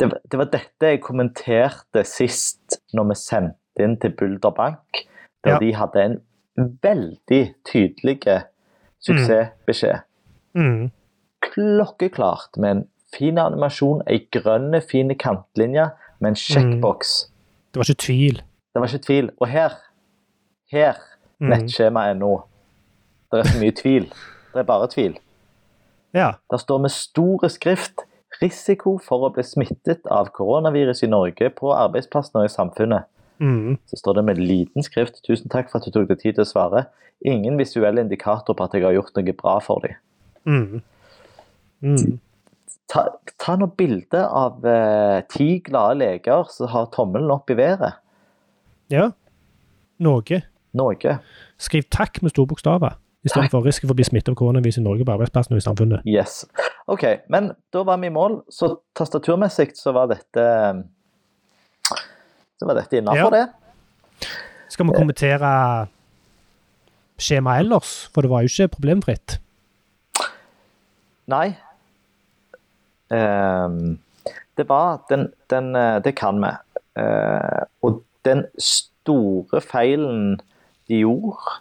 det, 0.00 0.08
det 0.32 0.38
var 0.38 0.48
dette 0.52 0.88
jeg 0.90 1.00
kommenterte 1.04 2.02
sist 2.08 2.78
når 2.96 3.10
vi 3.12 3.16
sendte 3.20 3.84
inn 3.84 3.96
til 4.02 4.14
Bulder 4.16 4.50
Bank. 4.56 5.04
Der 5.44 5.52
Ja. 5.54 5.58
de 5.60 5.74
hadde 5.74 6.04
en 6.04 6.20
veldig 6.82 7.54
tydelig 7.68 8.20
suksessbeskjed. 9.00 9.98
Mhm. 10.54 10.90
Klokkeklart 11.44 12.56
med 12.56 12.70
en 12.70 12.84
fin 13.14 13.38
animasjon, 13.38 14.02
ei 14.06 14.26
grønn, 14.32 14.80
fin 14.90 15.12
kantlinje 15.18 15.90
med 16.20 16.28
en 16.32 16.36
sjekkboks. 16.36 17.30
Det 17.74 17.78
var 17.78 17.84
ikke 17.90 18.02
tvil. 18.06 18.36
Det 18.74 18.80
var 18.80 18.86
ikke 18.88 19.04
tvil. 19.06 19.30
Og 19.40 19.48
her, 19.48 19.70
her 20.72 20.94
nettskjemaet 21.40 22.10
er 22.14 22.18
nå. 22.18 22.32
Det 23.30 23.40
er 23.40 23.44
så 23.50 23.60
mye 23.60 23.74
tvil. 23.76 24.08
Det 24.54 24.62
er 24.62 24.68
bare 24.68 24.88
tvil. 24.90 25.16
Ja. 26.14 26.32
Der 26.50 26.60
står 26.62 26.78
med 26.78 26.94
store 26.94 27.50
skrift 27.50 28.06
'Risiko 28.42 28.98
for 28.98 29.26
å 29.26 29.32
bli 29.34 29.42
smittet 29.46 30.06
av 30.10 30.32
koronavirus 30.34 31.04
i 31.06 31.10
Norge 31.10 31.50
på 31.54 31.70
arbeidsplassen 31.74 32.40
og 32.40 32.48
i 32.48 32.54
samfunnet'. 32.54 33.06
Mm. 33.38 33.78
Så 33.86 33.98
står 33.98 34.14
det 34.18 34.24
med 34.24 34.38
liten 34.38 34.82
skrift 34.82 35.22
'Tusen 35.22 35.50
takk 35.50 35.70
for 35.70 35.78
at 35.78 35.86
du 35.86 35.90
tok 35.90 36.08
deg 36.08 36.20
tid 36.20 36.34
til 36.34 36.44
å 36.46 36.50
svare'. 36.50 36.86
Ingen 37.24 37.58
visuell 37.58 37.98
indikator 37.98 38.54
på 38.54 38.64
at 38.64 38.74
jeg 38.74 38.82
har 38.84 38.94
gjort 38.94 39.14
noe 39.16 39.32
bra 39.32 39.58
for 39.58 39.80
dem. 39.80 39.94
Mm. 40.46 40.82
Mm. 41.82 42.18
Ta, 42.90 43.06
ta 43.38 43.56
noe 43.56 43.70
bilde 43.70 44.26
av 44.28 44.64
eh, 44.66 45.22
ti 45.30 45.58
glade 45.64 45.98
leger 45.98 46.50
som 46.50 46.68
har 46.68 46.90
tommelen 46.92 47.30
opp 47.30 47.50
i 47.50 47.56
været. 47.58 47.96
Ja. 48.92 49.10
Noe. 49.98 50.42
Noe. 50.74 51.18
Skriv 51.56 51.88
takk 51.90 52.20
med 52.22 52.34
store 52.34 52.50
bokstaver. 52.50 52.98
Istedenfor 53.24 53.64
risiko 53.64 53.88
for 53.88 53.94
å 53.94 53.98
bli 53.98 54.04
smittet 54.04 54.32
av 54.34 54.36
koronavirus 54.36 54.78
i 54.78 54.84
Norge 54.84 55.04
på 55.06 55.14
arbeidsplassen 55.14 55.56
og 55.56 55.62
i 55.62 55.64
samfunnet. 55.64 56.04
Yes. 56.08 56.42
OK, 56.92 57.04
men 57.32 57.52
da 57.72 57.84
var 57.88 58.00
vi 58.02 58.10
i 58.10 58.12
mål. 58.12 58.42
Så 58.52 58.68
tastaturmessig 58.96 59.70
så 59.78 59.94
var 59.96 60.10
dette 60.12 60.44
Så 62.54 62.68
var 62.68 62.76
dette 62.78 63.00
innafor, 63.00 63.32
Ja. 63.34 63.44
det. 63.44 64.28
Skal 64.68 64.86
vi 64.86 64.96
kommentere 64.96 65.88
skjemaet 67.18 67.64
ellers? 67.64 68.08
For 68.12 68.22
det 68.22 68.30
var 68.30 68.44
jo 68.44 68.52
ikke 68.52 68.74
problemfritt. 68.76 69.38
Nei. 71.26 71.56
Um, 73.10 73.98
det 74.56 74.68
var 74.68 75.04
den, 75.08 75.32
den 75.50 75.74
eh, 75.76 76.00
Det 76.02 76.14
kan 76.16 76.40
vi. 76.42 76.52
Uh, 76.98 77.64
og 77.82 78.02
den 78.24 78.44
store 78.58 79.60
feilen 79.60 80.40
de 80.88 81.00
gjorde, 81.02 81.58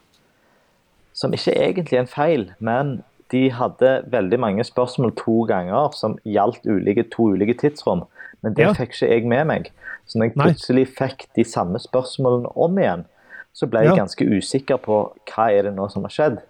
som 1.24 1.34
ikke 1.36 1.56
egentlig 1.56 1.98
er 1.98 2.04
en 2.04 2.12
feil, 2.12 2.46
men 2.60 2.98
de 3.34 3.48
hadde 3.56 3.94
veldig 4.14 4.40
mange 4.44 4.66
spørsmål 4.68 5.16
to 5.18 5.40
ganger 5.50 5.96
som 5.98 6.18
gjaldt 6.28 6.68
ulike, 6.70 7.08
to 7.14 7.32
ulike 7.34 7.56
tidsrom. 7.64 8.04
Men 8.44 8.54
det 8.54 8.68
Ja. 8.68 8.74
fikk 8.76 8.92
ikke 8.94 9.10
jeg 9.10 9.26
med 9.32 9.48
meg. 9.48 9.72
Så 10.06 10.20
når 10.20 10.26
jeg 10.28 10.36
Nei. 10.36 10.46
plutselig 10.50 10.88
fikk 10.98 11.28
de 11.36 11.44
samme 11.48 11.80
spørsmålene 11.80 12.52
om 12.60 12.78
igjen, 12.78 13.06
så 13.54 13.70
ble 13.70 13.80
jeg 13.86 13.96
Ja. 13.96 14.04
ganske 14.04 14.26
usikker 14.28 14.78
på 14.84 15.14
hva 15.32 15.46
er 15.52 15.64
det 15.64 15.76
nå 15.76 15.88
som 15.92 16.04
har 16.04 16.10
skjedd. 16.12 16.42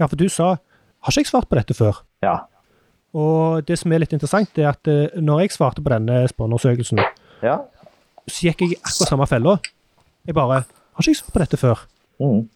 Ja, 0.00 0.06
for 0.06 0.16
du 0.16 0.28
sa 0.28 0.56
Har 1.02 1.12
ikke 1.12 1.22
jeg 1.22 1.26
svart 1.26 1.48
på 1.48 1.54
dette 1.56 1.74
før? 1.74 2.00
Ja. 2.22 2.38
Og 3.14 3.64
det 3.66 3.78
som 3.78 3.92
er 3.92 3.98
litt 4.02 4.12
interessant, 4.12 4.58
er 4.58 4.68
at 4.72 4.88
eh, 4.88 5.08
når 5.20 5.40
jeg 5.44 5.50
svarte 5.54 5.82
på 5.84 5.92
denne 5.92 6.26
spørreundersøkelsen, 6.26 6.98
ja. 7.42 7.58
så 8.26 8.40
gikk 8.48 8.60
jeg 8.64 8.70
i 8.72 8.74
akkurat 8.80 9.08
samme 9.08 9.26
fella. 9.28 9.58
Jeg 10.26 10.34
bare 10.34 10.64
Har 10.64 11.02
ikke 11.04 11.12
jeg 11.12 11.16
svart 11.20 11.32
på 11.32 11.38
dette 11.44 11.56
før? 11.60 11.86
Mm. 12.18 12.48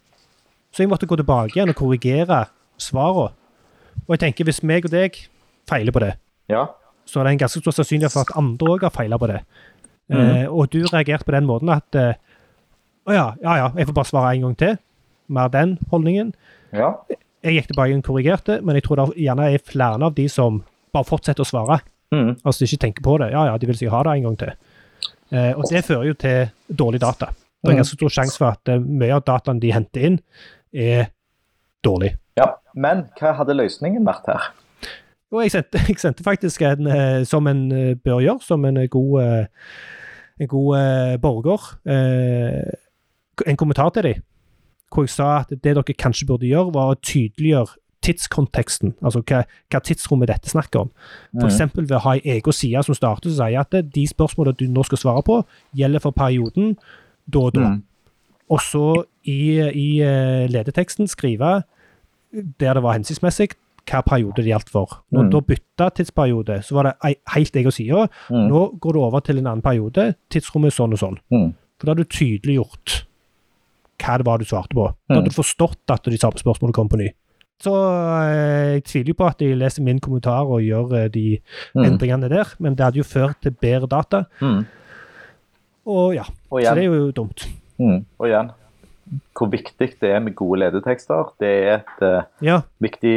Så 0.71 0.83
jeg 0.83 0.91
måtte 0.91 1.07
gå 1.09 1.17
tilbake 1.19 1.55
igjen 1.55 1.71
og 1.73 1.77
korrigere 1.79 2.45
svarene. 2.79 3.31
Og 4.07 4.15
jeg 4.15 4.21
tenker, 4.23 4.47
hvis 4.47 4.63
meg 4.63 4.87
og 4.87 4.93
deg 4.93 5.17
feiler 5.69 5.93
på 5.93 6.01
det, 6.03 6.13
ja. 6.51 6.65
så 7.05 7.19
er 7.19 7.27
det 7.27 7.33
en 7.35 7.41
ganske 7.43 7.59
stor 7.61 7.75
sannsynlighet 7.75 8.13
for 8.13 8.23
at 8.23 8.35
andre 8.39 8.69
òg 8.73 8.85
har 8.87 8.93
feila 8.95 9.19
på 9.19 9.29
det. 9.29 9.41
Mm. 10.11 10.21
Eh, 10.21 10.45
og 10.47 10.71
du 10.71 10.79
reagerte 10.87 11.27
på 11.27 11.35
den 11.35 11.47
måten 11.47 11.71
at 11.71 11.95
eh, 11.95 12.17
Å 13.07 13.13
ja, 13.15 13.27
ja 13.41 13.53
ja, 13.57 13.67
jeg 13.79 13.87
får 13.89 13.95
bare 13.97 14.09
svare 14.11 14.31
en 14.35 14.43
gang 14.45 14.57
til. 14.59 14.75
Mer 15.33 15.49
den 15.49 15.77
holdningen. 15.91 16.33
ja. 16.71 16.95
Jeg 17.41 17.55
gikk 17.55 17.71
tilbake 17.71 17.95
og 17.97 18.03
korrigerte, 18.05 18.59
men 18.61 18.77
jeg 18.77 18.83
tror 18.85 18.99
det 18.99 19.05
gjerne 19.17 19.47
er 19.49 19.63
flere 19.65 19.97
av 20.05 20.13
de 20.13 20.27
som 20.29 20.59
bare 20.93 21.07
fortsetter 21.09 21.41
å 21.41 21.47
svare. 21.49 21.79
Mm. 22.13 22.35
Altså 22.43 22.67
ikke 22.67 22.77
tenker 22.83 23.05
på 23.07 23.15
det. 23.17 23.31
Ja 23.33 23.47
ja, 23.47 23.55
de 23.57 23.65
vil 23.65 23.79
sikkert 23.79 23.95
ha 23.95 24.01
det 24.05 24.13
en 24.19 24.27
gang 24.27 24.35
til. 24.37 24.51
Eh, 25.31 25.51
og 25.55 25.63
det 25.71 25.81
fører 25.87 26.09
jo 26.11 26.17
til 26.21 26.51
dårlig 26.67 27.01
data. 27.01 27.31
Det 27.33 27.69
er 27.69 27.75
en 27.75 27.81
ganske 27.81 27.97
stor 27.97 28.13
sjanse 28.13 28.37
for 28.37 28.51
at 28.51 28.71
eh, 28.73 28.81
mye 28.81 29.15
av 29.15 29.23
dataen 29.25 29.61
de 29.63 29.71
henter 29.73 30.07
inn, 30.09 30.19
er 30.73 31.11
dårlig. 31.83 32.15
Ja, 32.39 32.53
men 32.75 33.05
hva 33.19 33.35
hadde 33.37 33.57
løsningen 33.57 34.05
vært 34.07 34.29
her? 34.31 34.51
Og 35.31 35.43
jeg 35.45 35.51
sendte, 35.51 35.79
jeg 35.89 35.99
sendte 35.99 36.23
faktisk 36.23 36.61
en, 36.67 36.87
eh, 36.87 37.23
som 37.27 37.47
en 37.47 37.71
eh, 37.71 37.95
bør 37.95 38.19
gjøre, 38.19 38.43
som 38.45 38.65
en 38.65 38.77
eh, 38.77 38.89
god, 38.91 39.47
en 40.39 40.47
god 40.47 41.17
borger, 41.21 41.61
en 43.47 43.57
kommentar 43.57 43.89
til 43.89 44.03
dem, 44.03 44.23
hvor 44.93 45.05
jeg 45.05 45.13
sa 45.13 45.27
at 45.39 45.49
det 45.49 45.63
dere 45.63 45.93
kanskje 45.93 46.27
burde 46.27 46.49
gjøre, 46.49 46.73
var 46.73 46.91
å 46.91 46.99
tydeliggjøre 46.99 47.77
tidskonteksten, 48.01 48.95
altså 49.05 49.21
hva, 49.29 49.43
hva 49.69 49.81
tidsrommet 49.85 50.31
dette 50.31 50.49
snakker 50.49 50.87
om. 50.87 50.89
For 51.37 51.45
eksempel 51.45 51.85
ved 51.85 51.99
å 51.99 52.03
ha 52.07 52.15
ei 52.17 52.37
egen 52.39 52.55
side 52.57 52.81
som 52.87 52.97
starter 52.97 53.29
som 53.29 53.37
sier 53.43 53.61
at 53.61 53.93
de 53.93 54.05
spørsmålene 54.09 54.57
du 54.57 54.65
nå 54.73 54.83
skal 54.87 54.97
svare 55.03 55.21
på, 55.27 55.37
gjelder 55.77 56.01
for 56.01 56.17
perioden 56.17 56.73
da 57.29 57.45
og 57.45 57.53
da. 57.53 57.67
Mm. 57.69 57.83
Og 58.51 58.59
så 58.59 58.85
i, 59.23 59.59
i 59.63 59.87
eh, 60.03 60.47
ledeteksten 60.51 61.07
skrive 61.07 61.61
der 62.31 62.73
det 62.77 62.83
var 62.83 62.93
hensiktsmessig, 62.97 63.49
hva 63.89 64.01
periode 64.05 64.37
det 64.43 64.51
gjaldt 64.51 64.69
for. 64.71 64.99
Når 65.11 65.23
Mm. 65.25 65.29
da 65.33 65.39
bytta 65.41 65.87
tidsperiode, 65.97 66.57
så 66.63 66.75
var 66.77 66.83
det 66.83 66.93
helt 67.33 67.55
helt 67.55 67.65
og 67.67 67.73
sida. 67.73 68.07
Mm. 68.29 68.47
Nå 68.51 68.61
går 68.79 68.93
du 68.93 68.99
over 68.99 69.19
til 69.25 69.37
en 69.39 69.47
annen 69.47 69.61
periode. 69.65 70.15
Tidsrommet 70.29 70.71
sånn 70.75 70.93
og 70.93 70.99
sånn. 71.01 71.17
Mm. 71.31 71.53
For 71.79 71.85
da 71.85 71.91
har 71.91 71.95
du 71.95 72.03
tydeliggjort 72.05 73.01
hva 74.01 74.17
det 74.17 74.25
var 74.25 74.37
du 74.37 74.45
svarte 74.45 74.73
på. 74.75 74.85
Da 74.87 75.13
Mm. 75.15 75.17
hadde 75.17 75.29
du 75.29 75.35
forstått 75.41 75.89
at 75.89 76.03
de 76.03 76.17
samme 76.17 76.37
spørsmålene 76.39 76.73
kom 76.73 76.89
på 76.89 76.97
ny. 76.97 77.09
Så 77.61 77.71
eh, 77.73 78.73
jeg 78.75 78.83
tviler 78.85 79.07
jo 79.07 79.13
på 79.13 79.27
at 79.29 79.37
de 79.39 79.53
leser 79.55 79.83
min 79.83 79.99
kommentar 79.99 80.45
og 80.45 80.61
gjør 80.61 80.93
eh, 81.03 81.07
de 81.09 81.39
Mm. 81.75 81.83
endringene 81.85 82.29
der, 82.29 82.45
men 82.59 82.75
det 82.75 82.83
hadde 82.85 82.97
jo 82.97 83.03
ført 83.03 83.35
til 83.41 83.51
bedre 83.51 83.87
data. 83.87 84.23
Mm. 84.41 84.65
Og 85.87 86.13
ja, 86.15 86.23
Og 86.51 86.61
så 86.61 86.75
det 86.75 86.83
er 86.85 86.89
jo 86.93 87.11
dumt. 87.11 87.47
Mm. 87.81 88.01
og 88.21 88.27
igjen, 88.29 88.51
hvor 89.35 89.49
viktig 89.51 89.87
det 90.01 90.11
er 90.13 90.21
med 90.23 90.35
gode 90.39 90.61
ledetekster. 90.61 91.31
Det 91.41 91.49
er 91.49 91.73
et 91.81 92.03
uh, 92.05 92.21
Ja, 92.45 92.61
viktig 92.83 93.15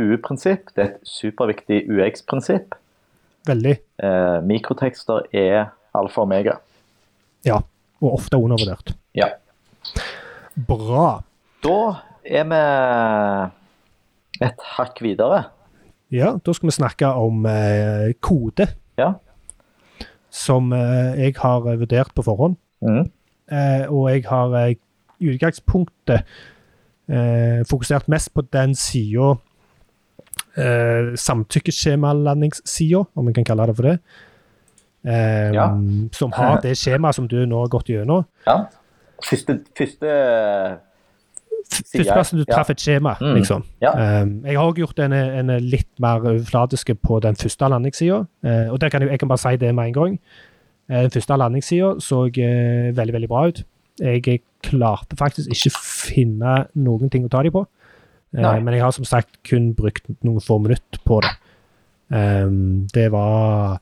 UE-prinsipp. 0.00 0.70
Det 0.76 0.82
er 0.84 0.88
et 0.94 1.06
superviktig 1.06 1.82
UX-prinsipp. 1.90 2.74
veldig. 3.46 3.72
Eh, 4.04 4.38
mikrotekster 4.46 5.24
er 5.34 5.70
alfa 5.96 6.20
og 6.20 6.26
omega. 6.28 6.54
Ja, 7.44 7.56
og 8.00 8.12
ofte 8.18 8.36
undervurdert. 8.38 8.92
Ja. 9.16 9.30
Bra. 10.68 11.22
Da 11.64 11.78
er 12.24 12.44
vi 12.50 12.60
et 14.46 14.66
hakk 14.76 15.00
videre. 15.04 15.44
Ja, 16.12 16.34
da 16.38 16.52
skal 16.56 16.70
vi 16.70 16.76
snakke 16.76 17.10
om 17.16 17.44
eh, 17.46 18.12
kode, 18.20 18.68
Ja. 18.98 19.14
som 20.30 20.70
jeg 20.72 21.34
har 21.40 21.64
vurdert 21.64 22.14
på 22.14 22.22
forhånd. 22.22 22.56
Mm. 22.80 23.10
Eh, 23.50 23.84
og 23.90 24.10
jeg 24.12 24.24
har 24.28 24.54
eh, 24.60 24.74
i 25.20 25.30
utgangspunktet 25.34 26.22
eh, 27.10 27.60
fokusert 27.70 28.08
mest 28.08 28.32
på 28.34 28.42
den 28.52 28.74
sida 28.78 29.34
eh, 30.56 31.12
Samtykkeskjemalandingssida, 31.18 33.04
om 33.16 33.26
vi 33.26 33.32
kan 33.32 33.44
kalle 33.44 33.66
det 33.66 33.76
for 33.76 33.82
det. 33.90 33.96
Eh, 35.06 35.50
Ja. 35.54 35.66
Som 36.12 36.32
har 36.32 36.60
det 36.60 36.76
skjemaet 36.78 37.14
som 37.14 37.28
du 37.28 37.44
nå 37.46 37.60
har 37.64 37.68
gått 37.68 37.88
gjennom. 37.88 38.24
ja. 38.46 38.64
Første, 39.20 39.58
første 39.76 40.06
Førsteplassen 41.70 42.38
du 42.38 42.44
ja. 42.48 42.60
et 42.68 42.80
skjema, 42.80 43.14
Mm. 43.20 43.34
liksom. 43.36 43.64
Ja. 43.82 44.22
Um, 44.22 44.42
jeg 44.46 44.56
har 44.56 44.64
også 44.64 44.80
gjort 44.80 44.98
en, 44.98 45.12
en 45.12 45.46
litt 45.60 45.88
mer 46.00 46.20
overfladiske 46.24 46.94
på 46.94 47.20
den 47.20 47.36
første 47.36 47.68
landingssida. 47.68 48.24
Uh, 48.44 48.72
og 48.72 48.80
der 48.80 48.88
kan 48.88 49.02
jeg, 49.02 49.10
jeg 49.10 49.18
kan 49.18 49.28
bare 49.28 49.38
si 49.38 49.56
det 49.56 49.74
med 49.74 49.84
en 49.86 49.92
gang. 49.92 50.18
Uh, 50.90 51.04
den 51.06 51.14
første 51.14 51.38
landingssida 51.38 51.94
så 52.02 52.24
uh, 52.26 52.96
veldig, 52.96 53.14
veldig 53.14 53.30
bra 53.30 53.46
ut. 53.48 53.62
Jeg 54.00 54.24
eh, 54.28 54.40
klarte 54.64 55.16
faktisk 55.18 55.52
ikke 55.52 55.72
finne 55.76 56.54
noen 56.74 57.12
ting 57.12 57.26
å 57.26 57.30
ta 57.32 57.42
dem 57.44 57.54
på. 57.54 57.66
Nei. 58.30 58.60
men 58.62 58.76
jeg 58.76 58.84
har 58.84 58.92
som 58.94 59.06
sagt 59.06 59.40
kun 59.42 59.72
brukt 59.74 60.06
noen 60.22 60.42
få 60.44 60.60
minutter 60.62 61.00
på 61.02 61.18
det. 61.24 61.32
Um, 62.10 62.86
det 62.94 63.10
var 63.12 63.80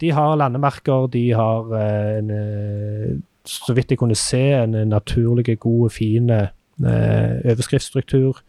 De 0.00 0.10
har 0.10 0.36
landemerker, 0.36 1.06
de 1.10 1.30
har 1.34 1.70
eh, 1.74 2.18
en 2.18 2.30
eh, 2.30 3.16
Så 3.44 3.74
vidt 3.74 3.90
jeg 3.90 3.98
kunne 3.98 4.14
se, 4.14 4.42
en 4.54 4.74
naturlig, 4.88 5.58
god, 5.58 5.90
fin 5.90 6.30
eh, 6.30 6.48
overskriftsstruktur. 6.80 8.40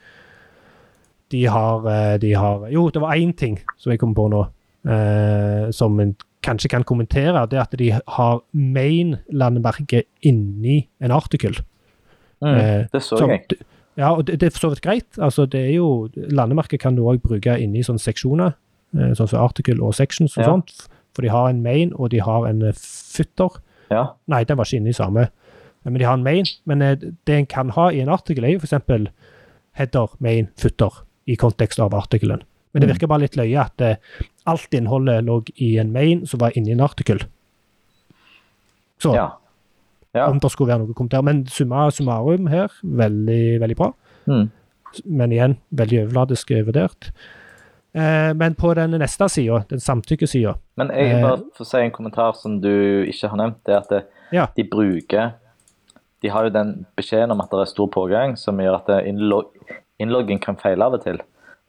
De 1.31 1.45
har, 1.45 1.87
eh, 1.89 2.17
de 2.21 2.33
har 2.33 2.67
Jo, 2.69 2.89
det 2.89 3.01
var 3.01 3.15
én 3.15 3.33
ting 3.33 3.59
som 3.77 3.91
jeg 3.91 3.99
kom 3.99 4.15
på 4.15 4.27
nå, 4.29 4.45
eh, 4.89 5.71
som 5.71 5.99
en 5.99 6.15
kanskje 6.45 6.69
kan 6.69 6.83
kommentere. 6.87 7.41
Det 7.49 7.57
er 7.57 7.61
at 7.65 7.75
de 7.79 7.89
har 7.91 8.41
main-landemerket 8.53 10.05
inni 10.25 10.87
en 11.01 11.11
artikkel. 11.11 11.55
Mm, 12.41 12.55
Eh, 12.55 12.87
det 12.91 13.01
så 13.01 13.17
som- 13.17 13.29
jeg. 13.29 13.41
Ja, 13.97 14.11
og 14.15 14.25
det, 14.27 14.39
det 14.39 14.47
er 14.47 14.49
for 14.51 14.59
så 14.67 14.69
vidt 14.69 14.81
greit. 14.81 15.17
Altså, 15.17 15.45
det 15.49 15.61
er 15.69 15.73
jo, 15.75 16.09
landemerket 16.15 16.79
kan 16.79 16.95
du 16.95 17.03
òg 17.03 17.21
bruke 17.21 17.57
inni 17.59 17.81
sånne 17.83 17.99
seksjoner, 17.99 18.53
eh, 18.97 19.13
sånn 19.15 19.27
som 19.29 19.39
article 19.43 19.81
og 19.81 19.93
sections 19.95 20.37
og 20.37 20.43
Ja. 20.43 20.49
sånt. 20.49 20.87
For 21.15 21.21
de 21.21 21.29
har 21.29 21.49
en 21.49 21.63
main, 21.63 21.93
og 21.95 22.09
de 22.11 22.19
har 22.19 22.45
en 22.47 22.59
futter. 22.73 22.75
footer. 23.47 23.61
Ja. 23.91 24.07
Nei, 24.27 24.43
den 24.43 24.57
var 24.57 24.65
ikke 24.65 24.75
inne 24.77 24.89
i 24.89 24.91
samme. 24.91 25.29
Men 25.85 25.93
de 25.93 26.03
har 26.05 26.13
en 26.15 26.23
main. 26.23 26.43
Men 26.65 26.81
eh, 26.81 26.95
det 26.95 27.29
en 27.35 27.45
kan 27.45 27.69
ha 27.69 27.87
i 27.89 27.99
en 28.01 28.09
artikkel, 28.09 28.43
er 28.43 28.49
jo 28.51 28.59
f.eks. 28.59 29.07
header, 29.77 30.07
main, 30.19 30.49
footer 30.57 31.03
i 31.27 31.35
kontekst 31.35 31.79
av 31.79 31.91
artikkelen. 31.93 32.41
Men 32.73 32.81
det 32.81 32.89
Mm. 32.89 32.93
virker 32.97 33.07
bare 33.07 33.19
litt 33.21 33.35
løye 33.37 33.57
at 33.65 33.79
eh, 33.81 33.95
alt 34.45 34.73
innholdet 34.73 35.23
lå 35.25 35.39
i 35.57 35.77
en 35.81 35.91
main 35.93 36.25
som 36.27 36.39
var 36.39 36.55
inni 36.57 36.71
en 36.75 36.81
artikkel. 36.85 37.23
Så 39.01 39.13
Ja. 39.15 39.29
ja. 40.13 40.27
om 40.29 40.39
det 40.39 40.51
skulle 40.51 40.71
være 40.73 40.85
noe 40.85 40.93
kommentar. 40.93 41.23
Men 41.23 41.45
summa 41.47 41.89
summarum 41.91 42.47
her, 42.47 42.71
veldig, 42.83 43.59
veldig 43.61 43.75
bra. 43.77 43.91
Mm. 44.27 44.49
Men 45.05 45.31
igjen, 45.31 45.57
veldig 45.75 46.03
overfladisk 46.05 46.51
vurdert. 46.65 47.09
Eh, 47.95 48.33
men 48.35 48.55
på 48.55 48.73
den 48.75 48.91
neste 48.99 49.27
sida, 49.31 49.61
den 49.69 49.79
samtykkesida 49.79 50.55
Men 50.77 50.89
jeg 50.91 51.15
Eh, 51.15 51.21
bare 51.21 51.43
får 51.55 51.65
si 51.65 51.77
en 51.77 51.91
kommentar 51.91 52.33
som 52.35 52.59
du 52.61 53.05
ikke 53.07 53.29
har 53.29 53.37
nevnt. 53.37 53.63
det 53.65 53.73
er 53.73 53.77
at 53.77 53.89
det, 53.89 54.03
Ja. 54.33 54.47
de 54.55 54.63
bruker 54.63 55.33
De 56.21 56.29
har 56.29 56.43
jo 56.43 56.49
den 56.49 56.85
beskjeden 56.97 57.31
om 57.31 57.39
at 57.41 57.49
det 57.51 57.59
er 57.59 57.65
stor 57.65 57.87
pågang, 57.87 58.35
som 58.37 58.57
gjør 58.57 58.75
at 58.81 59.05
innloggen 59.05 59.51
innlogging 59.99 60.39
kan 60.41 60.55
feile 60.57 60.81
av 60.83 60.93
og 60.93 61.03
til. 61.03 61.19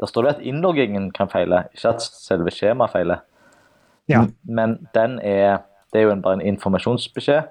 Der 0.01 0.11
står 0.11 0.23
det 0.23 0.35
at 0.37 0.45
innloggingen 0.45 1.11
kan 1.17 1.29
feile, 1.33 1.65
ikke 1.75 1.95
at 1.95 2.05
selve 2.05 2.53
skjemaet 2.53 2.93
feiler. 2.93 3.23
Ja. 4.09 4.27
Men 4.45 4.79
den 4.95 5.19
er, 5.25 5.65
det 5.93 6.01
er 6.01 6.09
jo 6.11 6.17
bare 6.23 6.39
en 6.39 6.47
informasjonsbeskjed, 6.55 7.49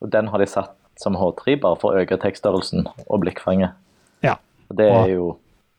og 0.00 0.12
den 0.12 0.30
har 0.30 0.38
de 0.38 0.46
satt 0.46 0.74
som 0.98 1.16
H3 1.18 1.58
bare 1.62 1.78
for 1.80 1.94
å 1.94 2.02
øke 2.02 2.18
tekststørrelsen 2.22 2.86
og 3.06 3.20
blikkfanget. 3.22 3.74
Ja. 4.22 4.36
Og 4.70 4.78
det 4.78 4.88
er 4.90 5.12
jo 5.12 5.28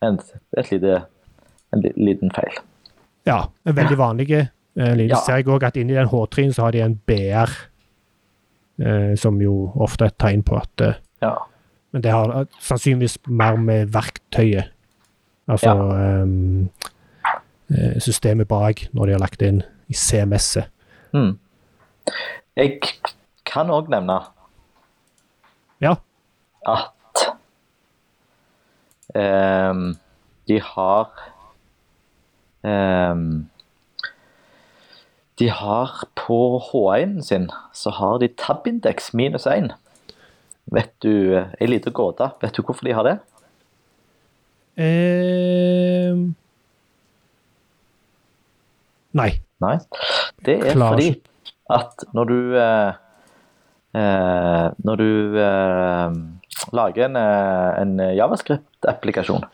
en, 0.04 0.20
et 0.58 0.70
lite, 0.72 1.02
en 1.72 1.84
liten 1.96 2.32
feil. 2.36 2.60
ja, 3.28 3.44
en 3.64 3.76
veldig 3.76 3.98
vanlig 3.98 4.28
liten. 4.28 4.56
lyd. 4.74 5.10
Ja. 5.10 5.20
Ser 5.26 5.40
jeg 5.40 5.48
òg 5.50 5.64
at 5.66 5.76
inni 5.76 5.96
den 5.96 6.08
H3-en 6.08 6.52
så 6.56 6.68
har 6.68 6.72
de 6.72 6.80
en 6.84 6.96
BR, 7.06 7.52
eh, 8.80 9.14
som 9.18 9.40
jo 9.42 9.72
ofte 9.76 10.06
er 10.06 10.12
et 10.14 10.18
tegn 10.18 10.44
på 10.46 10.56
at 10.60 10.84
eh, 10.86 11.00
Ja. 11.22 11.34
Men 11.92 12.02
det 12.02 12.12
har 12.14 12.30
eh, 12.30 12.46
sannsynligvis 12.62 13.18
mer 13.26 13.56
med 13.56 13.90
verktøyet, 13.92 14.70
altså 15.50 15.74
ja. 15.74 16.22
um, 16.22 16.70
systemet 18.02 18.48
bak, 18.50 18.84
når 18.92 19.06
de 19.06 19.12
har 19.16 19.22
lagt 19.22 19.42
inn 19.46 19.62
i 19.90 19.94
CMS-et. 19.94 20.70
Mm. 21.14 21.36
Jeg 22.56 22.78
kan 23.46 23.70
òg 23.72 23.90
nevne 23.90 24.20
Ja. 25.80 25.94
at 26.68 27.22
um, 29.14 29.96
de 30.48 30.60
har 30.60 31.08
um, 32.62 33.48
De 35.40 35.48
har 35.48 36.04
på 36.20 36.60
H1-en 36.68 37.22
sin 37.24 37.48
så 37.72 37.90
har 37.96 38.18
de 38.20 38.28
tab-indeks 38.28 39.14
minus 39.16 39.46
1. 39.46 39.70
Vet 40.70 40.92
du 41.02 41.38
Ei 41.60 41.66
lita 41.66 41.90
gåte. 41.90 42.28
Vet 42.42 42.56
du 42.56 42.62
hvorfor 42.62 42.84
de 42.84 42.92
har 42.92 43.06
det? 43.08 43.16
Ehm, 44.80 46.34
nei. 49.12 49.30
Nei. 49.60 49.76
Det 50.46 50.54
er 50.64 50.72
Klar. 50.72 50.94
fordi 50.94 51.10
at 51.70 52.04
når 52.16 52.24
du 52.30 52.36
eh, 52.56 52.92
eh, 53.94 54.70
Når 54.84 54.96
du 54.96 55.36
eh, 55.36 56.14
lager 56.72 57.04
en, 57.10 57.16
eh, 57.16 57.82
en 57.82 57.98
javascript-applikasjon, 58.16 59.44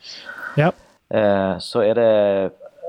Ja. 0.57 0.71
eh, 1.11 1.57
så 1.59 1.81
er 1.83 1.93
det 1.99 2.07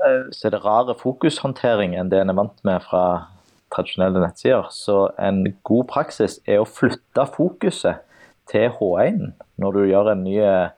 eh, 0.05 0.23
så 0.31 0.47
er 0.47 0.51
det 0.55 0.63
rare 0.63 0.95
fokushåndtering 0.95 1.95
enn 1.99 2.09
det 2.09 2.21
en 2.21 2.29
er 2.31 2.37
vant 2.39 2.63
med 2.63 2.79
fra 2.87 3.27
tradisjonelle 3.75 4.21
nettsider. 4.23 4.69
Så 4.71 5.09
en 5.19 5.43
god 5.67 5.87
praksis 5.91 6.39
er 6.47 6.61
å 6.63 6.65
flytte 6.69 7.27
fokuset 7.35 7.99
til 8.49 8.69
H1 8.79 9.33
når 9.59 9.71
du 9.75 9.81
gjør 9.91 10.11
en 10.13 10.23
ny 10.23 10.37
eh, 10.39 10.69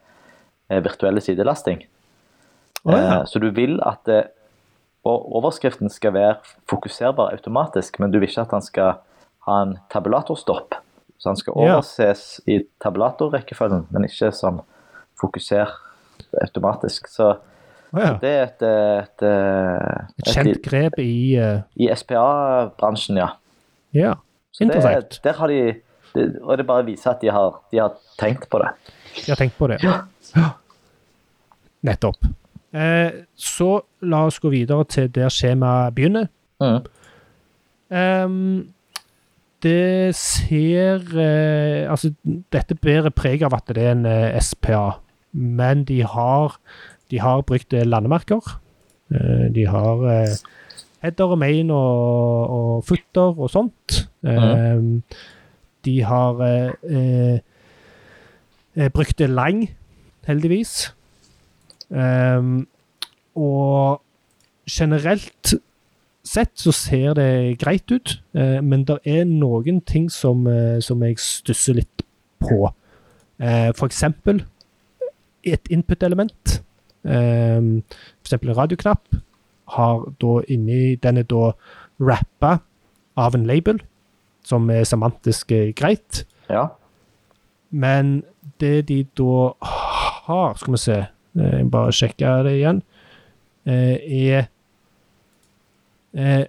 virtuelle 0.80 1.22
sidelasting. 1.22 1.84
Oh, 2.86 2.94
ja. 2.94 3.20
Eh, 3.22 3.26
Så 3.26 3.40
du 3.40 3.50
vil 3.52 3.80
at 3.86 4.00
det, 4.06 4.24
og 5.04 5.36
overskriften 5.36 5.90
skal 5.90 6.14
være 6.14 6.36
fokuserbar 6.70 7.32
automatisk, 7.34 8.00
men 8.00 8.12
du 8.12 8.20
vil 8.20 8.30
ikke 8.30 8.42
at 8.42 8.52
den 8.52 8.62
skal 8.62 8.94
ha 9.48 9.62
en 9.66 9.78
tabulatorstopp. 9.92 10.76
Så 11.18 11.30
han 11.30 11.38
skal 11.38 11.54
Ja. 11.58 11.82
i 12.48 12.62
tabulatorrekkefølgen, 12.82 13.88
men 13.92 14.04
ikke 14.06 14.32
som 14.32 14.62
fokuser 15.22 15.70
automatisk. 16.42 17.08
Så 17.08 17.36
oh, 17.94 18.00
ja. 18.00 18.18
det 18.22 18.30
er 18.30 18.44
et, 18.44 18.62
et, 18.62 19.24
Et 19.24 20.28
et, 20.28 20.34
kjent 20.34 20.62
grep 20.64 21.00
i 21.00 21.38
uh... 21.38 21.62
I 21.76 21.90
SPA-bransjen, 21.96 23.18
ja. 23.18 23.30
Ja, 23.94 24.14
Så 24.52 24.64
det, 24.64 24.72
interessant. 24.72 25.20
der 25.24 25.34
har 25.34 25.48
de 25.48 25.74
det, 26.14 26.40
Og 26.42 26.58
det 26.58 26.66
bare 26.68 26.86
viser 26.86 27.12
at 27.12 27.22
de 27.22 27.30
har, 27.32 27.62
de 27.72 27.78
har 27.80 27.94
tenkt 28.20 28.50
på 28.50 28.60
det. 28.60 28.70
De 29.26 29.32
har 29.32 29.36
tenkt 29.40 29.58
på 29.58 29.68
det. 29.68 29.80
Ja. 29.84 30.02
Nettopp. 31.88 32.26
Eh, 32.72 33.26
så 33.36 33.72
la 34.02 34.26
oss 34.30 34.40
gå 34.40 34.52
videre 34.54 34.86
til 34.88 35.10
der 35.12 35.32
skjemaet 35.34 35.96
begynner. 35.96 36.30
Mm. 36.62 36.86
Um, 37.92 38.70
det 39.64 40.16
ser 40.16 41.04
eh, 41.20 41.92
Altså, 41.92 42.14
dette 42.54 42.76
bærer 42.76 43.14
preg 43.14 43.44
av 43.46 43.54
at 43.58 43.70
det 43.76 43.84
er 43.84 43.92
en 43.94 44.06
eh, 44.10 44.40
SPA, 44.42 45.02
men 45.34 45.84
de 45.86 46.02
har, 46.08 46.58
de 47.12 47.20
har 47.22 47.44
brukt 47.46 47.74
eh, 47.74 47.86
landemerker. 47.86 48.42
Eh, 49.12 49.50
de 49.54 49.68
har 49.68 50.06
eh, 50.10 50.38
header 51.04 51.36
og 51.36 51.42
main 51.42 51.70
og, 51.70 52.56
og 52.56 52.86
footer 52.88 53.38
og 53.38 53.52
sånt. 53.54 54.06
Ehm, 54.24 55.02
de 55.86 55.96
har 56.06 56.38
brukt 58.94 59.24
lang, 59.26 59.64
heldigvis. 60.30 60.92
Ehm, 61.92 62.68
og 63.36 64.02
generelt 64.70 65.54
sett 66.24 66.52
så 66.60 66.72
ser 66.72 67.16
det 67.18 67.60
greit 67.60 67.92
ut, 67.92 68.14
uh, 68.38 68.60
men 68.64 68.86
det 68.88 69.00
er 69.10 69.24
noen 69.26 69.82
ting 69.82 70.08
som, 70.12 70.46
uh, 70.48 70.80
som 70.84 71.02
jeg 71.04 71.18
stusser 71.20 71.80
litt 71.80 72.04
på. 72.40 72.70
Uh, 73.42 73.72
for 73.76 73.88
eksempel 73.90 74.44
et 75.44 75.72
input-element. 75.74 76.62
Um, 77.02 77.82
for 78.22 78.30
eksempel 78.30 78.52
en 78.52 78.58
radioknapp 78.60 79.16
har 79.74 80.04
da 80.22 80.34
inni 80.54 80.96
Den 81.02 81.18
er 81.18 81.24
da 81.26 81.48
rappa 81.98 82.60
av 83.18 83.34
en 83.36 83.48
label, 83.50 83.80
som 84.46 84.70
er 84.70 84.84
semantisk 84.86 85.50
greit. 85.76 86.26
Ja. 86.50 86.68
Men 87.72 88.22
det 88.62 88.88
de 88.90 89.04
da 89.18 89.54
har 90.28 90.54
Skal 90.56 90.74
vi 90.74 90.78
se, 90.78 90.98
jeg 91.36 91.70
bare 91.72 91.92
sjekker 91.96 92.44
det 92.48 92.54
igjen. 92.60 92.82
eh, 93.66 93.98
Er 94.12 94.48
eh, 96.16 96.46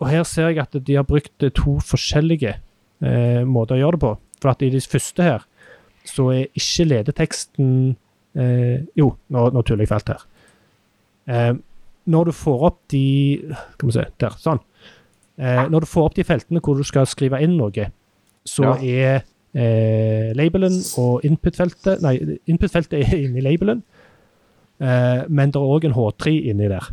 Og 0.00 0.08
her 0.12 0.24
ser 0.28 0.50
jeg 0.50 0.58
at 0.60 0.76
de 0.86 0.96
har 0.98 1.06
brukt 1.08 1.42
eh, 1.46 1.52
to 1.56 1.78
forskjellige 1.80 2.56
eh, 3.02 3.44
måter 3.48 3.76
å 3.76 3.80
gjøre 3.80 3.96
det 3.96 4.02
på. 4.04 4.10
For 4.42 4.52
at 4.52 4.62
i 4.66 4.68
de 4.74 4.80
første 4.84 5.22
her, 5.24 5.46
så 6.06 6.28
er 6.34 6.50
ikke 6.54 6.84
ledeteksten 6.90 7.70
eh, 8.36 8.82
Jo, 8.98 9.14
nå, 9.32 9.46
nå 9.56 9.62
tuller 9.64 9.86
jeg 9.86 9.92
fælt 9.94 10.12
her. 10.12 10.26
Eh, 11.26 11.54
når 12.06 12.28
du 12.28 12.32
får 12.38 12.66
opp 12.68 12.76
de 12.92 13.02
Skal 13.72 13.88
vi 13.88 13.94
se, 13.96 14.04
der. 14.22 14.36
Sånn. 14.38 14.60
Eh, 15.40 15.64
når 15.72 15.82
du 15.82 15.88
får 15.90 16.10
opp 16.10 16.14
de 16.20 16.24
feltene 16.28 16.60
hvor 16.64 16.76
du 16.78 16.84
skal 16.86 17.08
skrive 17.08 17.40
inn 17.44 17.56
noe, 17.58 17.88
så 18.46 18.62
Ja. 18.62 19.16
er 19.16 19.24
eh, 19.56 20.32
labelen 20.36 20.76
og 21.00 21.24
input-feltet 21.24 22.02
Nei, 22.04 22.14
input-feltet 22.50 22.98
er 23.00 23.16
inni 23.24 23.40
labelen, 23.44 23.82
eh, 24.80 25.24
men 25.28 25.50
det 25.54 25.56
er 25.60 25.72
òg 25.76 25.86
en 25.88 25.96
H3 25.96 26.34
inni 26.52 26.68
der. 26.68 26.90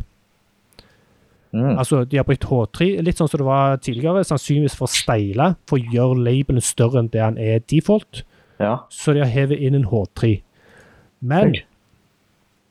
Mm. 1.54 1.78
Altså, 1.78 2.04
De 2.04 2.16
har 2.18 2.24
brukt 2.26 2.44
H3, 2.50 2.88
litt 3.06 3.20
sånn 3.20 3.28
som 3.30 3.38
det 3.38 3.46
var 3.46 3.76
tidligere, 3.78 4.24
sannsynligvis 4.26 4.74
for 4.78 4.88
å 4.88 4.94
steile, 4.94 5.52
for 5.70 5.78
å 5.78 5.92
gjøre 5.92 6.24
labelen 6.26 6.64
større 6.64 6.98
enn 7.04 7.10
det 7.12 7.22
han 7.22 7.38
er 7.38 7.60
default. 7.70 8.24
Ja. 8.58 8.78
Så 8.90 9.14
de 9.14 9.22
har 9.22 9.30
hevet 9.30 9.60
inn 9.62 9.76
en 9.78 9.86
H3. 9.90 10.40
Men 11.22 11.54
Oi. 11.54 11.62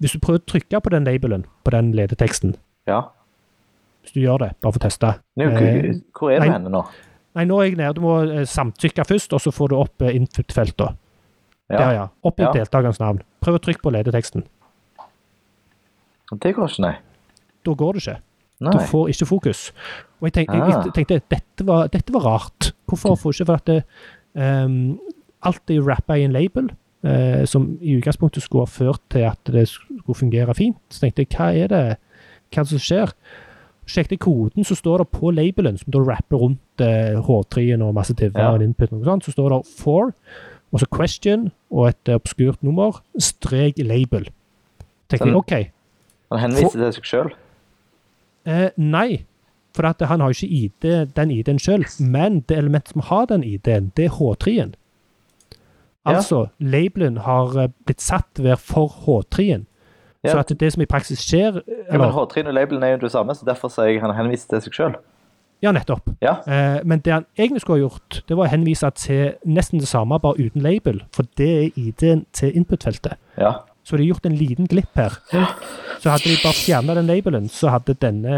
hvis 0.03 0.11
du 0.17 0.19
prøver 0.19 0.41
å 0.41 0.47
trykke 0.51 0.81
på 0.83 0.91
den 0.91 1.07
labelen, 1.07 1.45
på 1.63 1.71
den 1.71 1.93
ledeteksten, 1.95 2.57
ja. 2.87 3.05
hvis 4.03 4.13
du 4.17 4.19
gjør 4.25 4.43
det, 4.43 4.51
bare 4.61 4.73
for 4.75 4.79
å 4.81 4.87
teste 4.89 5.13
Nå, 5.39 5.47
Eh, 5.47 5.93
hvor- 6.13 6.31
er 6.35 6.39
du 6.43 6.51
henne 6.51 6.69
nå? 6.69 6.83
Nei, 7.35 7.45
nå 7.49 7.59
er 7.61 7.69
jeg 7.71 7.77
nede. 7.79 7.93
Du 7.97 8.01
må 8.05 8.17
eh, 8.29 8.43
samtykke 8.45 9.05
først, 9.09 9.33
og 9.33 9.41
så 9.41 9.51
får 9.53 9.69
du 9.71 9.75
opp 9.79 10.01
eh, 10.05 10.15
input-feltet. 10.19 10.99
Der, 11.71 11.79
Ja. 11.79 11.91
ja. 11.95 12.07
Oppgitt 12.23 12.45
Ja. 12.45 12.51
deltakerens 12.59 12.99
navn. 12.99 13.21
Prøv 13.41 13.55
å 13.57 13.61
trykke 13.63 13.81
på 13.81 13.91
ledeteksten. 13.95 14.43
Det 16.39 16.53
går 16.55 16.69
ikke, 16.69 16.81
nei. 16.83 16.93
Da 17.65 17.73
går 17.77 17.93
det 17.97 18.01
ikke. 18.03 18.19
Du 18.63 18.77
får 18.89 19.09
ikke 19.11 19.27
fokus. 19.27 19.71
Og 20.21 20.27
jeg 20.29 20.33
tenkte, 20.37 20.55
jeg, 20.55 20.61
Ah. 20.73 20.83
jeg 20.85 20.93
tenkte 20.93 21.21
dette, 21.29 21.65
var, 21.67 21.87
dette 21.91 22.13
var 22.13 22.21
rart. 22.21 22.71
Hvorfor 22.87 23.17
får 23.19 23.33
ikke 23.33 23.45
For 23.45 23.53
at 23.55 23.65
det, 23.65 23.83
um, 24.35 24.99
alt 25.43 25.69
er 25.69 25.81
rappa 25.81 26.13
i 26.17 26.23
en 26.23 26.31
label, 26.31 26.69
uh, 27.03 27.45
som 27.45 27.77
i 27.81 27.97
utgangspunktet 27.99 28.43
skulle 28.43 28.63
ha 28.63 28.71
ført 28.71 29.01
til 29.09 29.25
at 29.27 29.43
det 29.45 29.67
skulle 29.67 30.15
fungere 30.15 30.55
fint. 30.55 30.77
Så 30.89 31.01
tenkte 31.01 31.25
jeg, 31.25 31.29
hva 31.35 31.49
er 31.53 31.67
det 31.67 31.97
hva 32.53 32.61
er 32.61 32.63
det 32.63 32.69
som 32.69 32.79
skjer? 32.79 33.13
Sjekket 33.85 34.19
koden, 34.23 34.63
så 34.63 34.75
står 34.75 34.97
det 35.03 35.09
på 35.11 35.31
labelen, 35.35 35.77
som 35.77 35.91
da 35.91 35.99
rapper 35.99 36.37
rundt 36.39 36.81
eh, 36.81 37.17
H3-en 37.19 37.81
og 37.83 37.93
masse 37.97 38.13
TV 38.15 38.31
Ja. 38.39 38.51
og 38.53 38.63
input, 38.63 38.93
og 38.95 39.03
sånt, 39.05 39.25
så 39.25 39.31
står 39.35 39.49
det 39.57 39.59
for, 39.79 40.13
og 40.71 40.79
så 40.79 40.87
question 40.87 41.49
og 41.71 41.89
et 41.89 42.09
eh, 42.09 42.15
obskurt 42.15 42.63
nummer, 42.63 43.01
strek 43.19 43.77
label. 43.83 44.29
Tenker 45.09 45.27
jeg. 45.27 45.35
OK. 45.35 45.53
Han 46.31 46.39
henviser 46.39 46.79
til 46.79 46.93
seg 46.95 47.03
sjøl. 47.11 47.33
Eh, 48.47 48.69
nei, 48.77 49.25
for 49.75 49.87
at 49.89 50.01
han 50.07 50.19
har 50.21 50.31
jo 50.31 50.37
ikke 50.45 50.53
ID, 50.63 50.87
den 51.15 51.31
ID-en 51.31 51.59
sjøl, 51.59 51.83
men 51.99 52.39
det 52.47 52.57
elementet 52.57 52.93
som 52.95 53.01
har 53.09 53.25
den 53.29 53.43
ID-en, 53.43 53.91
det 53.97 54.05
er 54.07 54.15
H3-en. 54.17 54.73
Ja. 56.05 56.17
Altså, 56.17 56.47
labelen 56.59 57.17
har 57.27 57.53
eh, 57.59 57.69
blitt 57.85 58.01
satt 58.03 58.39
ved 58.39 58.57
for 58.59 58.87
H3-en. 59.05 59.67
Så 60.31 60.37
at 60.39 60.53
det 60.59 60.71
som 60.73 60.81
i 60.81 60.85
praksis 60.85 61.19
skjer 61.19 61.61
Ja, 61.91 61.97
men 61.97 62.09
H3 62.11 62.47
og 62.47 62.53
labelen 62.53 62.83
er 62.83 62.91
jo 62.95 62.97
det 62.97 63.11
samme, 63.11 63.35
så 63.35 63.43
derfor 63.45 63.67
sier 63.69 63.85
jeg 63.91 64.01
han 64.01 64.13
henviser 64.15 64.47
til 64.49 64.61
seg 64.61 64.73
sjøl. 64.73 64.95
Ja, 65.63 65.71
nettopp. 65.71 66.09
Ja. 66.21 66.37
Eh, 66.47 66.79
men 66.83 66.99
det 66.99 67.11
han 67.13 67.25
egentlig 67.37 67.61
skulle 67.61 67.79
ha 67.81 67.87
gjort, 67.89 68.21
det 68.27 68.35
var 68.37 68.45
å 68.47 68.51
henvise 68.51 68.89
til 68.95 69.33
nesten 69.47 69.79
det 69.79 69.87
samme, 69.87 70.19
bare 70.19 70.39
uten 70.39 70.61
label. 70.61 71.03
For 71.11 71.23
det 71.37 71.47
er 71.49 71.69
ID-en 71.79 72.25
til 72.33 72.51
input-feltet. 72.55 73.15
ja. 73.37 73.53
Så 73.85 73.97
de 73.97 74.03
har 74.05 74.13
gjort 74.15 74.25
en 74.25 74.35
liten 74.39 74.65
glipp 74.71 74.95
her. 74.95 75.09
Så 75.99 76.07
hadde 76.09 76.23
de 76.29 76.37
bare 76.39 76.55
fjerna 76.55 76.93
den 76.95 77.05
labelen, 77.05 77.49
så 77.51 77.67
hadde 77.69 77.93
denne 77.99 78.37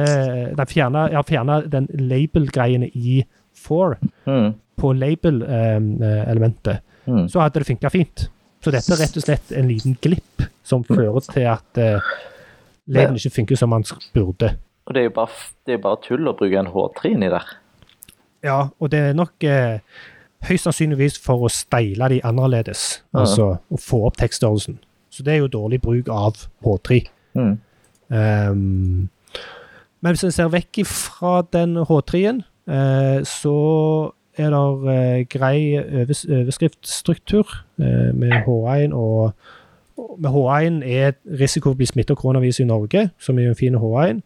De 0.57 0.65
fjerna 0.65 1.03
ja, 1.11 1.21
fjernet 1.21 1.69
den 1.69 1.85
label-greiene 1.93 2.89
i 2.95 3.23
for 3.53 3.97
Mm. 4.25 4.55
på 4.75 4.91
label-elementet, 4.93 6.79
Mm. 7.07 7.27
så 7.29 7.39
hadde 7.41 7.59
det 7.59 7.67
funka 7.67 7.89
fint. 7.91 8.29
Så 8.65 8.71
dette 8.73 8.95
er 8.95 8.97
rett 9.03 9.17
og 9.19 9.21
slett 9.21 9.51
en 9.53 9.67
liten 9.69 9.93
glipp 10.01 10.41
som 10.65 10.81
fører 10.87 11.21
til 11.27 11.43
at 11.51 11.77
uh, 11.77 12.07
labelen 12.89 13.19
ikke 13.19 13.35
funker 13.35 13.59
som 13.59 13.69
man 13.69 13.85
burde. 14.15 14.55
Og 14.89 14.95
det 14.97 15.03
er 15.03 15.05
jo 15.11 15.13
bare, 15.13 15.43
det 15.69 15.75
er 15.75 15.83
bare 15.83 16.01
tull 16.01 16.25
å 16.25 16.33
bruke 16.37 16.57
en 16.57 16.71
H3 16.73 17.11
inni 17.13 17.29
der. 17.29 17.45
Ja, 18.45 18.57
og 18.81 18.89
det 18.89 19.03
er 19.11 19.17
nok 19.17 19.45
uh, 19.45 19.77
høyst 20.49 20.65
sannsynligvis 20.65 21.19
for 21.21 21.45
å 21.45 21.51
steile 21.53 22.09
de 22.09 22.19
annerledes. 22.25 22.87
Ja. 23.11 23.21
Altså 23.21 23.51
å 23.69 23.81
få 23.81 24.01
opp 24.09 24.17
tekststørrelsen. 24.21 24.79
Så 25.13 25.25
det 25.25 25.35
er 25.35 25.43
jo 25.43 25.53
dårlig 25.53 25.83
bruk 25.85 26.09
av 26.09 26.41
H3. 26.65 27.03
Mm. 27.37 27.53
Um, 28.09 29.05
men 30.01 30.13
hvis 30.13 30.25
en 30.25 30.33
ser 30.33 30.49
vekk 30.53 30.81
fra 30.89 31.37
den 31.53 31.77
H3-en, 31.85 32.41
uh, 32.73 33.21
så 33.29 33.55
er 34.37 34.51
det 34.53 34.95
eh, 34.95 35.25
grei 35.31 35.59
overs 35.79 36.25
overskriftsstruktur 36.25 37.53
eh, 37.79 38.11
med 38.15 38.33
H1 38.45 38.93
og 38.93 39.33
med 40.19 40.29
H1 40.31 40.81
er 40.83 41.15
risiko 41.39 41.69
for 41.69 41.77
å 41.77 41.79
bli 41.79 41.87
smittet 41.87 42.15
av 42.15 42.19
koronavirus 42.19 42.59
i 42.59 42.67
Norge, 42.67 43.09
som 43.19 43.39
er 43.39 43.51
en 43.51 43.57
fin 43.57 43.77
H1. 43.79 44.21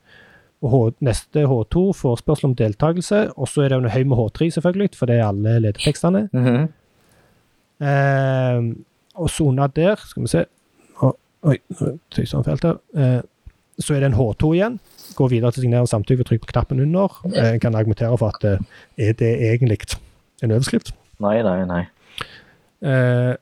Og 0.65 0.71
H, 0.73 0.79
neste 1.05 1.45
H2 1.47 1.83
forespørsel 1.95 2.49
om 2.49 2.55
deltakelse, 2.57 3.19
og 3.37 3.47
så 3.47 3.63
er 3.63 3.69
det 3.71 3.77
jo 3.77 3.91
høy 3.93 4.07
med 4.09 4.17
H3, 4.19 4.49
selvfølgelig, 4.57 4.89
for 4.97 5.09
det 5.09 5.19
er 5.19 5.27
alle 5.27 5.59
ledetekstene. 5.67 6.25
Mhm. 6.33 6.69
Eh, 7.79 8.63
og 9.19 9.29
så 9.29 9.43
under 9.43 9.67
der, 9.67 9.95
skal 9.95 10.23
vi 10.23 10.27
se 10.27 10.45
Oi, 11.47 11.55
nå 11.71 11.93
tøyser 12.11 12.35
han 12.35 12.43
fælt 12.43 12.65
her. 12.67 12.79
Eh, 12.99 13.21
så 13.79 13.95
er 13.95 14.03
det 14.03 14.09
en 14.11 14.17
H2 14.19 14.53
igjen. 14.57 14.79
Går 15.15 15.29
videre 15.31 15.51
til 15.55 15.63
signere 15.65 15.87
samtykke 15.89 16.23
og 16.25 16.29
trykk 16.29 16.41
på 16.45 16.51
knappen 16.53 16.79
under. 16.83 17.15
En 17.33 17.59
kan 17.63 17.75
argumentere 17.75 18.17
for 18.19 18.33
at 18.35 18.43
eh, 18.45 18.59
er 19.09 19.13
det 19.19 19.29
egentlig 19.49 19.79
en 20.43 20.51
overskrift. 20.55 20.93
Nei, 21.19 21.37
nei, 21.43 21.57
nei. 21.67 21.81
Eh, 22.85 23.33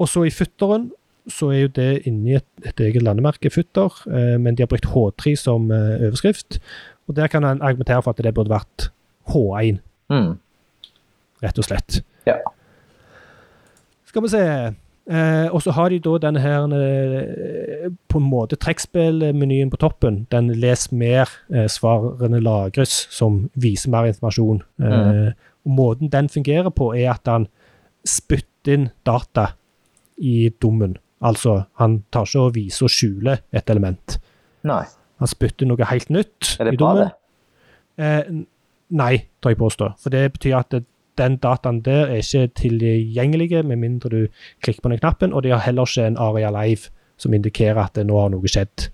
og 0.00 0.08
så 0.08 0.22
i 0.24 0.32
futteren 0.32 0.90
så 1.30 1.50
er 1.52 1.60
jo 1.66 1.72
det 1.76 1.88
inni 2.08 2.34
et, 2.38 2.46
et 2.64 2.80
eget 2.80 3.02
landemerke, 3.04 3.50
futter, 3.52 3.92
eh, 4.08 4.36
men 4.40 4.56
de 4.56 4.64
har 4.64 4.70
brukt 4.72 4.86
H3 4.88 5.34
som 5.36 5.68
eh, 5.70 6.00
overskrift. 6.08 6.56
Og 7.08 7.16
der 7.18 7.28
kan 7.28 7.44
en 7.44 7.60
argumentere 7.62 8.02
for 8.02 8.14
at 8.16 8.22
det 8.24 8.32
burde 8.34 8.52
vært 8.54 8.90
H1, 9.34 9.80
Mm. 10.10 10.32
rett 11.42 11.58
og 11.58 11.64
slett. 11.68 12.00
Ja. 12.26 12.34
Skal 14.10 14.22
vi 14.24 14.28
se. 14.32 14.40
Eh, 15.10 15.48
og 15.50 15.62
så 15.64 15.72
har 15.74 15.90
de 15.90 15.98
da 16.04 16.12
denne 16.22 16.38
her 16.38 16.70
eh, 16.76 17.88
på 18.08 18.20
en 18.20 18.28
måte 18.30 18.54
trekkspillmenyen 18.62 19.70
på 19.72 19.80
toppen. 19.82 20.20
Den 20.30 20.52
les 20.62 20.84
mer, 20.94 21.30
eh, 21.50 21.66
svarene 21.66 22.38
lagres, 22.42 22.92
som 23.10 23.48
viser 23.58 23.90
mer 23.90 24.06
informasjon. 24.12 24.62
Eh, 24.78 25.32
og 25.66 25.74
måten 25.76 26.12
den 26.12 26.28
fungerer 26.30 26.70
på, 26.70 26.92
er 26.94 27.10
at 27.16 27.26
han 27.26 27.48
spytter 28.06 28.76
inn 28.76 28.86
data 29.06 29.48
i 30.22 30.50
dommen. 30.62 30.94
Altså, 31.26 31.64
han 31.80 32.04
tar 32.12 32.28
ikke 32.28 32.46
og 32.46 32.54
viser 32.54 32.86
og 32.86 32.94
skjuler 32.94 33.42
et 33.52 33.70
element. 33.72 34.18
Nei. 34.68 34.84
Han 35.20 35.28
spytter 35.28 35.68
noe 35.68 35.84
helt 35.90 36.08
nytt 36.08 36.54
Er 36.60 36.70
det 36.70 36.74
i 36.74 36.78
bra, 36.80 36.94
dommen. 36.94 37.10
det? 37.10 38.06
Eh, 38.06 38.44
nei, 38.96 39.12
tar 39.42 39.52
jeg 39.52 39.58
påstå. 39.60 39.90
For 40.00 40.14
det 40.14 40.22
betyr 40.38 40.56
at 40.62 40.70
det, 40.72 40.84
den 41.18 41.36
dataen 41.42 41.82
der 41.84 42.06
er 42.06 42.22
ikke 42.22 42.50
tilgjengelige 42.60 43.62
med 43.62 43.76
mindre 43.76 44.10
du 44.10 44.26
klikker 44.62 44.82
på 44.82 44.92
den 44.92 44.98
knappen, 45.02 45.32
og 45.32 45.42
de 45.42 45.50
har 45.50 45.64
heller 45.64 45.88
ikke 45.88 46.06
en 46.06 46.18
Aria 46.18 46.50
Live 46.54 46.90
som 47.20 47.34
indikerer 47.34 47.82
at 47.82 47.94
det 47.98 48.06
nå 48.08 48.16
har 48.20 48.30
noe 48.32 48.48
skjedd. 48.48 48.88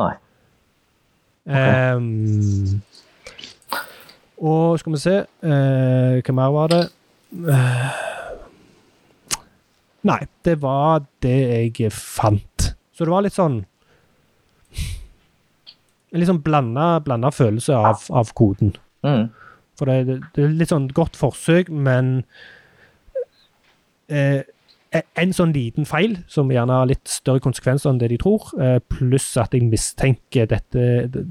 Nei. 0.00 0.14
Ehm, 1.44 2.80
og 4.40 4.78
skal 4.80 4.94
vi 4.94 5.00
se 5.02 5.18
uh, 5.44 6.22
Hva 6.24 6.32
mer 6.32 6.54
var 6.54 6.70
det? 6.72 6.80
Uh, 7.36 7.90
nei, 10.08 10.22
det 10.48 10.56
var 10.62 11.04
det 11.22 11.36
jeg 11.76 11.92
fant. 11.92 12.72
Så 12.96 13.04
det 13.04 13.12
var 13.12 13.26
litt 13.26 13.36
sånn 13.36 13.60
En 16.14 16.22
litt 16.22 16.30
sånn 16.30 16.40
blanda 16.46 17.30
følelse 17.34 17.76
av, 17.76 18.06
av 18.08 18.32
koden. 18.38 18.72
Mm. 19.04 19.28
For 19.78 19.90
det, 19.90 20.20
det, 20.34 20.44
er 20.44 20.58
litt 20.58 20.70
sånn 20.70 20.90
godt 20.94 21.16
forsøk, 21.18 21.70
men 21.72 22.20
eh, 24.08 24.42
en 24.94 25.32
sånn 25.34 25.54
liten 25.54 25.88
feil, 25.88 26.18
som 26.30 26.52
gjerne 26.52 26.76
har 26.78 26.90
litt 26.90 27.08
større 27.10 27.42
konsekvenser 27.42 27.90
enn 27.90 27.98
det 28.02 28.12
de 28.12 28.18
tror, 28.22 28.46
eh, 28.62 28.78
pluss 28.92 29.32
at 29.40 29.56
jeg 29.56 29.66
mistenker 29.66 30.46
dette 30.50 30.84
det, 31.10 31.24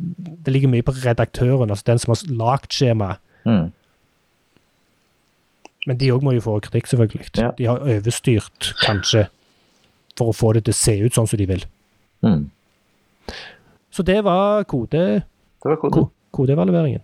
det 0.44 0.54
ligger 0.54 0.72
mye 0.72 0.86
på 0.86 0.96
redaktøren, 1.04 1.72
altså 1.72 1.94
den 1.94 2.04
som 2.04 2.16
har 2.16 2.26
lagd 2.42 2.76
skjemaet. 2.76 3.24
Mm. 3.48 3.72
Men 5.88 6.00
de 6.00 6.12
òg 6.16 6.24
må 6.24 6.34
jo 6.36 6.44
få 6.44 6.58
kritikk, 6.64 6.88
selvfølgelig. 6.88 7.30
Ja. 7.36 7.52
De 7.58 7.68
har 7.68 7.84
overstyrt, 7.84 8.74
kanskje, 8.86 9.26
for 10.18 10.32
å 10.32 10.36
få 10.36 10.54
det 10.56 10.66
til 10.68 10.76
å 10.76 10.80
se 10.80 10.96
ut 11.04 11.16
sånn 11.16 11.28
som 11.28 11.40
de 11.40 11.48
vil. 11.50 11.66
Mm. 12.24 12.46
Så 13.94 14.06
det 14.08 14.22
var 14.26 14.64
kode, 14.70 15.04
Det 15.24 15.70
var 15.70 15.80
kode. 15.82 15.94
ko, 15.94 16.06
kodeevalueringen. 16.32 17.04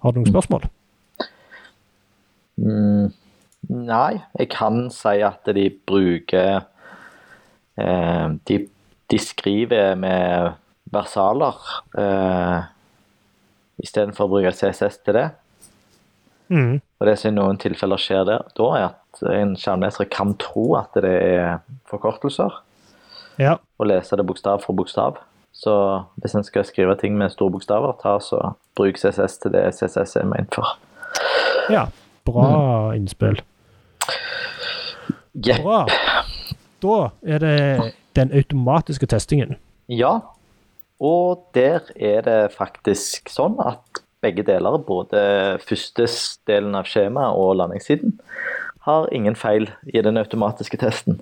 Har 0.00 0.12
du 0.12 0.20
noen 0.20 0.30
spørsmål? 0.32 0.66
Mm. 2.60 3.10
Nei, 3.70 4.20
jeg 4.38 4.48
kan 4.52 4.86
si 4.92 5.20
at 5.24 5.46
de 5.54 5.66
bruker 5.86 6.62
eh, 7.78 8.28
de, 8.48 8.56
de 9.12 9.18
skriver 9.20 9.94
med 10.00 10.56
versaler 10.90 11.60
eh, 12.00 12.64
istedenfor 13.84 14.26
å 14.26 14.32
bruke 14.34 14.52
CSS 14.56 14.98
til 15.04 15.18
det. 15.20 15.26
Mm. 16.50 16.80
Og 16.80 17.06
det 17.06 17.14
som 17.20 17.30
i 17.30 17.36
noen 17.36 17.60
tilfeller 17.62 18.00
skjer 18.00 18.24
der, 18.28 18.48
da 18.58 18.68
er 18.76 18.88
at 18.88 19.22
en 19.30 19.54
skjermleser 19.60 20.08
kan 20.10 20.34
tro 20.40 20.72
at 20.80 20.96
det 20.98 21.14
er 21.14 21.60
forkortelser, 21.90 22.58
Ja. 23.40 23.54
og 23.78 23.86
lese 23.88 24.18
det 24.18 24.26
bokstav 24.26 24.64
for 24.64 24.76
bokstav. 24.76 25.20
Så 25.52 25.74
hvis 26.22 26.34
en 26.34 26.44
skal 26.46 26.64
skrive 26.64 26.96
ting 27.00 27.16
med 27.18 27.32
store 27.34 27.52
bokstaver, 27.52 27.96
ta 28.02 28.16
så 28.22 28.54
bruk 28.78 28.96
CSS 29.00 29.38
til 29.42 29.52
det 29.52 29.66
CSS 29.76 30.16
er 30.22 30.28
ment 30.28 30.54
for. 30.54 30.76
ja. 31.70 31.88
Bra 32.24 32.92
innspill. 32.94 33.40
Yep. 35.34 35.62
Bra. 35.62 35.86
Da 36.82 36.98
er 37.22 37.38
det 37.42 37.92
den 38.16 38.32
automatiske 38.36 39.06
testingen. 39.06 39.56
Ja, 39.88 40.18
og 41.00 41.46
der 41.54 41.80
er 41.96 42.22
det 42.26 42.52
faktisk 42.54 43.32
sånn 43.32 43.56
at 43.64 44.02
begge 44.20 44.44
deler, 44.44 44.76
både 44.84 45.58
første 45.64 46.06
delen 46.48 46.76
av 46.76 46.88
skjemaet 46.88 47.40
og 47.40 47.56
landingssiden, 47.56 48.18
har 48.84 49.08
ingen 49.16 49.36
feil 49.36 49.70
i 49.88 50.02
den 50.04 50.20
automatiske 50.20 50.76
testen. 50.80 51.20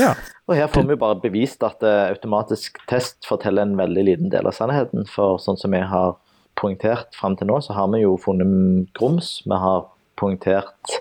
Ja. 0.00 0.14
Og 0.50 0.56
her 0.58 0.66
får 0.72 0.88
vi 0.88 0.96
bare 0.98 1.20
bevist 1.22 1.62
at 1.64 1.84
eh, 1.86 2.08
automatisk 2.12 2.80
test 2.90 3.26
forteller 3.28 3.62
en 3.62 3.76
veldig 3.78 4.04
liten 4.08 4.32
del 4.32 4.48
av 4.50 4.56
sannheten. 4.56 5.06
For 5.08 5.38
sånn 5.42 5.56
som 5.60 5.70
vi 5.74 5.80
har 5.86 6.16
poengtert 6.58 7.14
fram 7.16 7.36
til 7.38 7.48
nå, 7.48 7.60
så 7.64 7.76
har 7.76 7.88
vi 7.94 8.02
jo 8.02 8.16
funnet 8.20 8.90
grums. 8.98 9.36
Vi 9.46 9.54
har 9.62 9.86
poengtert 10.18 10.98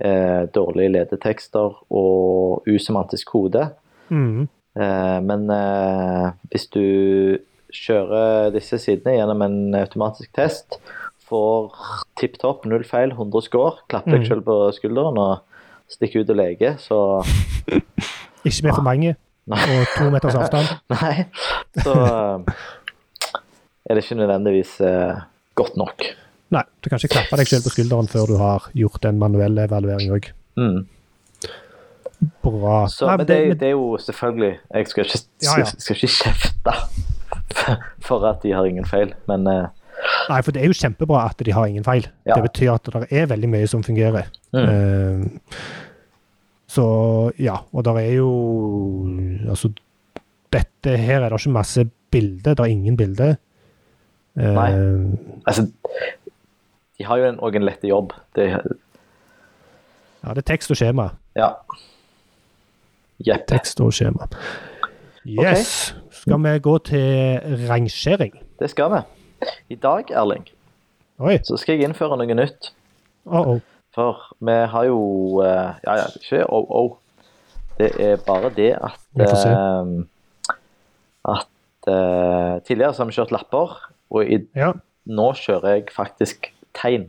eh, 0.00 0.46
dårlige 0.54 0.94
ledetekster 0.94 1.74
og 1.90 2.64
usemantisk 2.70 3.34
kode. 3.34 3.66
Mm. 4.08 4.46
Eh, 4.78 5.18
men 5.26 5.50
eh, 5.50 6.30
hvis 6.54 6.70
du 6.72 6.84
kjører 7.74 8.54
disse 8.54 8.78
sidene 8.82 9.18
gjennom 9.18 9.44
en 9.46 9.58
automatisk 9.82 10.32
test, 10.38 10.78
får 11.30 11.74
tipp 12.18 12.38
topp, 12.42 12.64
null 12.70 12.82
feil, 12.86 13.12
100 13.14 13.44
score, 13.46 13.76
klapper 13.90 14.16
deg 14.16 14.24
Mm. 14.24 14.30
selv 14.30 14.46
på 14.48 14.56
skulderen 14.74 15.18
og 15.22 15.44
stikker 15.90 16.22
ut 16.24 16.30
og 16.34 16.38
leker, 16.40 16.74
så 16.82 16.98
Ikke 18.44 18.66
med 18.66 18.74
for 18.74 18.86
mange, 18.86 19.16
og 19.50 19.90
to 19.96 20.10
meters 20.12 20.38
avstand. 20.40 20.70
Nei. 20.94 21.26
Så 21.84 21.94
eh, 21.94 22.54
er 23.86 23.98
det 23.98 24.04
ikke 24.04 24.20
nødvendigvis 24.20 24.78
eh, 24.86 25.20
godt 25.58 25.76
nok. 25.80 26.06
Nei, 26.50 26.64
du 26.82 26.90
kan 26.90 26.98
ikke 26.98 27.14
klappe 27.14 27.38
deg 27.38 27.50
selv 27.50 27.66
på 27.68 27.74
skulderen 27.74 28.08
før 28.10 28.30
du 28.30 28.38
har 28.40 28.70
gjort 28.74 29.04
en 29.06 29.20
manuell 29.20 29.58
evaluering 29.62 30.10
òg. 30.16 30.30
Mm. 30.58 30.80
Bra. 32.44 32.84
Så, 32.90 33.06
Nei, 33.06 33.16
men 33.20 33.28
det, 33.28 33.36
det 33.62 33.70
er 33.70 33.76
jo 33.78 33.94
selvfølgelig 33.96 34.50
Jeg 34.74 34.88
skal 34.90 35.06
ikke, 35.06 35.20
Ja, 35.40 35.54
ja. 35.62 35.68
skal 35.80 35.96
ikke 35.96 36.10
kjefte 36.12 36.74
for 38.06 38.26
at 38.28 38.42
de 38.42 38.52
har 38.52 38.66
ingen 38.68 38.84
feil, 38.84 39.14
men 39.30 39.46
eh, 39.48 39.68
Nei, 40.28 40.40
for 40.44 40.52
det 40.54 40.62
er 40.62 40.68
jo 40.70 40.76
kjempebra 40.76 41.22
at 41.28 41.40
de 41.44 41.52
har 41.52 41.68
ingen 41.68 41.84
feil. 41.84 42.06
Ja. 42.28 42.36
Det 42.36 42.44
betyr 42.48 42.72
at 42.72 42.88
det 42.92 43.08
er 43.12 43.26
veldig 43.28 43.48
mye 43.52 43.66
som 43.68 43.82
fungerer. 43.84 44.30
Mm. 44.56 44.68
Eh, 44.68 45.56
så 46.70 46.84
ja, 47.42 47.56
og 47.74 47.84
der 47.84 47.98
er 47.98 48.12
jo 48.20 48.30
Altså, 49.50 49.72
dette 50.54 50.96
her 50.96 51.24
er 51.24 51.28
det 51.32 51.40
ikke 51.40 51.54
masse 51.56 51.84
bilder. 52.14 52.54
Det 52.54 52.62
er 52.64 52.70
ingen 52.70 52.96
bilder. 52.96 53.34
Nei. 54.38 54.54
Nei. 54.54 55.18
altså 55.46 55.64
De 56.98 57.04
har 57.04 57.18
jo 57.18 57.24
en, 57.32 57.40
også 57.40 57.58
en 57.58 57.66
lett 57.66 57.84
jobb. 57.84 58.12
Det, 58.38 58.48
Ja, 60.20 60.34
det 60.36 60.42
er 60.44 60.48
tekst 60.52 60.70
og 60.70 60.76
skjema. 60.76 61.08
ja. 61.36 61.54
Jepp. 63.26 63.46
Tekst 63.48 63.80
og 63.84 63.92
skjema. 63.92 64.28
Yes. 65.28 65.94
Skal 66.22 66.40
vi 66.40 66.52
gå 66.64 66.78
til 66.88 67.40
rangering? 67.68 68.38
Det 68.60 68.70
skal 68.70 68.92
vi. 68.94 69.00
I 69.68 69.76
dag, 69.76 70.08
Erling, 70.10 70.46
Oi. 71.18 71.38
så 71.44 71.56
skal 71.60 71.76
jeg 71.76 71.88
innføre 71.88 72.16
noe 72.16 72.34
nytt. 72.36 72.70
Uh 73.28 73.40
oh. 73.56 73.60
For 73.94 74.20
vi 74.38 74.54
har 74.70 74.84
jo 74.86 74.98
eh, 75.42 75.74
Ja, 75.84 75.94
ja, 75.98 76.06
ikke 76.20 76.44
oh-oh. 76.46 76.96
Det 77.80 77.90
er 78.00 78.16
bare 78.26 78.50
det 78.54 78.72
at 78.76 78.98
eh, 79.18 80.04
At 81.30 81.88
uh, 81.88 82.60
tidligere 82.66 82.92
så 82.94 83.02
har 83.02 83.08
vi 83.10 83.16
kjørt 83.16 83.32
lapper, 83.34 83.72
og 84.10 84.24
i, 84.24 84.38
Ja. 84.56 84.72
nå 85.06 85.26
kjører 85.36 85.74
jeg 85.78 85.88
faktisk 85.94 86.50
tegn. 86.76 87.08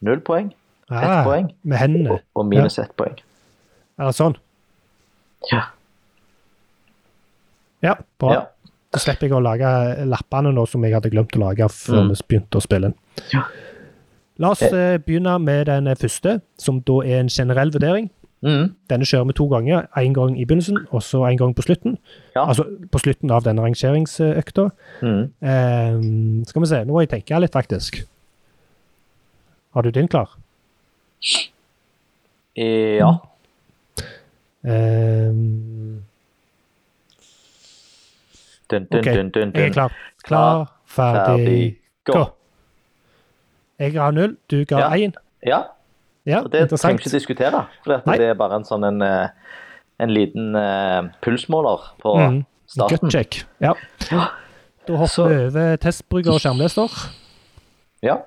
Null 0.00 0.20
poeng 0.24 0.50
Ett 0.90 0.96
Ah, 1.06 1.22
poeng. 1.24 1.52
Med 1.62 1.78
hendene. 1.78 2.10
og, 2.16 2.20
og 2.34 2.46
minus 2.50 2.78
ett 2.82 2.96
poeng. 2.98 3.14
Er 4.00 4.08
det 4.10 4.14
sånn? 4.16 4.34
Ja. 5.52 5.68
Ja, 7.84 7.94
bra. 8.18 8.32
ja. 8.34 8.40
Da 8.90 8.98
slipper 8.98 9.28
jeg 9.28 9.36
å 9.36 9.42
lage 9.44 9.68
lappene 10.10 10.50
nå 10.52 10.64
som 10.68 10.82
jeg 10.84 10.96
hadde 10.96 11.12
glemt 11.12 11.36
å 11.38 11.42
lage 11.44 11.68
før 11.70 12.02
Mm. 12.02 12.08
vi 12.10 12.24
begynte 12.28 12.58
å 12.58 12.64
spille. 12.64 12.92
Ja. 13.32 13.44
La 14.40 14.54
oss 14.54 14.62
eh, 14.64 14.96
begynne 15.04 15.34
med 15.42 15.66
den 15.68 15.90
første, 16.00 16.38
som 16.58 16.80
da 16.88 17.00
er 17.04 17.20
en 17.20 17.28
generell 17.28 17.72
vurdering. 17.74 18.08
Mm. 18.40 18.70
Denne 18.88 19.04
kjører 19.04 19.26
vi 19.28 19.34
to 19.36 19.46
ganger. 19.52 19.84
En 20.00 20.14
gang 20.16 20.38
i 20.40 20.46
begynnelsen, 20.48 20.78
og 20.90 21.02
så 21.04 21.26
en 21.28 21.36
gang 21.38 21.52
på 21.56 21.62
slutten. 21.66 21.98
Ja. 22.34 22.46
Altså 22.48 22.64
på 22.92 22.98
slutten 23.02 23.30
av 23.30 23.44
denne 23.44 23.62
rangeringsøkta. 23.66 24.68
Mm. 25.04 25.22
Eh, 25.44 26.46
skal 26.48 26.64
vi 26.64 26.70
se, 26.72 26.80
nå 26.88 26.96
må 26.96 27.04
jeg 27.04 27.12
tenke 27.12 27.40
litt, 27.44 27.52
faktisk. 27.52 28.00
Har 29.76 29.84
du 29.84 29.90
din 29.94 30.08
klar? 30.08 30.32
Ja. 32.56 33.12
Um, 34.62 36.02
Dun, 38.70 38.84
dun, 38.86 39.00
OK, 39.00 39.04
dun, 39.06 39.30
dun, 39.30 39.52
jeg 39.54 39.62
er 39.62 39.66
dun. 39.66 39.72
klar. 39.72 39.94
Klar, 40.22 40.66
ferdig, 40.86 41.24
ferdig, 41.26 41.76
gå. 42.04 42.24
Jeg 43.80 43.94
ga 43.94 44.10
null, 44.12 44.36
du 44.50 44.64
ga 44.68 44.90
én. 44.96 45.14
Ja, 45.46 45.62
Ja, 46.26 46.42
og 46.44 46.50
det 46.52 46.66
trenger 46.68 46.98
vi 46.98 47.06
ikke 47.06 47.14
diskutere. 47.16 47.62
For 47.82 47.96
det 48.12 48.20
er 48.28 48.34
bare 48.36 48.58
en 48.60 48.64
sånn 48.68 48.84
en, 48.84 49.00
eh, 49.02 49.28
en 49.98 50.10
liten 50.12 50.54
uh, 50.54 51.08
pulsmåler 51.24 51.86
på 52.02 52.12
Mm. 52.18 52.42
starten. 52.68 52.98
Gutcheck. 53.08 53.38
Ja. 53.60 53.72
Da 54.86 54.96
hopper 54.96 55.06
Så- 55.08 55.28
vi 55.28 55.34
over 55.46 55.76
testbruker 55.76 56.32
og 56.34 56.40
skjermleser, 56.40 56.90
Ja. 58.02 58.18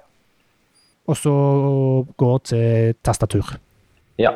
og 1.08 1.16
så 1.16 2.08
går 2.18 2.38
til 2.44 2.94
tastatur. 3.04 3.58
ja. 4.18 4.32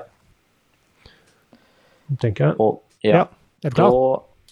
Tenker 2.20 2.46
jeg. 2.46 2.56
Og 2.60 2.82
Ja. 3.04 3.10
ja. 3.18 3.24
Er 3.66 3.70
du 3.70 3.76
klar? 3.76 3.90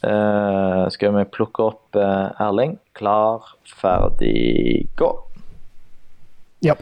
Da 0.04 0.84
eh, 0.84 0.90
skal 0.90 1.14
vi 1.14 1.24
plukke 1.26 1.60
opp 1.64 1.96
eh, 1.96 2.32
Erling. 2.40 2.80
Klar, 2.94 3.42
ferdig, 3.66 4.90
gå. 4.98 5.25
Ja. 6.66 6.74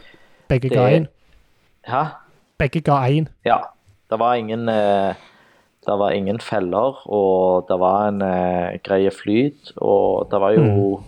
Begge 0.48 0.68
ga 0.72 0.86
én. 0.96 1.06
Hæ? 1.88 2.02
Begge 2.58 2.80
ga 2.80 2.98
én. 3.12 3.28
Ja. 3.44 3.58
Det 4.10 4.18
var 4.20 4.34
ingen 4.40 4.68
eh, 4.68 5.14
Det 5.86 5.94
var 6.00 6.10
ingen 6.16 6.38
feller, 6.40 7.00
og 7.12 7.66
det 7.68 7.76
var 7.80 8.08
en 8.08 8.22
eh, 8.22 8.78
greie 8.84 9.10
flyt, 9.12 9.72
og 9.76 10.28
det 10.30 10.40
var 10.40 10.54
jo 10.56 11.02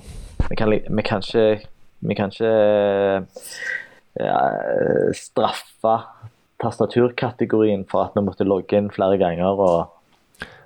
vi, 0.51 0.57
kan, 0.57 0.68
vi 0.70 1.03
kan 1.03 1.22
ikke 1.24 1.61
Vi 2.01 2.14
kan 2.14 2.29
ikke 2.31 2.51
eh, 4.20 5.12
straffe 5.16 5.97
tastaturkategorien 6.62 7.85
for 7.91 8.07
at 8.07 8.14
vi 8.16 8.22
måtte 8.24 8.45
logge 8.49 8.79
inn 8.79 8.91
flere 8.95 9.18
ganger 9.20 9.61
og 9.61 9.93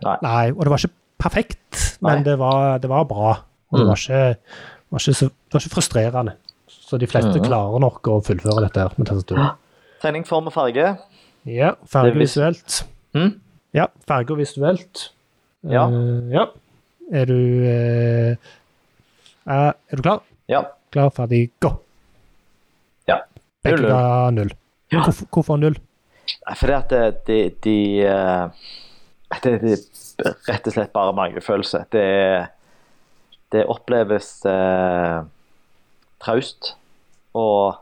Nei, 0.02 0.50
og 0.50 0.64
det 0.64 0.70
var 0.72 0.80
ikke 0.80 0.96
perfekt, 1.20 1.80
men 2.02 2.24
det 2.26 2.38
var, 2.40 2.78
det 2.82 2.88
var 2.90 3.04
bra. 3.04 3.34
Og 3.70 3.78
det 3.78 3.84
Mm. 3.84 3.88
var 3.90 3.98
ikke, 4.00 4.36
var 4.90 4.98
ikke, 4.98 5.14
så, 5.14 5.24
det 5.28 5.52
var 5.54 5.60
ikke 5.60 5.74
frustrerende. 5.74 6.32
Så 6.90 6.98
de 6.98 7.06
fleste 7.06 7.38
mm. 7.38 7.44
klarer 7.46 7.82
nok 7.84 8.08
å 8.10 8.16
fullføre 8.26 8.64
dette 8.64 8.82
her 8.82 8.96
med 8.98 9.06
tastaturet. 9.06 9.58
Tegning, 10.02 10.24
form 10.26 10.48
og 10.50 10.54
farge. 10.56 10.88
Ja, 11.46 11.74
farge 11.86 12.16
og 12.16 12.24
visuelt. 12.24 12.80
Mm? 13.14 13.36
Ja, 13.76 13.86
farge 14.10 14.34
og 14.34 14.40
visuelt. 14.40 15.04
Ja. 15.70 15.84
Uh, 15.86 16.26
ja. 16.34 16.48
Er 17.14 17.30
du 17.30 17.36
uh, 17.36 18.50
er, 19.46 19.72
du 19.94 20.02
klar? 20.02 20.24
Ja. 20.50 20.64
Klar, 20.90 21.12
ferdig, 21.14 21.52
gå. 21.62 21.70
Ja. 23.06 23.20
Begge 23.62 23.78
Null, 23.78 23.86
null. 23.86 23.94
ga 23.94 24.30
null. 24.34 24.52
Ja. 24.90 25.04
Hvorfor, 25.04 25.30
hvorfor 25.30 25.62
null? 25.62 25.78
Fordi 26.56 26.72
at 26.72 26.90
det- 26.90 27.26
de, 27.26 27.50
de 27.64 28.00
eh, 28.02 28.48
det, 29.42 29.60
det 29.62 30.26
er 30.26 30.34
rett 30.48 30.66
og 30.66 30.74
slett 30.74 30.92
bare 30.92 31.14
magefølelse. 31.14 31.84
Det, 31.92 32.06
det 33.54 33.66
oppleves 33.70 34.44
eh, 34.46 35.22
traust, 36.20 36.74
og 37.34 37.76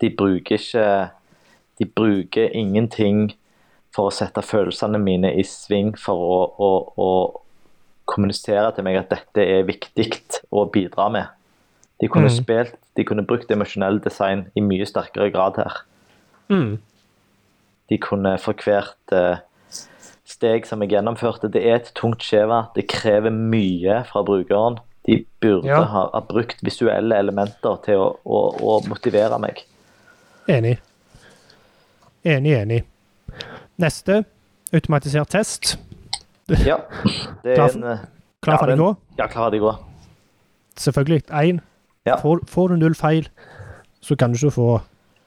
de 0.00 0.10
bruker 0.10 0.58
ikke 0.58 1.10
De 1.78 1.84
bruker 1.84 2.54
ingenting 2.56 3.34
for 3.92 4.08
å 4.08 4.12
sette 4.14 4.40
følelsene 4.40 4.96
mine 4.96 5.28
i 5.36 5.42
sving 5.44 5.90
for 6.00 6.16
å, 6.16 6.38
å, 6.56 6.70
å 6.96 7.08
kommunisere 8.08 8.70
til 8.72 8.86
meg 8.86 8.96
at 8.96 9.10
dette 9.12 9.44
er 9.44 9.66
viktig 9.68 10.22
å 10.48 10.64
bidra 10.72 11.10
med. 11.12 11.26
De 12.00 12.08
kunne 12.08 12.30
Mm. 12.30 12.36
spilt, 12.36 12.78
de 12.96 13.04
kunne 13.04 13.26
brukt 13.28 13.50
emosjonell 13.50 14.00
design 14.00 14.46
i 14.56 14.60
mye 14.64 14.86
sterkere 14.88 15.30
grad 15.30 15.56
her 15.56 15.82
Mm. 16.48 16.78
de 17.90 17.98
kunne 17.98 18.38
for 18.38 18.54
hvert 18.54 19.12
uh, 19.12 19.36
steg 20.24 20.64
som 20.66 20.80
jeg 20.80 20.90
gjennomførte. 20.90 21.52
Det 21.52 21.62
er 21.66 21.74
et 21.74 21.92
tungt 21.94 22.22
skjema. 22.22 22.68
Det 22.74 22.88
krever 22.88 23.30
mye 23.30 24.04
fra 24.08 24.22
brukeren. 24.22 24.78
De 25.06 25.24
burde 25.40 25.68
Ja. 25.68 25.82
ha, 25.84 26.08
ha 26.12 26.20
brukt 26.20 26.58
visuelle 26.66 27.14
elementer 27.18 27.76
til 27.84 27.94
å, 28.02 28.08
å, 28.26 28.40
å 28.58 28.76
motivere 28.88 29.38
meg. 29.38 29.62
Enig. 30.48 30.78
Enig, 32.26 32.52
enig. 32.58 32.80
Neste, 33.78 34.24
automatisert 34.74 35.30
test. 35.30 35.76
Ja. 36.48 36.78
Det 37.42 37.54
er 37.58 37.68
for- 37.68 37.76
en 37.78 37.84
eh, 37.84 37.98
Klar, 38.42 38.54
Ja, 38.54 38.66
ferdig, 38.66 38.78
gå. 38.78 38.96
Ja, 39.18 39.26
klar 39.26 39.50
de 39.50 39.58
gå. 39.58 39.72
Selvfølgelig 40.76 41.22
én. 41.30 41.60
Ja. 42.06 42.16
Får, 42.20 42.44
får 42.46 42.68
du 42.68 42.76
null 42.76 42.94
feil, 42.94 43.28
så 44.02 44.14
kan 44.16 44.30
du 44.32 44.36
ikke 44.38 44.52
få 44.54 44.66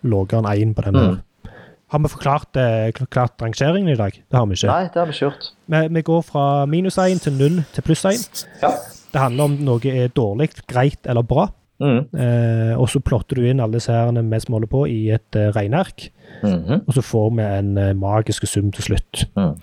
lavere 0.04 0.40
enn 0.40 0.48
én 0.70 0.76
på 0.78 0.86
denne. 0.86 1.02
Mm. 1.18 1.52
Har 1.90 2.00
vi 2.00 2.08
forklart, 2.14 2.56
eh, 2.56 2.92
forklart 2.96 3.42
rangeringen 3.42 3.90
i 3.90 3.98
dag? 3.98 4.12
Det 4.14 4.38
har 4.38 4.46
vi 4.46 4.54
ikke. 4.56 4.68
Nei, 4.70 4.84
det 4.94 4.96
har 5.02 5.06
vi 5.10 5.12
ikke 5.18 5.26
gjort. 5.26 5.50
Vi, 5.68 5.88
vi 5.98 6.02
går 6.02 6.22
fra 6.24 6.66
minus 6.70 6.98
1 6.98 7.20
til 7.26 7.34
0 7.34 7.64
til 7.74 7.82
pluss 7.82 8.06
1. 8.06 8.46
Ja. 8.62 8.72
Det 9.14 9.22
handler 9.22 9.50
om 9.50 9.56
noe 9.66 9.94
er 9.94 10.12
dårlig, 10.14 10.52
greit 10.70 11.08
eller 11.10 11.26
bra. 11.26 11.48
Mm. 11.80 12.00
Eh, 12.12 12.74
og 12.76 12.90
så 12.92 13.00
plotter 13.00 13.40
du 13.40 13.46
inn 13.48 13.62
alle 13.64 13.80
seerne 13.80 14.20
herene 14.20 14.42
vi 14.44 14.54
holder 14.54 14.70
på, 14.72 14.84
i 14.92 15.10
et 15.16 15.38
uh, 15.40 15.50
regneark. 15.56 16.10
Mhm. 16.44 16.84
Og 16.86 16.94
så 16.94 17.02
får 17.02 17.30
vi 17.36 17.46
en 17.46 17.78
uh, 17.78 17.94
magisk 17.98 18.48
sum 18.48 18.72
til 18.72 18.92
slutt. 18.92 19.26
Mm. 19.36 19.56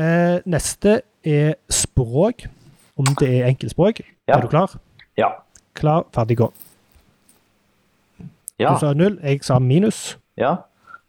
Eh, 0.00 0.38
neste 0.46 1.00
er 1.24 1.54
språk. 1.70 2.46
Om 3.00 3.14
det 3.20 3.28
er 3.28 3.46
enkeltspråk. 3.48 4.02
Ja. 4.28 4.36
Er 4.36 4.40
du 4.44 4.48
klar? 4.52 4.74
Ja. 5.16 5.28
Klar, 5.74 6.04
ferdig, 6.14 6.36
gå. 6.36 6.50
Ja. 8.60 8.74
Du 8.74 8.82
sa 8.82 8.92
null, 8.92 9.16
jeg 9.22 9.40
sa 9.42 9.58
minus. 9.58 10.18
ja. 10.36 10.56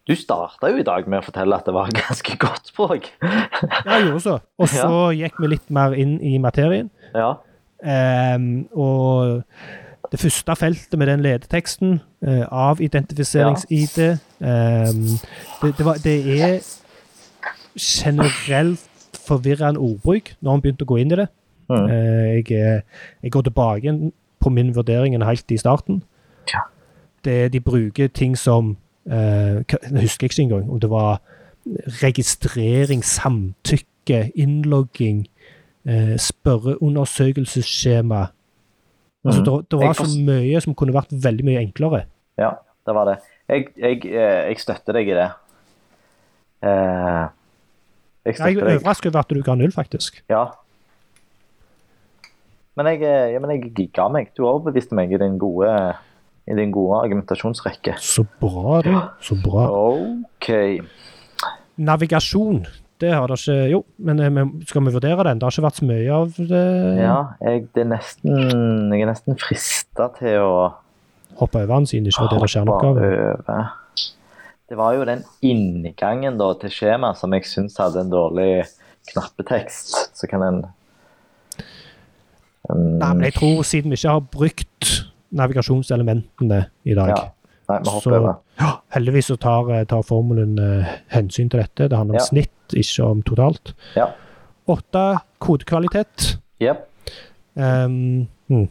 Du 0.09 0.15
starta 0.17 0.71
jo 0.71 0.79
i 0.81 0.83
dag 0.83 1.05
med 1.07 1.21
å 1.21 1.25
fortelle 1.27 1.55
at 1.55 1.67
det 1.69 1.73
var 1.75 1.91
ganske 2.07 2.33
godt 2.41 2.71
språk. 2.71 3.11
Ja, 3.21 3.99
jeg 3.99 4.07
gjorde 4.07 4.23
så. 4.23 4.39
Og 4.57 4.71
så 4.73 5.11
gikk 5.13 5.37
vi 5.39 5.51
litt 5.53 5.69
mer 5.69 5.93
inn 5.93 6.17
i 6.25 6.37
materien. 6.41 6.89
ja. 7.13 7.35
Ehm, 7.85 8.67
og 8.71 9.43
det 10.11 10.19
første 10.19 10.55
feltet 10.55 10.99
med 10.99 11.07
den 11.07 11.21
ledeteksten, 11.21 11.99
eh, 12.27 12.45
avidentifiserings-ID 12.51 13.97
ehm, 14.41 15.17
det, 15.61 15.77
det, 15.77 15.85
var, 15.85 15.93
det 15.93 16.41
er 16.41 16.59
generelt 17.79 18.89
forvirrende 19.27 19.79
ordbruk 19.79 20.33
når 20.41 20.51
man 20.51 20.61
begynte 20.61 20.85
å 20.85 20.91
gå 20.91 20.99
inn 21.01 21.13
i 21.13 21.19
det. 21.21 21.27
Mm. 21.71 21.85
Eh, 21.87 22.31
jeg, 22.49 22.81
jeg 23.23 23.31
går 23.31 23.41
tilbake 23.47 23.95
på 24.41 24.49
min 24.49 24.75
vurdering 24.75 25.23
helt 25.23 25.51
i 25.51 25.57
starten. 25.57 26.03
Ja. 26.53 26.65
Det, 27.25 27.53
de 27.53 27.59
bruker 27.59 28.07
ting 28.07 28.37
som 28.37 28.77
eh, 29.05 29.61
Jeg 29.69 30.01
husker 30.01 30.25
ikke 30.25 30.41
engang 30.41 30.71
om 30.71 30.79
det 30.79 30.89
var 30.89 31.21
registrering, 32.01 33.05
samtykke, 33.05 34.31
innlogging, 34.35 35.27
eh, 35.87 36.17
spørreundersøkelsesskjema. 36.17 38.25
Altså, 39.25 39.41
Mhm. 39.41 39.45
det, 39.45 39.69
det 39.71 39.79
var 39.79 39.93
så 39.93 40.05
mye 40.25 40.61
som 40.61 40.75
kunne 40.75 40.93
vært 40.93 41.11
veldig 41.23 41.45
mye 41.45 41.59
enklere. 41.61 42.03
Ja, 42.37 42.49
det 42.87 42.95
var 42.95 43.05
det. 43.05 43.17
Jeg, 43.49 43.65
jeg, 43.77 44.05
eh, 44.05 44.47
jeg 44.49 44.59
støtter 44.59 44.93
deg 44.93 45.07
i 45.09 45.13
det. 45.13 45.31
Eh, 46.63 47.27
jeg 48.25 48.35
Jeg 48.37 48.57
er 48.57 48.63
overrasket 48.77 49.15
over 49.15 49.19
at 49.19 49.29
du 49.29 49.41
ga 49.41 49.55
null, 49.55 49.71
faktisk. 49.71 50.21
Ja. 50.29 50.45
Men 52.77 52.85
jeg, 52.85 53.01
eh, 53.03 53.31
ja, 53.33 53.39
men 53.39 53.49
jeg 53.51 53.91
ga 53.93 54.07
meg. 54.09 54.27
Du 54.37 54.45
overbeviste 54.47 54.93
meg 54.95 55.11
i 55.11 55.17
din 55.17 55.37
gode, 55.37 55.95
i 56.47 56.53
din 56.55 56.71
gode 56.71 57.01
argumentasjonsrekke. 57.03 57.93
Så 57.99 58.25
bra, 58.39 58.81
du. 58.81 59.01
Så 59.21 59.35
bra. 59.43 59.67
OK. 59.69 60.79
Navigasjon, 61.77 62.65
det 63.01 63.11
har 63.13 63.31
det 63.31 63.37
ikke 63.41 63.57
Jo, 63.71 63.81
men 64.05 64.21
eh, 64.23 64.39
skal 64.69 64.85
vi 64.85 64.93
vurdere 64.93 65.25
den? 65.27 65.41
Det 65.41 65.47
har 65.47 65.55
ikke 65.55 65.67
vært 65.67 65.81
så 65.81 65.87
mye 65.89 66.15
av 66.15 66.37
det. 66.37 66.63
Ja, 67.01 67.17
jeg, 67.41 67.65
det 67.75 67.83
er 67.83 67.91
nesten, 67.95 68.93
jeg 68.93 69.05
er 69.05 69.11
nesten 69.11 69.39
frista 69.41 70.11
til 70.19 70.39
å 70.45 70.53
Hoppe 71.39 71.61
over 71.63 71.79
den 71.79 71.87
siden 71.87 72.05
det 72.05 72.11
ikke 72.11 72.25
var 72.25 72.33
del 72.33 72.43
av 72.43 72.51
kjerneoppgaven. 72.51 73.69
Det 74.71 74.77
var 74.79 74.93
jo 74.95 75.05
den 75.07 75.23
inngangen 75.43 76.37
da, 76.39 76.51
til 76.59 76.71
skjemaet 76.71 77.19
som 77.19 77.33
jeg 77.35 77.47
syns 77.47 77.79
hadde 77.79 78.03
en 78.03 78.11
dårlig 78.11 78.65
knappetekst. 79.11 79.95
Så 80.15 80.29
kan 80.31 80.45
en 80.45 80.59
um, 82.69 82.99
Nei, 83.01 83.09
men 83.15 83.25
jeg 83.27 83.35
tror 83.39 83.63
siden 83.67 83.91
vi 83.91 83.99
ikke 83.99 84.15
har 84.15 84.23
brukt 84.35 84.91
navigasjonselementene 85.31 86.65
i 86.83 86.95
dag, 86.95 87.11
Ja, 87.11 87.21
nei, 87.71 87.79
vi 87.85 87.93
hopper 87.95 88.17
over. 88.19 88.35
ja, 88.61 88.69
heldigvis 88.95 89.29
så 89.31 89.37
tar, 89.41 89.71
eh, 89.75 89.85
tar 89.89 90.03
formelen 90.07 90.59
eh, 90.61 90.91
hensyn 91.15 91.49
til 91.51 91.63
dette. 91.63 91.87
Det 91.89 91.97
handler 91.97 92.17
om 92.19 92.21
Ja. 92.21 92.27
snitt, 92.27 92.75
ikke 92.77 93.07
om 93.07 93.23
totalt. 93.27 93.73
Ja. 93.97 94.09
Åtte 94.71 95.05
kodekvalitet. 95.43 96.35
Yep. 96.61 96.85
Um, 97.55 98.27
hmm, 98.47 98.67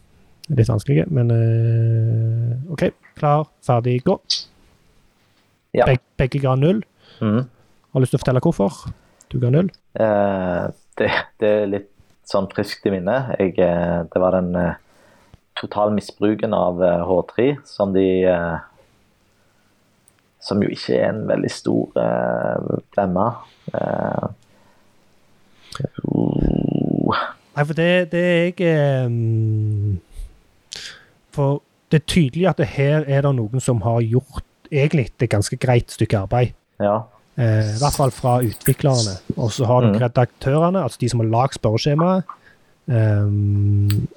litt 0.57 0.70
vanskelig, 0.70 1.05
men 1.12 1.30
uh, 1.34 2.72
OK. 2.72 2.86
Klar, 3.18 3.44
ferdig, 3.66 3.98
gå. 4.07 4.14
Ja. 5.76 5.84
Beg, 5.86 6.01
begge 6.18 6.40
ga 6.42 6.55
null. 6.59 6.80
Mm. 7.20 7.44
Har 7.92 8.03
lyst 8.03 8.14
til 8.14 8.18
å 8.20 8.22
fortelle 8.22 8.40
hvorfor 8.44 8.78
du 9.30 9.36
ga 9.42 9.51
null? 9.53 9.68
Eh, 10.01 10.64
det, 10.98 11.11
det 11.42 11.51
er 11.51 11.68
litt 11.70 11.90
sånn 12.30 12.48
friskt 12.51 12.86
i 12.88 12.94
minnet. 12.94 13.34
Jeg, 13.38 13.59
eh, 13.62 14.01
det 14.11 14.22
var 14.22 14.34
den 14.38 14.55
eh, 14.59 14.78
totale 15.61 15.92
misbruken 15.94 16.55
av 16.57 16.80
eh, 16.82 17.05
H3 17.07 17.51
som 17.68 17.92
de 17.94 18.07
eh, 18.30 18.57
Som 20.41 20.62
jo 20.64 20.68
ikke 20.72 20.97
er 20.97 21.11
en 21.12 21.26
veldig 21.28 21.51
stor 21.53 21.99
eh, 22.01 22.78
blemme. 22.95 23.26
Eh, 23.74 24.28
uh, 26.05 27.16
Nei, 27.57 27.64
for 27.66 27.74
det, 27.76 27.88
det 28.12 28.20
er 28.24 28.62
jeg 28.64 29.07
um, 29.07 29.99
For 31.34 31.61
det 31.91 32.01
er 32.01 32.07
tydelig 32.07 32.47
at 32.51 32.61
det 32.62 32.68
her 32.76 33.05
er 33.07 33.26
det 33.26 33.32
noen 33.36 33.62
som 33.62 33.82
har 33.84 34.01
gjort 34.07 34.45
egentlig 34.70 35.09
et 35.11 35.28
ganske 35.30 35.57
greit 35.59 35.91
stykke 35.91 36.24
arbeid. 36.26 36.55
ja. 36.80 37.01
Eh, 37.41 37.70
I 37.76 37.78
hvert 37.80 37.97
fall 37.97 38.11
fra 38.12 38.34
utviklerne. 38.45 39.14
Og 39.36 39.53
så 39.55 39.64
har 39.64 39.80
dere 39.80 39.93
Mhm. 39.95 40.03
redaktørene, 40.03 40.82
altså 40.82 40.99
de 41.01 41.09
som 41.09 41.20
har 41.20 41.28
lagd 41.30 41.55
spørreskjemaet, 41.59 42.24
Um, 42.91 44.09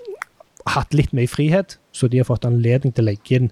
hatt 0.65 0.93
litt 0.93 1.11
mye 1.13 1.27
frihet, 1.29 1.77
så 1.91 2.07
de 2.09 2.17
har 2.17 2.25
fått 2.25 2.45
anledning 2.47 2.93
til 2.95 3.03
å 3.03 3.09
legge 3.11 3.35
inn 3.35 3.51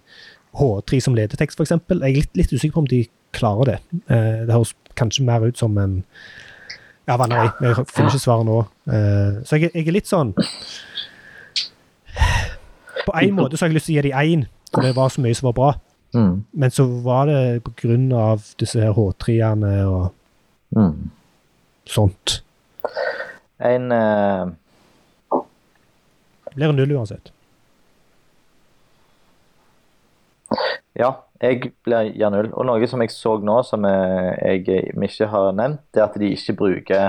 H3 0.60 1.00
som 1.00 1.16
ledetekst, 1.16 1.60
f.eks. 1.60 1.72
Jeg 1.72 2.00
er 2.02 2.16
litt, 2.18 2.32
litt 2.38 2.52
usikker 2.54 2.74
på 2.76 2.84
om 2.84 2.88
de 2.92 3.02
klarer 3.36 3.70
det. 3.72 3.78
Eh, 4.12 4.42
det 4.48 4.52
høres 4.56 4.74
kanskje 5.00 5.24
mer 5.28 5.46
ut 5.48 5.58
som 5.60 5.78
en 5.80 6.00
ja, 7.08 7.16
vanneri. 7.18 7.48
Jeg 7.64 7.86
finner 7.90 8.10
ikke 8.12 8.24
svaret 8.26 8.48
nå. 8.50 8.58
Eh, 8.92 9.40
så 9.48 9.60
jeg, 9.62 9.72
jeg 9.74 9.88
er 9.88 9.96
litt 9.96 10.10
sånn 10.12 10.34
På 13.06 13.16
en 13.18 13.34
måte 13.38 13.58
så 13.58 13.66
har 13.66 13.72
jeg 13.72 13.78
lyst 13.80 13.88
til 13.90 13.96
å 13.96 14.02
gi 14.02 14.04
dem 14.10 14.20
én, 14.20 14.44
for 14.74 14.86
det 14.86 14.94
var 14.98 15.10
så 15.14 15.24
mye 15.24 15.38
som 15.38 15.48
var 15.50 15.56
bra. 15.58 15.70
Mm. 16.14 16.34
Men 16.60 16.74
så 16.76 16.86
var 17.06 17.30
det 17.32 17.40
på 17.66 17.72
grunn 17.82 18.10
av 18.14 18.44
disse 18.62 18.82
her 18.84 18.96
H3-ene 18.98 19.76
og 19.90 20.10
Mm. 20.72 21.10
sånt. 21.84 22.38
En 23.60 23.92
uh... 23.92 24.48
Blir 26.56 26.72
null 26.72 26.94
uansett. 26.96 27.34
Ja, 31.00 31.14
jeg 31.42 31.72
blir 31.86 32.10
gjerne 32.12 32.42
null. 32.42 32.50
Og 32.54 32.66
noe 32.68 32.88
som 32.88 33.02
jeg 33.02 33.12
så 33.14 33.38
nå, 33.40 33.62
som 33.64 33.86
jeg, 33.88 34.66
jeg, 34.68 34.94
ikke 35.08 35.28
har 35.32 35.52
nevnt, 35.56 35.80
det 35.94 36.02
er 36.02 36.08
at 36.10 36.18
de 36.20 36.32
ikke 36.36 36.56
bruker 36.60 37.06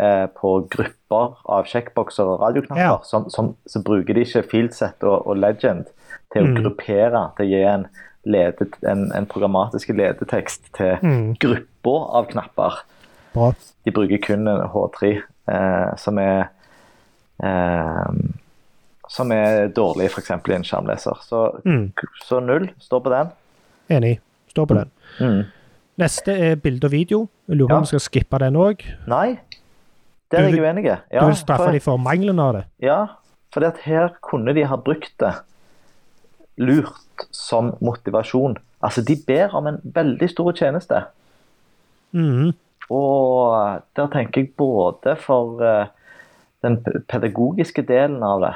eh, 0.00 0.26
på 0.40 0.52
grupper 0.72 1.36
av 1.44 1.68
sjekkbokser 1.68 2.24
og 2.32 2.40
radioknapper. 2.40 2.82
Ja. 2.82 2.96
Som, 3.04 3.28
som, 3.30 3.52
så 3.68 3.82
bruker 3.84 4.16
de 4.16 4.24
ikke 4.24 4.42
fieldset 4.50 5.04
og, 5.04 5.26
og 5.28 5.36
legend 5.42 5.86
til 6.32 6.42
å 6.42 6.48
Mm. 6.50 6.56
gruppere, 6.62 7.20
til 7.36 7.46
å 7.46 7.48
gi 7.52 7.60
en, 7.68 7.86
ledet, 8.26 8.74
en, 8.88 9.06
en 9.14 9.26
programmatisk 9.30 9.92
ledetekst 9.94 10.72
til 10.74 10.96
Mm. 11.02 11.34
grupper 11.38 12.08
av 12.18 12.26
knapper. 12.32 12.80
Bra. 13.36 13.52
De 13.84 13.92
bruker 13.94 14.18
kun 14.24 14.48
H3, 14.48 15.12
eh, 15.52 15.90
som 16.00 16.18
er 16.18 16.48
eh, 17.44 18.10
som 19.16 19.32
er 19.32 19.68
dårlig 19.72 20.10
f.eks. 20.12 20.30
i 20.30 20.54
en 20.56 20.64
skjermleser. 20.66 21.20
Så, 21.24 21.42
Mm. 21.64 21.92
så 22.26 22.40
null 22.44 22.68
står 22.82 23.00
på 23.06 23.12
den. 23.14 23.30
Enig. 23.96 24.18
Står 24.52 24.66
på 24.68 24.74
den. 24.76 24.90
Mm. 25.20 25.44
Neste 25.98 26.32
er 26.50 26.56
bilde 26.60 26.84
og 26.88 26.92
video. 26.92 27.28
Jeg 27.48 27.56
lurer 27.56 27.68
på 27.68 27.72
Ja. 27.72 27.76
om 27.78 27.86
vi 27.86 27.92
skal 27.94 28.04
skippe 28.04 28.38
den 28.42 28.56
òg. 28.60 28.82
Nei, 29.08 29.38
der 30.30 30.38
er 30.38 30.48
jeg 30.50 30.60
uenig. 30.60 30.84
Ja, 30.84 31.20
du 31.20 31.26
vil 31.26 31.36
straffe 31.38 31.64
for, 31.64 31.72
dem 31.72 31.80
for 31.80 31.96
mangelen 31.96 32.38
av 32.42 32.52
det. 32.58 32.64
ja, 32.82 33.06
for 33.54 33.64
her 33.84 34.08
kunne 34.20 34.52
de 34.54 34.64
ha 34.68 34.76
brukt 34.76 35.12
det 35.18 35.32
lurt 36.58 37.26
som 37.30 37.74
motivasjon. 37.80 38.56
Altså, 38.82 39.02
de 39.02 39.16
ber 39.26 39.54
om 39.54 39.66
en 39.66 39.80
veldig 39.84 40.28
stor 40.30 40.52
tjeneste. 40.52 41.04
Mm. 42.12 42.52
Og 42.90 43.82
der 43.96 44.06
tenker 44.12 44.42
jeg 44.42 44.52
både 44.56 45.16
for 45.20 45.62
eh, 45.64 45.86
den 46.62 46.78
pedagogiske 47.08 47.82
delen 47.88 48.22
av 48.22 48.40
det. 48.44 48.54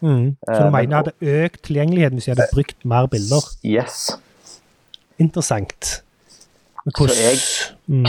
Så 0.00 0.06
Eh, 0.48 0.58
du 0.58 0.70
men- 0.70 0.72
mener 0.88 1.02
det 1.02 1.14
økt 1.20 1.62
tilgjengeligheten 1.62 2.16
hvis 2.18 2.24
de 2.24 2.30
hadde 2.34 2.48
brukt 2.54 2.84
mer 2.84 3.06
bilder? 3.06 3.42
Yes. 3.64 4.16
Interessant. 5.18 6.02
Men 6.84 6.92
Så 6.96 7.06
jeg, 7.08 7.38
Mhm. 7.86 8.04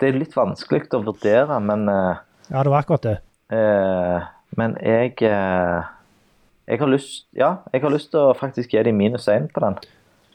Det 0.00 0.08
er 0.08 0.18
litt 0.18 0.34
vanskelig 0.34 0.88
å 0.90 1.04
vurdere, 1.04 1.60
men 1.62 1.88
eh, 1.88 2.16
Ja, 2.50 2.62
det 2.62 2.70
var 2.70 2.82
akkurat 2.82 3.02
det. 3.02 3.18
Eh, 3.50 4.20
men 4.56 4.76
jeg 4.82 5.14
Jeg 6.68 6.78
har 6.80 6.86
lyst 6.88 7.24
Ja, 7.36 7.56
jeg 7.72 7.80
har 7.82 7.90
lyst 7.90 8.10
til 8.10 8.18
å 8.20 8.34
faktisk 8.36 8.70
gi 8.72 8.82
dem 8.82 8.96
minus 8.98 9.28
én 9.28 9.46
på 9.52 9.60
den. 9.60 9.76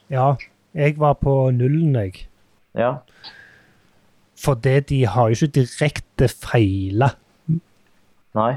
Ja, 0.09 0.35
jeg 0.73 0.97
var 0.97 1.13
på 1.15 1.51
nullen, 1.51 1.93
jeg. 1.93 2.27
Ja. 2.73 2.99
Fordi 4.37 4.79
de 4.79 5.05
har 5.05 5.29
jo 5.29 5.35
ikke 5.35 5.53
direkte 5.61 6.27
feila, 6.29 7.11
Nei. 8.33 8.53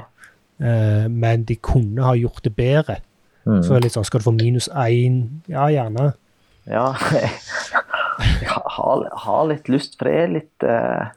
Eh, 0.59 1.07
men 1.09 1.43
de 1.47 1.55
kunne 1.55 2.03
ha 2.03 2.13
gjort 2.15 2.43
det 2.43 2.55
bedre. 2.55 2.97
Mm. 3.45 3.61
Så 3.63 3.73
er 3.73 3.79
det 3.79 3.83
litt 3.89 3.93
sånn, 3.97 4.05
skal 4.07 4.19
du 4.21 4.25
få 4.29 4.33
minus 4.35 4.69
én? 4.73 5.19
Ja, 5.51 5.67
gjerne. 5.69 6.13
Ja. 6.67 6.87
Jeg 8.41 8.47
har, 8.49 9.01
har 9.25 9.41
litt 9.49 9.67
lyst, 9.69 9.97
for 9.99 10.07
det 10.07 10.15
er 10.23 10.29
litt 10.31 10.63
eh, 10.63 11.09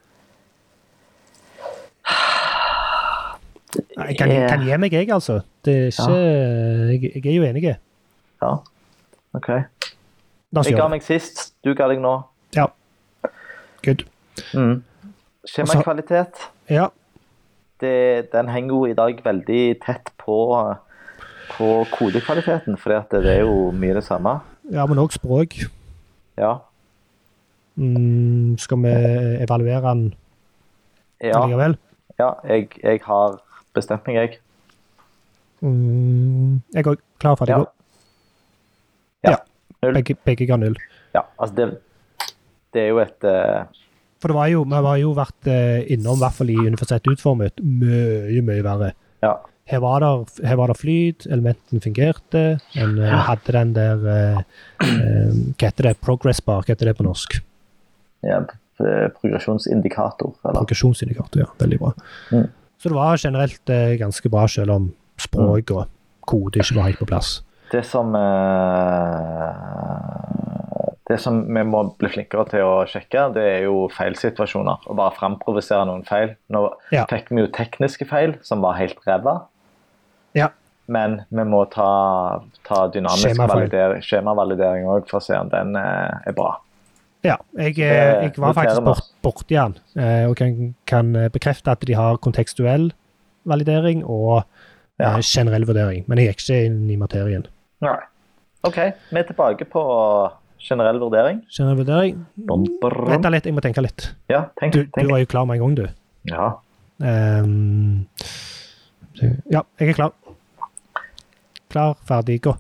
Jeg 3.98 4.16
kan, 4.18 4.30
er- 4.32 4.48
kan 4.48 4.64
gi 4.64 4.76
meg, 4.80 4.92
jeg, 4.92 5.10
altså. 5.12 5.40
Det 5.64 5.74
er 5.94 6.90
ikke 6.94 7.10
jeg, 7.14 7.24
jeg 7.24 7.32
er 7.32 7.36
jo 7.36 7.44
enig. 7.44 7.64
Ja, 8.42 8.52
OK. 9.34 9.48
Jeg 9.48 10.74
ga 10.78 10.86
meg 10.88 11.02
sist, 11.04 11.52
du 11.64 11.74
ga 11.76 11.88
deg 11.90 12.00
nå. 12.00 12.14
Ja. 12.56 12.66
Good. 13.84 14.06
Mm. 14.54 14.82
Skjemakvalitet, 15.48 16.48
Ja. 16.70 16.88
Det, 17.80 18.30
den 18.32 18.48
henger 18.52 18.74
jo 18.74 18.86
i 18.90 18.94
dag 18.98 19.20
veldig 19.24 19.62
tett 19.84 20.10
på, 20.20 20.36
på 21.56 21.68
kodekvaliteten, 21.94 22.76
for 22.80 22.94
det 23.12 23.24
er 23.36 23.40
jo 23.44 23.70
mye 23.72 23.94
det 23.98 24.04
samme. 24.06 24.38
ja, 24.70 24.86
men 24.86 24.98
òg 25.00 25.12
språk. 25.16 25.54
Ja. 26.38 26.58
Mm, 27.78 28.56
skal 28.58 28.80
vi 28.82 28.92
evaluere 29.44 29.82
den 29.94 30.14
Ja, 31.22 31.40
likevel? 31.46 31.76
ja 32.18 32.32
jeg, 32.46 32.68
jeg 32.82 33.00
har 33.06 33.38
bestemt 33.74 34.06
meg, 34.06 34.14
jeg. 34.16 34.38
Mm, 35.62 36.60
jeg 36.74 36.86
er 36.86 36.96
klar 37.18 37.34
for 37.38 37.46
det. 37.46 37.54
Ja. 37.58 37.64
Ja. 39.24 39.36
Ja. 39.82 39.92
Begge, 39.94 40.14
begge 40.26 40.46
ga 40.46 40.56
null. 40.58 40.76
Ja, 41.14 41.22
altså 41.38 41.54
det, 41.54 41.66
det 42.74 42.82
er 42.82 42.88
jo 42.92 42.98
et 43.02 43.24
eh, 43.26 43.64
For 44.18 44.32
det 44.32 44.38
var 44.38 44.48
jo, 44.50 44.64
vi 44.66 44.80
har 44.88 45.00
jo 45.02 45.12
vært 45.16 45.50
eh, 45.50 45.84
innom, 45.94 46.18
i 46.18 46.24
hvert 46.24 46.38
fall 46.38 46.50
i 46.50 46.58
Universitetet 46.58 47.12
utformet, 47.14 47.62
mye, 47.62 48.42
mye 48.46 48.64
verre. 48.66 48.92
Ja. 49.22 49.36
Her 49.68 49.82
var 49.84 50.00
det, 50.00 50.38
her 50.48 50.56
var 50.58 50.72
det 50.72 50.78
flyt, 50.80 51.26
elementene 51.28 51.82
fungerte. 51.84 52.44
En 52.78 52.96
ja. 52.98 53.20
hadde 53.28 53.54
den 53.54 53.74
der 53.76 54.08
eh, 54.14 54.40
eh, 54.86 55.36
Hva 55.54 55.68
heter 55.68 55.90
det? 55.90 55.98
Progress 56.02 56.40
bar, 56.42 56.64
hva 56.64 56.74
heter 56.74 56.90
det 56.90 56.96
på 56.98 57.06
norsk? 57.06 57.38
ja, 58.26 58.40
progresjonsindikator. 59.20 60.32
Eller? 60.44 60.60
Progresjonsindikator, 60.62 61.40
ja. 61.40 61.46
Veldig 61.58 61.78
bra. 61.78 61.92
Mm. 62.32 62.48
Så 62.82 62.88
det 62.88 62.94
var 62.94 63.16
generelt 63.16 63.70
eh, 63.70 63.94
ganske 63.98 64.28
bra, 64.28 64.48
selv 64.48 64.70
om 64.74 64.90
språk 65.18 65.70
og 65.74 65.86
kode 66.28 66.62
ikke 66.62 66.76
var 66.78 66.90
helt 66.90 67.00
på 67.02 67.08
plass. 67.10 67.42
Det 67.72 67.84
som 67.84 68.14
eh, 68.16 68.20
Det 71.08 71.16
som 71.20 71.40
vi 71.46 71.62
må 71.64 71.82
bli 71.98 72.08
flinkere 72.12 72.44
til 72.50 72.60
å 72.66 72.72
sjekke, 72.88 73.22
det 73.32 73.44
er 73.54 73.62
jo 73.64 73.86
feilsituasjoner. 73.96 74.82
Og 74.90 74.96
bare 74.98 75.14
framprovosere 75.16 75.86
noen 75.88 76.04
feil. 76.04 76.34
Nå 76.52 76.66
Ja. 76.92 77.06
fikk 77.08 77.30
vi 77.30 77.40
jo 77.40 77.46
tekniske 77.48 78.06
feil 78.06 78.34
som 78.42 78.60
var 78.60 78.74
helt 78.76 78.98
ræva. 79.06 79.46
Ja. 80.34 80.50
Men 80.86 81.22
vi 81.30 81.44
må 81.44 81.64
ta, 81.70 82.40
ta 82.64 82.88
dynamisk 82.88 83.40
skjemavalidering 84.04 84.86
òg 84.88 85.08
for 85.08 85.20
å 85.20 85.22
se 85.24 85.36
om 85.36 85.48
den 85.52 85.76
eh, 85.76 86.28
er 86.28 86.32
bra. 86.36 86.58
Ja, 87.26 87.36
jeg, 87.58 87.78
eh, 87.82 88.22
jeg 88.28 88.34
var 88.38 88.54
faktisk 88.54 88.84
bort, 88.86 89.08
borti 89.24 89.56
den, 89.56 89.74
eh, 89.98 90.28
og 90.28 90.36
kan, 90.38 90.74
kan 90.86 91.12
bekrefte 91.34 91.72
at 91.74 91.80
de 91.88 91.96
har 91.98 92.16
kontekstuell 92.24 92.90
validering 93.48 94.04
og 94.04 94.44
Ja. 94.98 95.12
generell 95.22 95.62
vurdering, 95.64 96.04
men 96.08 96.18
jeg 96.18 96.32
gikk 96.34 96.40
ikke 96.42 96.66
inn 96.66 96.90
i 96.90 96.96
materien. 96.96 97.44
Nei. 97.80 97.96
OK, 98.66 98.78
vi 99.12 99.20
er 99.20 99.26
tilbake 99.28 99.64
på 99.70 99.82
generell 100.58 100.98
vurdering. 101.00 101.42
Generell 101.50 101.76
vurdering 101.82 102.24
Vent 103.08 103.28
litt, 103.32 103.44
jeg 103.46 103.54
må 103.54 103.60
tenke 103.64 103.82
litt. 103.84 104.08
Ja, 104.30 104.46
tenk. 104.60 104.72
Du, 104.74 104.84
du 104.84 105.06
var 105.10 105.18
jo 105.22 105.26
klar 105.30 105.44
med 105.46 105.58
en 105.58 105.62
gang, 105.62 105.74
du. 105.76 105.88
Ja. 106.28 106.48
Um, 106.98 108.06
ja, 109.50 109.62
jeg 109.78 109.88
er 109.88 109.94
klar. 109.94 110.12
Klar, 111.70 111.94
ferdig, 112.08 112.40
gå. 112.42 112.54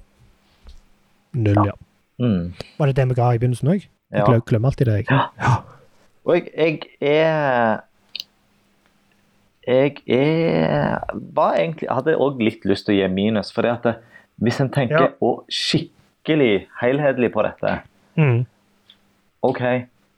Null, 1.38 1.60
ja. 1.66 1.74
Mm. 2.20 2.52
Var 2.78 2.86
det 2.90 2.96
det 2.98 3.08
vi 3.08 3.14
ga 3.18 3.32
i 3.34 3.38
begynnelsen 3.38 3.68
òg? 3.72 3.84
Jeg 4.10 4.18
Ja. 4.20 4.24
glem- 4.26 4.44
glemmer 4.46 4.68
alltid 4.70 4.86
det. 4.86 4.94
jeg. 4.96 5.06
Ja. 5.10 5.54
Og 6.24 6.34
jeg, 6.36 6.82
jeg 7.00 7.16
er 7.20 7.80
Jeg 9.68 10.02
er 10.08 11.00
var 11.34 11.56
egentlig, 11.58 11.88
hadde 11.92 12.14
òg 12.16 12.38
litt 12.40 12.64
lyst 12.64 12.86
til 12.86 12.94
å 12.94 12.98
gi 13.02 13.08
minus. 13.12 13.50
For 13.52 13.66
at 13.68 13.84
hvis 14.40 14.60
en 14.60 14.70
tenker 14.70 15.00
Ja. 15.00 15.08
å 15.20 15.44
skikkelig 16.28 16.68
helhetlig 16.80 17.32
på 17.32 17.42
dette 17.46 17.80
Mm. 18.18 18.46
OK, 19.42 19.60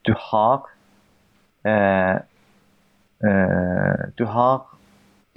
du 0.07 0.15
har 0.17 0.63
eh, 1.67 2.17
eh, 3.23 4.09
Du 4.17 4.25
har 4.25 4.63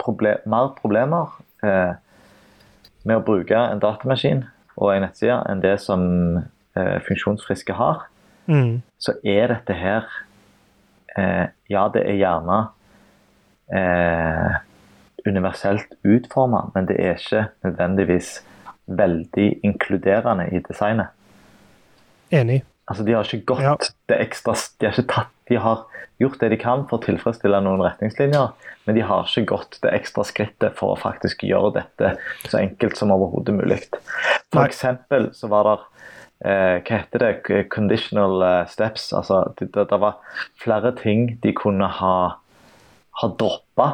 proble 0.00 0.38
mer 0.46 0.70
problemer 0.78 1.34
eh, 1.62 1.92
med 3.04 3.16
å 3.18 3.24
bruke 3.26 3.54
en 3.54 3.78
datamaskin 3.82 4.46
og 4.78 4.94
en 4.94 5.02
nettside 5.04 5.42
enn 5.50 5.60
det 5.60 5.74
som 5.80 6.38
eh, 6.76 6.98
funksjonsfriske 7.06 7.72
har 7.74 8.06
Mm. 8.46 8.82
så 8.98 9.12
er 9.24 9.46
dette 9.48 9.72
her 9.72 10.04
eh, 11.16 11.46
Ja, 11.70 11.88
det 11.88 12.02
er 12.08 12.16
gjerne 12.20 12.68
eh, 13.72 14.56
universelt 15.26 15.94
utforma, 16.04 16.70
men 16.74 16.86
det 16.86 16.96
er 17.00 17.14
ikke 17.16 17.46
nødvendigvis 17.64 18.42
veldig 18.86 19.48
inkluderende 19.64 20.48
i 20.52 20.60
designet. 20.68 21.08
Enig. 22.34 22.62
Altså, 22.88 23.04
De 23.04 23.12
har 23.12 23.24
ikke 23.24 23.46
gått 23.46 23.62
Ja. 23.64 23.76
det 24.08 24.18
ekstra 24.20 24.54
De 24.80 24.86
har 24.86 24.92
ikke 24.92 25.12
tatt 25.14 25.30
De 25.48 25.56
har 25.56 25.84
gjort 26.20 26.38
det 26.40 26.50
de 26.50 26.56
kan 26.56 26.86
for 26.88 26.98
å 26.98 27.02
tilfredsstille 27.04 27.58
noen 27.60 27.82
retningslinjer, 27.82 28.52
men 28.86 28.94
de 28.94 29.00
har 29.02 29.24
ikke 29.24 29.46
gått 29.46 29.78
det 29.82 29.90
ekstra 29.92 30.22
skrittet 30.24 30.76
for 30.78 30.94
å 30.94 31.00
faktisk 31.00 31.42
gjøre 31.42 31.72
dette 31.74 32.16
så 32.48 32.58
enkelt 32.60 32.96
som 32.96 33.10
overhodet 33.10 33.54
mulig. 33.56 33.80
For 34.52 34.64
eksempel 34.64 35.32
så 35.34 35.48
var 35.48 35.64
det 35.64 35.74
eh, 36.46 36.80
Hva 36.80 37.00
heter 37.00 37.18
det? 37.18 37.68
Conditional 37.68 38.42
eh, 38.42 38.66
steps. 38.70 39.12
Altså, 39.12 39.42
det, 39.58 39.72
det, 39.74 39.88
det 39.90 40.00
var 40.00 40.16
flere 40.62 40.94
ting 40.96 41.38
de 41.42 41.52
kunne 41.52 41.88
ha, 41.88 42.16
ha 43.20 43.28
droppa. 43.28 43.88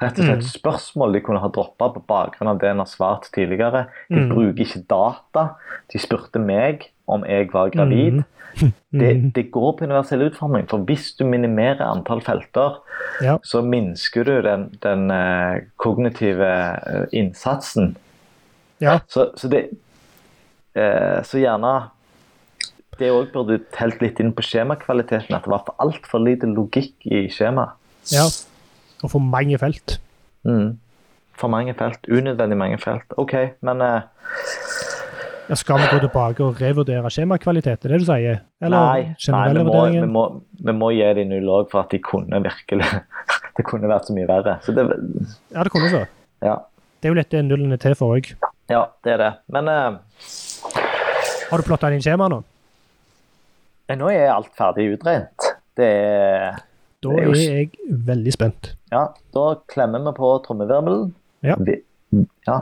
Rett 0.00 0.18
og 0.18 0.24
slett 0.24 0.40
Mm. 0.42 0.50
spørsmål 0.62 1.12
de 1.12 1.20
kunne 1.20 1.40
ha 1.40 1.48
droppa 1.48 1.90
på 1.94 2.02
bakgrunn 2.08 2.48
av 2.48 2.58
det 2.58 2.70
en 2.70 2.78
har 2.78 2.86
svart 2.86 3.30
tidligere. 3.32 3.86
De 4.08 4.16
Mm. 4.16 4.28
bruker 4.34 4.64
ikke 4.64 4.86
data. 4.88 5.56
De 5.92 5.98
spurte 5.98 6.40
meg 6.40 6.88
om 7.06 7.22
jeg 7.24 7.50
var 7.52 7.70
gravid. 7.70 8.24
Det, 8.92 9.16
Mm. 9.16 9.32
det 9.32 9.50
går 9.52 9.76
på 9.78 9.84
universell 9.84 10.22
utforming. 10.30 10.66
For 10.68 10.78
hvis 10.78 11.16
du 11.16 11.24
minimerer 11.24 11.82
antall 11.82 12.20
felter, 12.20 12.78
Ja. 13.22 13.36
så 13.44 13.62
minsker 13.62 14.24
du 14.24 14.42
den, 14.42 14.70
den 14.82 15.10
eh, 15.10 15.60
kognitive 15.78 16.42
eh, 16.42 17.06
innsatsen. 17.12 17.96
ja. 18.80 18.98
Så, 19.08 19.30
så 19.36 19.48
det 19.48 19.70
eh, 20.74 21.22
Så 21.22 21.38
gjerne 21.38 21.90
Det 22.98 23.10
òg 23.10 23.32
burde 23.32 23.60
telt 23.72 24.00
litt 24.02 24.18
inn 24.20 24.32
på 24.32 24.42
skjemakvaliteten. 24.42 25.34
At 25.34 25.44
det 25.44 25.50
var 25.50 25.62
for 25.64 25.74
altfor 25.78 26.18
lite 26.24 26.46
logikk 26.46 26.92
i 27.06 27.28
skjemaet. 27.28 27.70
ja. 28.12 28.24
Og 29.02 29.12
for 29.12 29.22
mange 29.24 29.58
felt. 29.58 29.98
Mm. 30.44 30.78
For 31.40 31.48
mange 31.52 31.74
felt. 31.78 32.04
Unødvendig 32.08 32.58
mange 32.58 32.78
felt. 32.78 33.16
OK, 33.16 33.34
men 33.64 33.82
uh... 33.84 34.00
Ja, 35.50 35.56
skal 35.58 35.80
vi 35.82 35.86
gå 35.90 35.98
tilbake 36.04 36.44
og 36.46 36.60
revurdere 36.62 37.10
skjemakvalitet, 37.10 37.84
er 37.84 37.90
det 37.90 37.96
du 37.98 38.06
sier? 38.06 38.42
Eller 38.62 38.84
Nei, 38.84 39.14
nei 39.34 39.46
vi, 39.56 39.64
må, 39.66 39.80
vi, 39.90 40.02
må, 40.06 40.22
vi 40.62 40.74
må 40.76 40.90
gi 40.94 41.08
dem 41.18 41.32
null 41.32 41.48
òg, 41.56 41.70
for 41.72 41.82
at 41.82 41.90
de 41.90 41.98
kunne 42.06 42.38
virkelig 42.44 42.86
Det 43.56 43.64
kunne 43.66 43.90
vært 43.90 44.06
så 44.06 44.14
mye 44.14 44.28
verre. 44.30 44.54
Så 44.64 44.72
det, 44.76 44.86
Ja, 45.50 45.64
det 45.66 45.72
kunne 45.74 45.90
så. 45.90 46.04
ja. 46.46 46.54
Det 47.00 47.08
er 47.08 47.14
jo 47.14 47.16
litt 47.16 47.32
det 47.32 47.40
nullene 47.48 47.74
er 47.74 47.82
til 47.82 47.96
for 47.98 48.14
òg. 48.14 48.30
ja, 48.70 48.84
det 49.04 49.16
er 49.16 49.22
det. 49.24 49.32
Men 49.50 49.68
uh... 49.68 49.98
Har 51.50 51.58
du 51.58 51.66
plotta 51.66 51.90
inn 51.90 52.04
skjema 52.04 52.30
nå? 52.30 52.44
nå 53.90 54.10
er 54.14 54.30
alt 54.30 54.52
ferdig 54.54 54.92
utregnet. 54.92 55.50
Det 55.74 55.88
er 55.88 56.60
Da 57.02 57.08
er 57.16 57.24
jo 57.24 57.32
er 57.32 57.56
jeg 57.56 57.70
veldig 58.06 58.32
spent. 58.32 58.74
Ja, 58.92 59.06
da 59.34 59.44
klemmer 59.72 60.02
vi 60.04 60.12
på 60.16 60.30
trommevirvelen. 60.44 61.14
Ja. 61.42 61.56
Ja. 62.46 62.58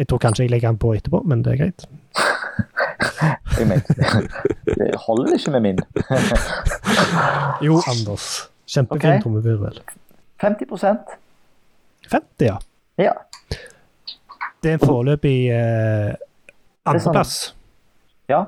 Jeg 0.00 0.08
tror 0.08 0.18
kanskje 0.18 0.44
jeg 0.46 0.50
legger 0.50 0.72
den 0.72 0.78
på 0.82 0.94
etterpå, 0.96 1.20
men 1.28 1.44
det 1.44 1.52
er 1.52 1.56
greit. 1.64 1.86
Jeg 3.60 3.66
mente 3.68 3.94
det 4.80 4.94
holder 5.06 5.34
ikke 5.36 5.50
med 5.50 5.60
min. 5.60 5.78
Jo, 7.66 7.80
Anders. 7.90 8.26
Kjempefin 8.70 9.10
okay. 9.10 9.20
trommevirvel. 9.20 9.80
50% 10.42 11.16
50, 12.10 12.46
ja. 12.46 12.56
Ja. 12.98 13.12
Det 14.62 14.70
er 14.70 14.78
en 14.78 14.80
foreløpig 14.86 15.36
eh, 15.52 16.14
andreplass. 16.86 17.34
er 17.36 17.52
sånn- 17.52 18.32
ja. 18.32 18.40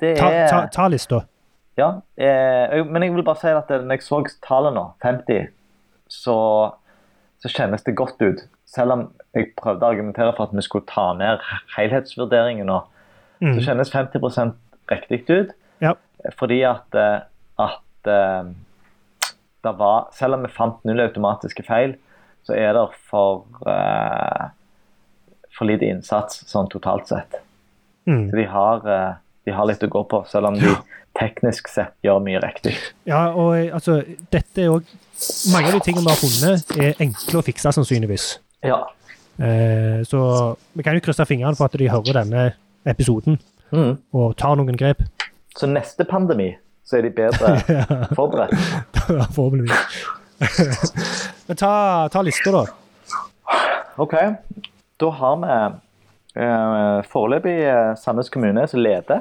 Det 0.00 0.14
er 0.18 0.48
ta, 0.50 0.66
ta 0.72 0.88
lista. 0.88 1.22
Ja. 1.78 2.00
Eh, 2.16 2.84
men 2.86 3.02
jeg 3.02 3.14
vil 3.14 3.24
bare 3.26 3.38
si 3.40 3.50
at 3.54 3.70
når 3.70 3.96
jeg 3.98 4.02
så 4.06 4.20
tallet 4.44 4.74
nå, 4.74 4.84
50, 5.04 5.48
så, 6.10 6.36
så 7.42 7.50
kjennes 7.52 7.84
det 7.86 7.96
godt 7.98 8.22
ut. 8.22 8.44
Selv 8.68 8.94
om 8.94 9.04
jeg 9.36 9.52
prøvde 9.58 9.86
å 9.86 9.92
argumentere 9.92 10.34
for 10.36 10.48
at 10.48 10.56
vi 10.56 10.64
skulle 10.66 10.88
ta 10.90 11.10
ned 11.18 11.42
helhetsvurderingen 11.76 12.66
nå, 12.70 12.82
Mm. 13.38 13.52
så 13.54 13.68
kjennes 13.68 13.90
50% 13.94 14.56
riktig 14.90 15.30
ut. 15.30 15.50
Ja. 15.78 15.92
Fordi 16.34 16.56
at, 16.66 16.94
eh, 16.98 17.20
at 17.62 18.08
eh, 18.10 18.48
det 19.62 19.72
var 19.78 20.08
Selv 20.12 20.34
om 20.34 20.42
vi 20.42 20.50
fant 20.50 20.84
null 20.84 20.98
automatiske 21.04 21.62
feil, 21.62 21.94
så 22.42 22.56
er 22.58 22.72
det 22.72 22.82
for, 23.10 23.44
uh, 23.66 24.48
for 25.54 25.68
lite 25.68 25.84
innsats 25.86 26.44
sånn 26.50 26.68
totalt 26.72 27.06
sett. 27.10 27.40
Mm. 28.08 28.30
Så 28.30 28.36
de 28.36 28.44
har, 28.48 28.86
eh, 28.88 29.14
de 29.48 29.56
har 29.56 29.66
litt 29.70 29.82
å 29.84 29.90
gå 29.96 30.04
på, 30.12 30.20
selv 30.30 30.50
om 30.52 30.58
de 30.60 30.74
teknisk 31.18 31.70
sett 31.72 31.96
gjør 32.04 32.20
mye 32.22 32.38
riktig. 32.44 32.76
Ja, 33.08 33.24
og 33.32 33.56
eh, 33.56 33.72
altså, 33.74 33.98
dette 34.32 34.64
er 34.66 34.74
òg 34.76 34.96
Mange 35.50 35.72
av 35.72 35.74
de 35.74 35.80
tingene 35.82 36.04
vi 36.06 36.12
har 36.12 36.20
funnet, 36.20 36.68
er 36.78 37.00
enkle 37.02 37.40
å 37.40 37.42
fikse, 37.42 37.72
sannsynligvis. 37.74 38.26
Ja. 38.62 38.76
Eh, 39.42 40.04
så 40.06 40.20
vi 40.78 40.84
kan 40.86 40.94
jo 40.94 41.02
krysse 41.02 41.26
fingrene 41.26 41.58
for 41.58 41.66
at 41.66 41.74
de 41.80 41.88
hører 41.90 42.20
denne 42.22 42.44
episoden 42.86 43.40
Mm. 43.68 43.98
og 44.16 44.30
tar 44.40 44.54
noen 44.56 44.78
grep. 44.80 45.02
Så 45.58 45.66
neste 45.68 46.06
pandemi 46.08 46.46
så 46.88 46.96
er 46.96 47.02
de 47.04 47.10
bedre 47.12 47.50
forberedt. 48.16 48.54
ja, 49.18 49.26
Forhåpentligvis. 49.36 50.06
Men 51.50 51.58
ta, 51.60 51.72
ta 52.14 52.22
lista, 52.24 52.54
da. 52.54 52.62
OK. 54.00 54.14
Da 55.02 55.10
har 55.20 55.36
vi 55.42 55.50
eh, 56.46 57.02
foreløpig 57.12 57.58
eh, 57.68 57.90
Sandnes 58.00 58.30
kommune 58.32 58.64
som 58.70 58.80
leder. 58.80 59.20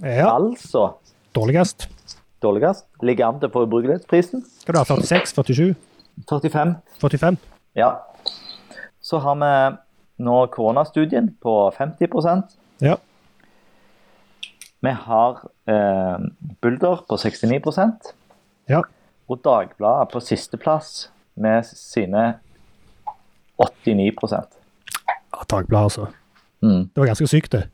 Ja, 0.00 0.34
Altså 0.34 0.94
dårligst. 1.34 1.88
dårligst. 2.42 2.86
Ligger 3.02 3.26
an 3.26 3.40
til 3.40 3.48
å 3.48 3.52
få 3.52 3.64
ubrukelighetsprisen. 3.66 4.44
Skal 4.62 4.74
du 4.74 4.78
ha 4.78 4.84
46, 4.84 5.34
47, 5.34 5.74
45. 6.28 6.74
45? 7.00 7.38
Ja. 7.76 7.92
Så 9.00 9.18
har 9.18 9.36
vi 9.40 9.76
nå 10.24 10.46
koronastudien 10.46 11.34
på 11.42 11.72
50% 11.78 12.58
Ja. 12.82 12.96
Vi 14.82 14.90
har 14.90 15.44
eh, 15.70 16.18
Bulder 16.60 17.04
på 17.08 17.16
69% 17.16 18.12
ja. 18.68 18.82
og 19.28 19.38
Dagbladet 19.44 20.10
på 20.10 20.20
sisteplass 20.20 21.10
med 21.34 21.62
sine 21.64 22.34
89 23.58 24.12
ja 25.32 25.44
Dagbladet, 25.50 25.84
altså. 25.84 26.06
mm. 26.60 26.90
Det 26.94 26.96
var 26.96 27.06
ganske 27.06 27.26
sykt, 27.26 27.52
det. 27.52 27.68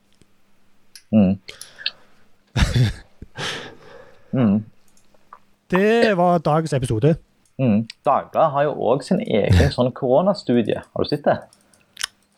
Mm. 1.12 1.38
mm. 4.32 4.58
Det 5.70 6.16
var 6.16 6.38
dagens 6.38 6.72
episode. 6.72 7.14
Mm. 7.58 7.86
Dagbladet 8.06 8.52
har 8.54 8.62
jo 8.68 8.74
òg 8.92 9.02
sin 9.04 9.20
egen 9.20 9.70
sånn 9.76 9.90
koronastudie. 9.92 10.80
Har 10.94 11.04
du 11.04 11.08
sett 11.10 11.24
det? 11.26 11.38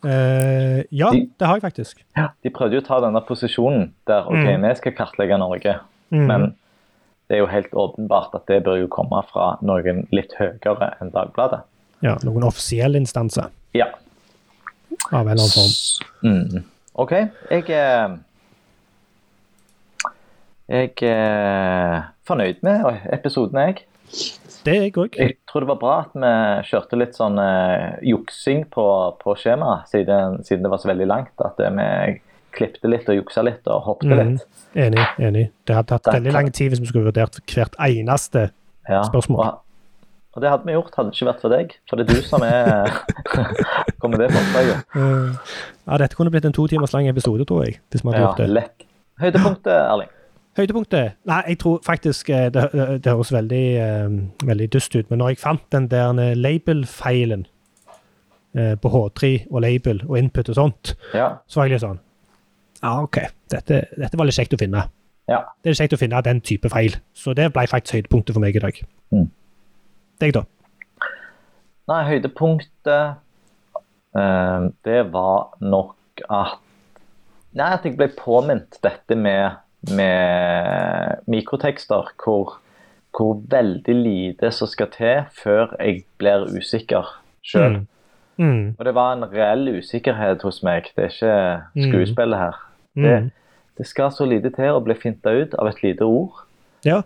Eh, 0.05 0.81
ja, 0.97 1.11
De- 1.13 1.27
det 1.39 1.47
har 1.47 1.59
jeg 1.59 1.63
faktisk. 1.67 2.05
De 2.43 2.51
prøvde 2.51 2.79
jo 2.79 2.81
å 2.81 2.87
ta 2.87 3.01
denne 3.05 3.21
posisjonen 3.29 3.91
der 4.09 4.25
ok, 4.27 4.47
Mm. 4.57 4.63
vi 4.69 4.75
skal 4.79 4.93
kartlegge 4.97 5.39
Norge. 5.39 5.75
Mm. 6.11 6.27
Men 6.27 6.47
det 7.29 7.37
er 7.37 7.43
jo 7.45 7.47
helt 7.53 7.71
åpenbart 7.77 8.35
at 8.35 8.47
det 8.49 8.63
bør 8.65 8.81
jo 8.81 8.89
komme 8.89 9.21
fra 9.31 9.59
noen 9.63 10.07
litt 10.11 10.33
høyere 10.39 10.95
enn 11.01 11.13
Dagbladet. 11.15 11.61
Ja, 12.03 12.17
noen 12.25 12.43
offisielle 12.49 12.97
instanser 12.97 13.51
Ja. 13.75 13.87
av 15.13 15.29
en 15.29 15.37
eller 15.37 15.45
annen 15.45 15.55
form. 15.55 15.75
Mm. 16.25 16.65
OK. 16.95 17.13
Jeg 17.51 17.71
er 17.71 18.17
Jeg 20.71 20.93
er 21.03 22.03
fornøyd 22.29 22.61
med 22.63 22.85
episoden, 23.13 23.59
jeg. 23.59 23.81
Det 24.65 24.75
er 24.77 24.83
jeg 24.85 24.93
òg. 25.01 25.17
Jeg 25.19 25.37
tror 25.49 25.65
det 25.65 25.69
var 25.71 25.79
bra 25.81 25.95
at 26.05 26.13
vi 26.15 26.31
kjørte 26.69 26.99
litt 27.01 27.17
sånn 27.17 27.39
uh, 27.41 27.97
juksing 28.07 28.67
på, 28.71 28.85
på 29.23 29.35
skjemaet, 29.41 29.89
siden, 29.91 30.43
siden 30.47 30.67
det 30.67 30.71
var 30.71 30.83
så 30.83 30.91
veldig 30.93 31.09
langt. 31.11 31.33
At 31.43 31.59
eh, 31.65 31.73
vi 31.75 32.21
klippte 32.55 32.91
litt 32.91 33.09
og 33.11 33.19
juksa 33.19 33.43
litt 33.47 33.67
og 33.71 33.83
hoppet 33.89 34.11
mm, 34.13 34.21
litt. 34.21 34.45
Enig. 34.79 35.07
enig. 35.23 35.45
Det 35.67 35.75
hadde 35.79 35.91
tatt 35.95 36.13
veldig 36.13 36.37
lang 36.37 36.53
tid 36.55 36.71
hvis 36.75 36.85
vi 36.85 36.91
skulle 36.93 37.09
vurdert 37.09 37.41
hvert 37.51 37.75
eneste 37.87 38.47
Ja, 38.91 39.03
Spørsmål? 39.07 39.43
Og, 39.49 40.07
og 40.37 40.45
det 40.45 40.53
hadde 40.53 40.69
vi 40.69 40.77
gjort, 40.77 40.95
hadde 40.99 41.11
det 41.11 41.19
ikke 41.19 41.31
vært 41.33 41.43
for 41.47 41.57
deg. 41.57 41.75
For 41.91 41.99
det 41.99 42.07
er 42.07 42.15
du 42.15 42.29
som 42.31 42.47
er 42.47 42.95
kom 44.03 44.15
med 44.15 44.23
det 44.27 44.31
forslaget. 44.37 44.87
Eh, 44.95 45.59
Ja, 45.91 45.99
dette 46.05 46.15
kunne 46.19 46.31
blitt 46.31 46.47
en 46.47 46.55
to 46.55 46.69
timers 46.71 46.95
lang 46.95 47.09
episode, 47.11 47.43
tror 47.49 47.67
jeg. 47.67 47.81
hvis 47.91 48.05
vi 48.05 48.11
hadde 48.13 48.23
Ja, 48.23 48.29
gjort 48.29 48.43
det. 48.45 48.51
lett. 48.55 48.89
Høydepunktet, 49.21 49.75
Erling? 49.75 50.11
Høydepunktet? 50.61 51.17
Nei, 51.29 51.41
jeg 51.49 51.59
tror 51.63 51.81
faktisk 51.87 52.29
eh, 52.35 52.49
det, 52.53 52.65
det 53.05 53.13
høres 53.15 53.33
veldig, 53.33 53.63
eh, 53.81 54.15
veldig 54.47 54.69
dust 54.75 54.95
ut, 54.97 55.09
men 55.11 55.21
når 55.23 55.33
jeg 55.35 55.41
fant 55.43 55.65
den 55.73 55.89
der 55.93 56.13
eh, 56.21 56.35
label-feilen 56.37 57.47
eh, 58.55 58.75
på 58.83 58.93
H3 58.93 59.31
og 59.51 59.63
label 59.65 60.03
og 60.09 60.19
input 60.21 60.49
og 60.53 60.59
sånt, 60.61 60.95
Ja. 61.17 61.31
så 61.47 61.61
var 61.61 61.69
jeg 61.71 61.77
litt 61.79 61.85
sånn 61.87 62.01
Ja, 62.83 62.95
OK, 63.03 63.19
dette, 63.53 63.83
dette 63.97 64.17
var 64.21 64.29
litt 64.29 64.37
kjekt 64.39 64.55
å 64.57 64.61
finne. 64.61 64.87
ja. 65.29 65.43
Det 65.63 65.71
er 65.75 65.81
kjekt 65.83 65.97
å 65.97 66.01
finne 66.01 66.21
den 66.25 66.41
type 66.41 66.69
feil. 66.73 66.95
Så 67.15 67.35
det 67.37 67.51
ble 67.53 67.67
faktisk 67.69 67.99
høydepunktet 67.99 68.33
for 68.35 68.41
meg 68.41 68.57
i 68.57 68.63
dag. 68.65 68.79
Mm. 69.13 69.27
Deg, 70.21 70.33
da? 70.39 70.45
Nei, 71.91 72.05
høydepunktet 72.13 73.19
Uh, 74.11 74.73
Det 74.83 75.05
var 75.13 75.53
nok 75.63 76.19
at 76.27 76.57
Nei, 77.55 77.69
at 77.77 77.85
jeg 77.87 77.95
ble 77.95 78.09
påminnet 78.19 78.75
dette 78.83 79.15
med, 79.15 79.55
med 79.89 81.23
mikrotekster, 81.31 82.11
hvor, 82.25 82.59
hvor 83.17 83.39
veldig 83.51 83.95
lite 83.97 84.51
som 84.55 84.69
skal 84.71 84.91
til 84.95 85.23
før 85.43 85.75
jeg 85.81 86.05
blir 86.21 86.47
usikker 86.57 87.09
sjøl. 87.47 87.81
Mm. 87.81 87.87
Mm. 88.41 88.67
Og 88.79 88.85
det 88.89 88.95
var 88.97 89.13
en 89.17 89.27
reell 89.33 89.69
usikkerhet 89.79 90.43
hos 90.47 90.63
meg. 90.65 90.91
Det 90.97 91.05
er 91.05 91.15
ikke 91.15 91.89
skuespillet 91.91 92.39
her. 92.39 92.61
Det, 92.97 93.17
Mm. 93.23 93.31
det 93.79 93.87
skal 93.87 94.11
så 94.13 94.25
lite 94.27 94.51
til 94.51 94.73
å 94.75 94.81
bli 94.85 94.95
finta 94.95 95.31
ut 95.31 95.55
av 95.55 95.69
et 95.69 95.83
lite 95.83 96.03
ord. 96.05 96.45
Ja. 96.85 97.03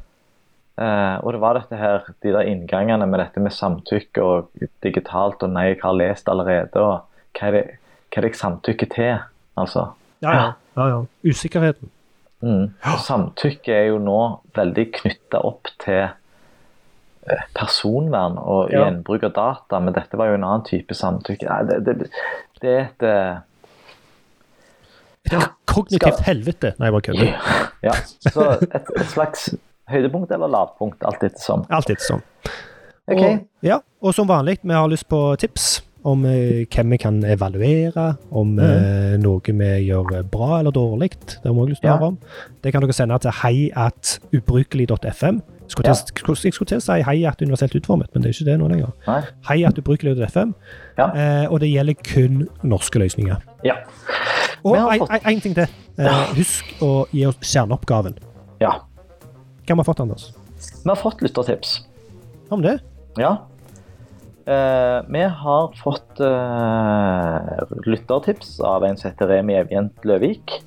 Uh, 0.79 1.19
og 1.23 1.33
det 1.33 1.41
var 1.41 1.55
dette 1.55 1.77
her, 1.79 2.03
de 2.23 2.33
der 2.35 2.49
inngangene 2.51 3.07
med 3.07 3.21
dette 3.21 3.41
med 3.41 3.53
samtykke 3.55 4.23
og 4.23 4.49
digitalt 4.83 5.43
og 5.43 5.51
nei, 5.55 5.69
jeg 5.69 5.81
har 5.83 5.93
lest 5.95 6.29
allerede, 6.29 6.75
og 6.83 7.05
hva 7.39 7.47
er 7.49 7.53
det, 7.53 7.65
hva 8.11 8.19
er 8.19 8.27
det 8.27 8.31
jeg 8.33 8.41
samtykker 8.41 8.91
til? 8.95 9.19
Altså. 9.57 9.85
Ja, 10.23 10.33
ja. 10.35 10.49
ja, 10.77 10.89
ja. 10.89 11.05
Usikkerheten. 11.31 11.91
Mm. 12.45 12.67
Samtykke 13.01 13.73
er 13.73 13.87
jo 13.89 13.99
nå 14.05 14.19
veldig 14.57 14.85
knytta 14.99 15.41
opp 15.49 15.71
til 15.81 16.03
eh, 16.05 17.45
personvern 17.57 18.37
og 18.43 18.71
Ja. 18.75 18.85
gjenbruk 18.85 19.25
av 19.31 19.33
data, 19.39 19.81
men 19.81 19.95
dette 19.97 20.19
var 20.21 20.29
jo 20.29 20.35
en 20.37 20.45
annen 20.45 20.65
type 20.69 20.95
samtykke. 20.99 21.49
Nei, 21.49 21.63
det, 21.71 21.79
det, 21.87 22.11
det 22.61 22.75
er 22.75 22.85
et 25.25 25.33
ja, 25.33 25.41
kognitivt 25.71 26.19
Skal- 26.19 26.27
helvete. 26.29 26.75
Nei, 26.79 26.91
jeg 26.91 26.97
bare 26.99 27.07
kødder. 27.09 27.71
Ja, 27.85 27.95
så 28.29 28.51
et, 28.61 28.91
et 29.01 29.09
slags 29.13 29.49
høydepunkt 29.91 30.31
eller 30.33 30.49
lavpunkt, 30.53 31.03
alt 31.05 31.23
ettersom. 31.25 31.65
Alt 31.73 31.91
etter 31.93 32.05
sånn. 32.11 32.23
Ok, 33.09 33.21
Og, 33.21 33.43
ja, 33.65 33.79
og 34.01 34.15
som 34.17 34.29
vanlig, 34.29 34.59
vi 34.65 34.73
har 34.77 34.89
lyst 34.89 35.09
på 35.13 35.19
tips 35.41 35.83
om 36.05 36.25
eh, 36.29 36.65
hvem 36.69 36.95
vi 36.95 36.99
kan 37.01 37.23
evaluere, 37.25 38.07
om 38.31 38.55
mm. 38.59 39.23
noe 39.23 39.57
vi 39.57 39.71
gjør 39.87 40.21
bra 40.31 40.61
eller 40.61 40.75
dårlig. 40.75 41.15
Det 41.17 41.49
har 41.49 41.57
vi 41.57 41.71
lyst 41.71 41.85
til 41.85 41.91
å 41.91 41.97
høre 41.97 42.11
om. 42.13 42.19
Det 42.65 42.73
kan 42.75 42.85
dere 42.85 42.97
sende 42.97 43.19
til 43.25 43.37
heiatubrukelig.fm. 43.41 45.43
Ja. 45.65 45.89
jeg 45.89 46.53
skulle 46.53 46.69
til 46.69 46.77
å 46.77 46.85
si 46.85 46.99
hei 47.07 47.17
at 47.25 47.41
universelt 47.41 47.73
utformet, 47.79 48.11
men 48.13 48.23
det 48.23 48.31
er 48.31 48.37
ikke 48.37 48.51
det 48.51 48.59
nå 48.61 48.69
lenger. 48.69 48.91
Nei. 49.07 49.21
Hei 49.49 49.59
at 49.65 49.81
ubrukelig.fm. 49.81 50.53
Ja. 50.99 51.09
Eh, 51.09 51.47
og 51.49 51.63
det 51.65 51.73
gjelder 51.73 51.97
kun 52.05 52.45
norske 52.63 53.01
løsninger. 53.01 53.41
Ja. 53.65 53.81
Og 54.65 54.77
én 54.77 55.41
ting 55.41 55.57
til. 55.57 55.73
Eh, 55.99 56.37
husk 56.37 56.85
å 56.85 57.07
gi 57.13 57.25
oss 57.29 57.41
kjerneoppgaven. 57.41 58.21
ja. 58.61 58.83
Hva 59.65 59.73
har 59.73 59.81
vi 59.81 59.89
fått, 59.89 60.01
Anders? 60.05 60.29
Vi 60.85 60.91
har 60.91 61.01
fått 61.01 61.23
lyttertips. 61.25 61.79
Om 62.53 62.61
det? 62.61 62.75
Ja. 63.17 63.39
Eh, 64.47 65.03
vi 65.09 65.23
har 65.23 65.73
fått 65.83 66.21
eh, 66.21 67.77
lyttertips 67.87 68.61
av 68.61 68.85
en 68.85 68.97
som 68.97 69.11
heter 69.11 69.31
Remi 69.31 69.55
Evjent 69.57 70.05
Løvik. 70.05 70.59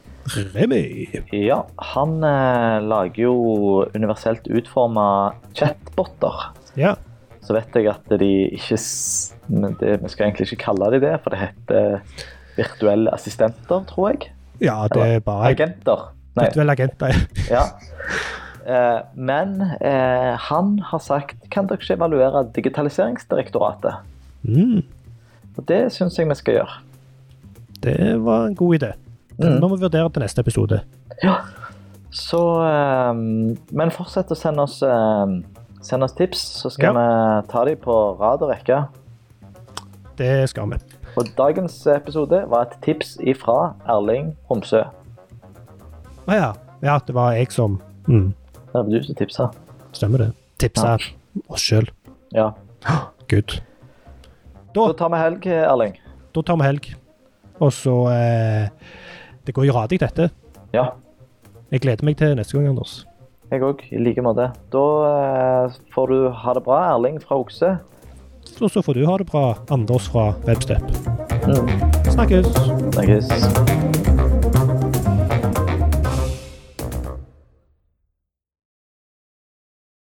Remi. 0.53 1.07
Ja, 1.31 1.59
han 1.93 2.23
eh, 2.23 2.77
lager 2.81 3.21
jo 3.27 3.35
universelt 3.93 4.47
utforma 4.49 5.35
chatboter. 5.53 6.49
Ja. 6.73 6.95
Så 7.45 7.53
vet 7.55 7.77
jeg 7.77 7.87
at 7.91 8.17
de 8.19 8.31
ikke 8.57 8.79
men 9.47 9.77
det, 9.79 10.01
Vi 10.01 10.09
skal 10.11 10.27
egentlig 10.27 10.49
ikke 10.49 10.65
kalle 10.65 10.89
de 10.91 11.03
det, 11.05 11.13
for 11.23 11.31
det 11.31 11.45
heter 11.45 12.01
virtuelle 12.57 13.13
assistenter, 13.13 13.85
tror 13.87 14.09
jeg. 14.09 14.33
ja, 14.59 14.81
det 14.91 15.05
er 15.05 15.23
bare 15.23 15.53
Agenter. 15.53 16.09
Nei, 16.35 16.49
virtuelle 16.49 16.73
agenter. 16.73 17.23
ja. 17.53 17.69
Eh, 18.67 18.99
men 19.15 19.61
eh, 19.79 20.33
han 20.49 20.73
har 20.89 20.99
sagt 20.99 21.45
kan 21.53 21.67
dere 21.69 21.79
ikke 21.79 21.95
evaluere 21.95 22.41
Digitaliseringsdirektoratet? 22.55 24.01
Mm. 24.43 24.81
Og 25.57 25.65
det 25.69 25.85
syns 25.95 26.17
jeg 26.19 26.27
vi 26.29 26.35
skal 26.35 26.59
gjøre. 26.59 26.75
Det 27.83 27.95
var 28.25 28.47
en 28.49 28.55
god 28.59 28.75
idé. 28.79 28.91
Den 29.37 29.53
Mm. 29.53 29.59
må 29.61 29.67
vi 29.75 29.81
vurdere 29.85 30.09
til 30.09 30.21
neste 30.21 30.41
episode. 30.41 30.81
Ja. 31.23 31.35
Så 32.11 32.41
eh, 32.65 33.13
Men 33.71 33.91
fortsett 33.91 34.31
å 34.31 34.35
sende 34.35 34.63
oss, 34.65 34.81
eh, 34.83 35.25
sende 35.81 36.03
oss 36.09 36.13
tips, 36.17 36.39
så 36.63 36.69
skal 36.73 36.93
vi 36.97 37.47
ta 37.51 37.63
dem 37.65 37.77
på 37.77 37.97
rad 38.19 38.41
og 38.41 38.49
rekke. 38.51 38.83
Det 40.17 40.49
skal 40.49 40.69
vi. 40.71 40.77
Og 41.17 41.25
dagens 41.37 41.75
episode 41.87 42.43
var 42.49 42.61
et 42.67 42.75
tips 42.81 43.17
ifra 43.21 43.73
Erling 43.87 44.35
Homsø. 44.49 44.83
Å 46.27 46.33
ja. 46.35 46.49
ja, 46.81 46.97
det 47.07 47.15
var 47.15 47.31
jeg 47.37 47.51
som 47.53 47.79
mm, 48.07 48.33
Det 48.67 48.73
var 48.75 48.89
du 48.91 48.99
som 49.03 49.15
tipsa. 49.15 49.49
Stemmer 49.95 50.17
det. 50.25 50.29
Tipsa 50.61 50.97
oss 51.47 51.63
sjøl. 51.63 51.87
Ja. 52.35 52.51
Good. 53.31 53.59
Da 54.75 54.87
tar 54.99 55.09
vi 55.13 55.17
helg, 55.21 55.45
Erling. 55.47 55.95
Da 56.35 56.43
tar 56.45 56.57
vi 56.59 56.67
helg. 56.67 56.89
Og 57.59 57.71
så 57.73 57.93
eh, 58.13 58.67
Det 59.47 59.55
går 59.55 59.65
jo 59.69 59.73
radig, 59.73 59.99
dette. 60.03 60.29
Ja, 60.75 60.91
Jeg 61.71 61.81
gleder 61.83 62.05
meg 62.05 62.17
til 62.19 62.35
neste 62.37 62.55
gang, 62.57 62.67
Anders. 62.69 63.05
jeg 63.51 63.61
òg, 63.63 63.81
i 63.91 63.97
like 63.99 64.21
måte. 64.23 64.49
Da 64.71 64.83
eh, 65.07 65.77
får 65.95 66.07
du 66.11 66.29
ha 66.31 66.53
det 66.53 66.63
bra, 66.63 66.81
Erling 66.93 67.19
fra 67.23 67.39
Okse. 67.39 67.73
Og 68.61 68.71
så 68.71 68.81
får 68.83 68.93
du 68.99 69.05
ha 69.07 69.17
det 69.19 69.27
bra, 69.27 69.55
Anders 69.71 70.07
fra 70.11 70.29
Webstep. 70.47 70.83
Mm. 71.47 71.71
Snakkes! 72.11 72.47
Snakkes. 72.95 74.06